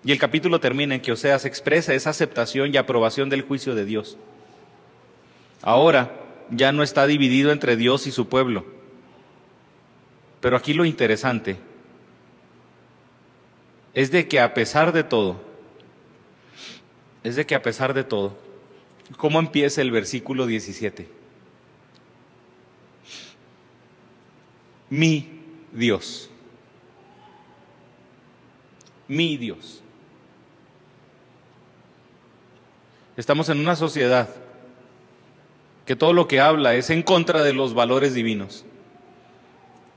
Y 0.04 0.12
el 0.12 0.18
capítulo 0.18 0.60
termina 0.60 0.94
en 0.94 1.02
que 1.02 1.12
Oseas 1.12 1.44
expresa 1.44 1.92
esa 1.94 2.10
aceptación 2.10 2.72
y 2.72 2.78
aprobación 2.78 3.28
del 3.28 3.42
juicio 3.42 3.74
de 3.74 3.84
Dios. 3.84 4.16
Ahora 5.62 6.16
ya 6.50 6.72
no 6.72 6.82
está 6.82 7.06
dividido 7.06 7.52
entre 7.52 7.76
Dios 7.76 8.06
y 8.06 8.12
su 8.12 8.28
pueblo. 8.28 8.64
Pero 10.40 10.56
aquí 10.56 10.72
lo 10.72 10.84
interesante 10.84 11.58
es 13.92 14.10
de 14.10 14.26
que 14.26 14.40
a 14.40 14.54
pesar 14.54 14.92
de 14.92 15.04
todo, 15.04 15.40
es 17.22 17.36
de 17.36 17.44
que 17.44 17.54
a 17.54 17.62
pesar 17.62 17.92
de 17.92 18.04
todo, 18.04 18.38
¿cómo 19.18 19.38
empieza 19.38 19.82
el 19.82 19.90
versículo 19.90 20.46
17? 20.46 21.08
Mi 24.88 25.28
Dios. 25.72 26.30
Mi 29.06 29.36
Dios. 29.36 29.82
Estamos 33.20 33.50
en 33.50 33.60
una 33.60 33.76
sociedad 33.76 34.30
que 35.84 35.94
todo 35.94 36.14
lo 36.14 36.26
que 36.26 36.40
habla 36.40 36.74
es 36.74 36.88
en 36.88 37.02
contra 37.02 37.42
de 37.42 37.52
los 37.52 37.74
valores 37.74 38.14
divinos. 38.14 38.64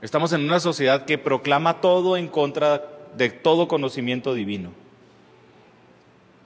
Estamos 0.02 0.34
en 0.34 0.42
una 0.42 0.60
sociedad 0.60 1.06
que 1.06 1.16
proclama 1.16 1.80
todo 1.80 2.18
en 2.18 2.28
contra 2.28 2.86
de 3.16 3.30
todo 3.30 3.66
conocimiento 3.66 4.34
divino. 4.34 4.72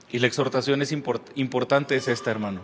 Y 0.09 0.19
la 0.19 0.27
exhortación 0.27 0.81
es 0.81 0.93
importante 0.93 1.97
es 1.97 2.07
esta, 2.07 2.31
hermano. 2.31 2.61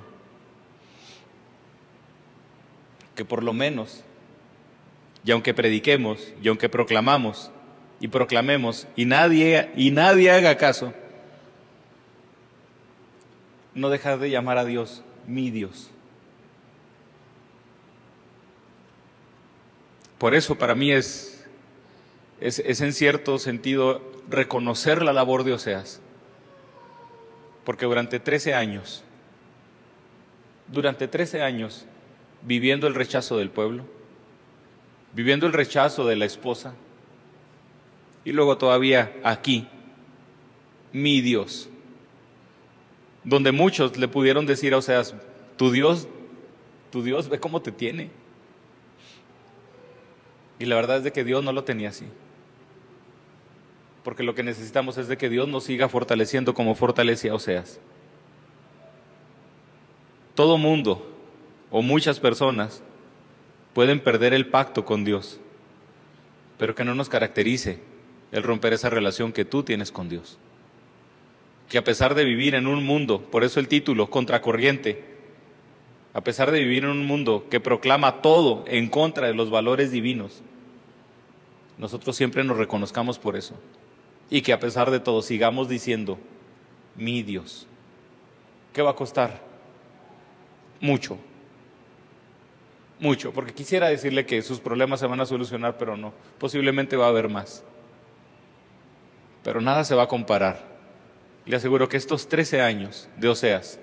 Que 3.15 3.25
por 3.25 3.43
lo 3.43 3.51
menos, 3.51 4.05
y 5.25 5.31
aunque 5.31 5.53
prediquemos, 5.53 6.31
y 6.41 6.47
aunque 6.47 6.69
proclamamos, 6.69 7.51
y 7.99 8.07
proclamemos, 8.07 8.87
y 8.95 9.03
nadie, 9.03 9.71
y 9.75 9.91
nadie 9.91 10.31
haga 10.31 10.55
caso, 10.55 10.93
no 13.75 13.89
dejar 13.89 14.17
de 14.19 14.31
llamar 14.31 14.57
a 14.57 14.65
Dios 14.65 15.03
mi 15.27 15.51
Dios. 15.51 15.91
Por 20.17 20.33
eso 20.33 20.55
para 20.55 20.73
mí 20.73 20.91
es 20.91 21.35
es, 22.39 22.81
en 22.81 22.93
cierto 22.93 23.39
sentido 23.39 24.01
reconocer 24.29 25.01
la 25.01 25.13
labor 25.13 25.43
de 25.43 25.53
Oseas. 25.53 26.01
Porque 27.63 27.85
durante 27.85 28.19
13 28.19 28.53
años, 28.53 29.03
durante 30.67 31.07
13 31.07 31.41
años, 31.41 31.85
viviendo 32.43 32.87
el 32.87 32.95
rechazo 32.95 33.37
del 33.37 33.49
pueblo, 33.49 33.85
viviendo 35.13 35.47
el 35.47 35.53
rechazo 35.53 36.05
de 36.05 36.15
la 36.15 36.25
esposa, 36.25 36.75
y 38.23 38.31
luego 38.31 38.57
todavía 38.57 39.15
aquí, 39.23 39.67
mi 40.91 41.21
Dios, 41.21 41.69
donde 43.25 43.51
muchos 43.51 43.97
le 43.97 44.07
pudieron 44.07 44.45
decir 44.45 44.73
a 44.73 44.77
Oseas, 44.77 45.15
tu 45.57 45.71
Dios, 45.71 46.07
tu 46.91 47.03
Dios 47.03 47.27
ve 47.27 47.39
cómo 47.39 47.61
te 47.61 47.71
tiene. 47.73 48.09
Y 50.59 50.65
la 50.65 50.75
verdad 50.75 50.97
es 50.97 51.03
de 51.03 51.11
que 51.11 51.25
Dios 51.25 51.43
no 51.43 51.51
lo 51.51 51.65
tenía 51.65 51.89
así 51.89 52.05
porque 54.05 54.21
lo 54.21 54.35
que 54.35 54.43
necesitamos 54.43 54.99
es 54.99 55.07
de 55.07 55.17
que 55.17 55.29
Dios 55.29 55.47
nos 55.47 55.63
siga 55.63 55.89
fortaleciendo 55.89 56.53
como 56.53 56.75
fortalece 56.75 57.31
a 57.31 57.33
Oseas. 57.33 57.79
Todo 60.35 60.59
mundo 60.59 61.11
o 61.71 61.81
muchas 61.81 62.19
personas 62.19 62.83
pueden 63.73 63.99
perder 63.99 64.35
el 64.35 64.45
pacto 64.45 64.85
con 64.85 65.03
Dios, 65.05 65.39
pero 66.59 66.75
que 66.75 66.85
no 66.85 66.93
nos 66.93 67.09
caracterice 67.09 67.79
el 68.31 68.43
romper 68.43 68.73
esa 68.73 68.91
relación 68.91 69.33
que 69.33 69.43
tú 69.43 69.63
tienes 69.63 69.91
con 69.91 70.07
Dios. 70.07 70.37
Que 71.69 71.77
a 71.77 71.83
pesar 71.83 72.15
de 72.15 72.25
vivir 72.25 72.55
en 72.55 72.67
un 72.67 72.83
mundo, 72.85 73.21
por 73.21 73.43
eso 73.43 73.59
el 73.59 73.67
título, 73.67 74.09
contracorriente, 74.09 75.03
a 76.13 76.21
pesar 76.21 76.51
de 76.51 76.59
vivir 76.59 76.83
en 76.83 76.91
un 76.91 77.05
mundo 77.05 77.45
que 77.49 77.59
proclama 77.59 78.21
todo 78.21 78.63
en 78.67 78.89
contra 78.89 79.27
de 79.27 79.33
los 79.33 79.49
valores 79.49 79.91
divinos, 79.91 80.41
nosotros 81.77 82.15
siempre 82.15 82.43
nos 82.43 82.57
reconozcamos 82.57 83.19
por 83.19 83.35
eso 83.35 83.55
y 84.29 84.41
que 84.41 84.53
a 84.53 84.59
pesar 84.59 84.91
de 84.91 84.99
todo 84.99 85.21
sigamos 85.21 85.67
diciendo, 85.67 86.17
mi 86.95 87.21
Dios, 87.21 87.67
¿Qué 88.75 88.81
va 88.81 88.91
a 88.91 88.95
costar? 88.95 89.39
Mucho. 90.81 91.17
Mucho, 92.99 93.31
porque 93.31 93.53
quisiera 93.53 93.87
decirle 93.87 94.25
que 94.25 94.41
sus 94.41 94.59
problemas 94.59 94.99
se 94.99 95.07
van 95.07 95.21
a 95.21 95.25
solucionar, 95.25 95.77
pero 95.77 95.95
no. 95.95 96.11
Posiblemente 96.37 96.97
va 96.97 97.05
a 97.05 97.09
haber 97.09 97.29
más. 97.29 97.63
Pero 99.45 99.61
nada 99.61 99.85
se 99.85 99.95
va 99.95 100.03
a 100.03 100.07
comparar. 100.09 100.74
Le 101.45 101.55
aseguro 101.55 101.87
que 101.87 101.97
estos 101.97 102.27
13 102.27 102.61
años 102.61 103.07
de 103.17 103.29
Oseas, 103.29 103.79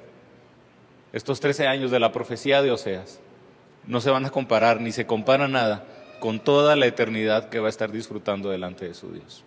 estos 1.12 1.40
13 1.40 1.66
años 1.66 1.90
de 1.90 2.00
la 2.00 2.12
profecía 2.12 2.62
de 2.62 2.70
Oseas, 2.72 3.20
no 3.86 4.00
se 4.00 4.10
van 4.10 4.26
a 4.26 4.30
comparar 4.30 4.80
ni 4.80 4.92
se 4.92 5.06
compara 5.06 5.48
nada 5.48 5.84
con 6.20 6.40
toda 6.40 6.76
la 6.76 6.86
eternidad 6.86 7.48
que 7.48 7.60
va 7.60 7.66
a 7.66 7.70
estar 7.70 7.90
disfrutando 7.92 8.50
delante 8.50 8.86
de 8.86 8.94
su 8.94 9.12
Dios. 9.12 9.44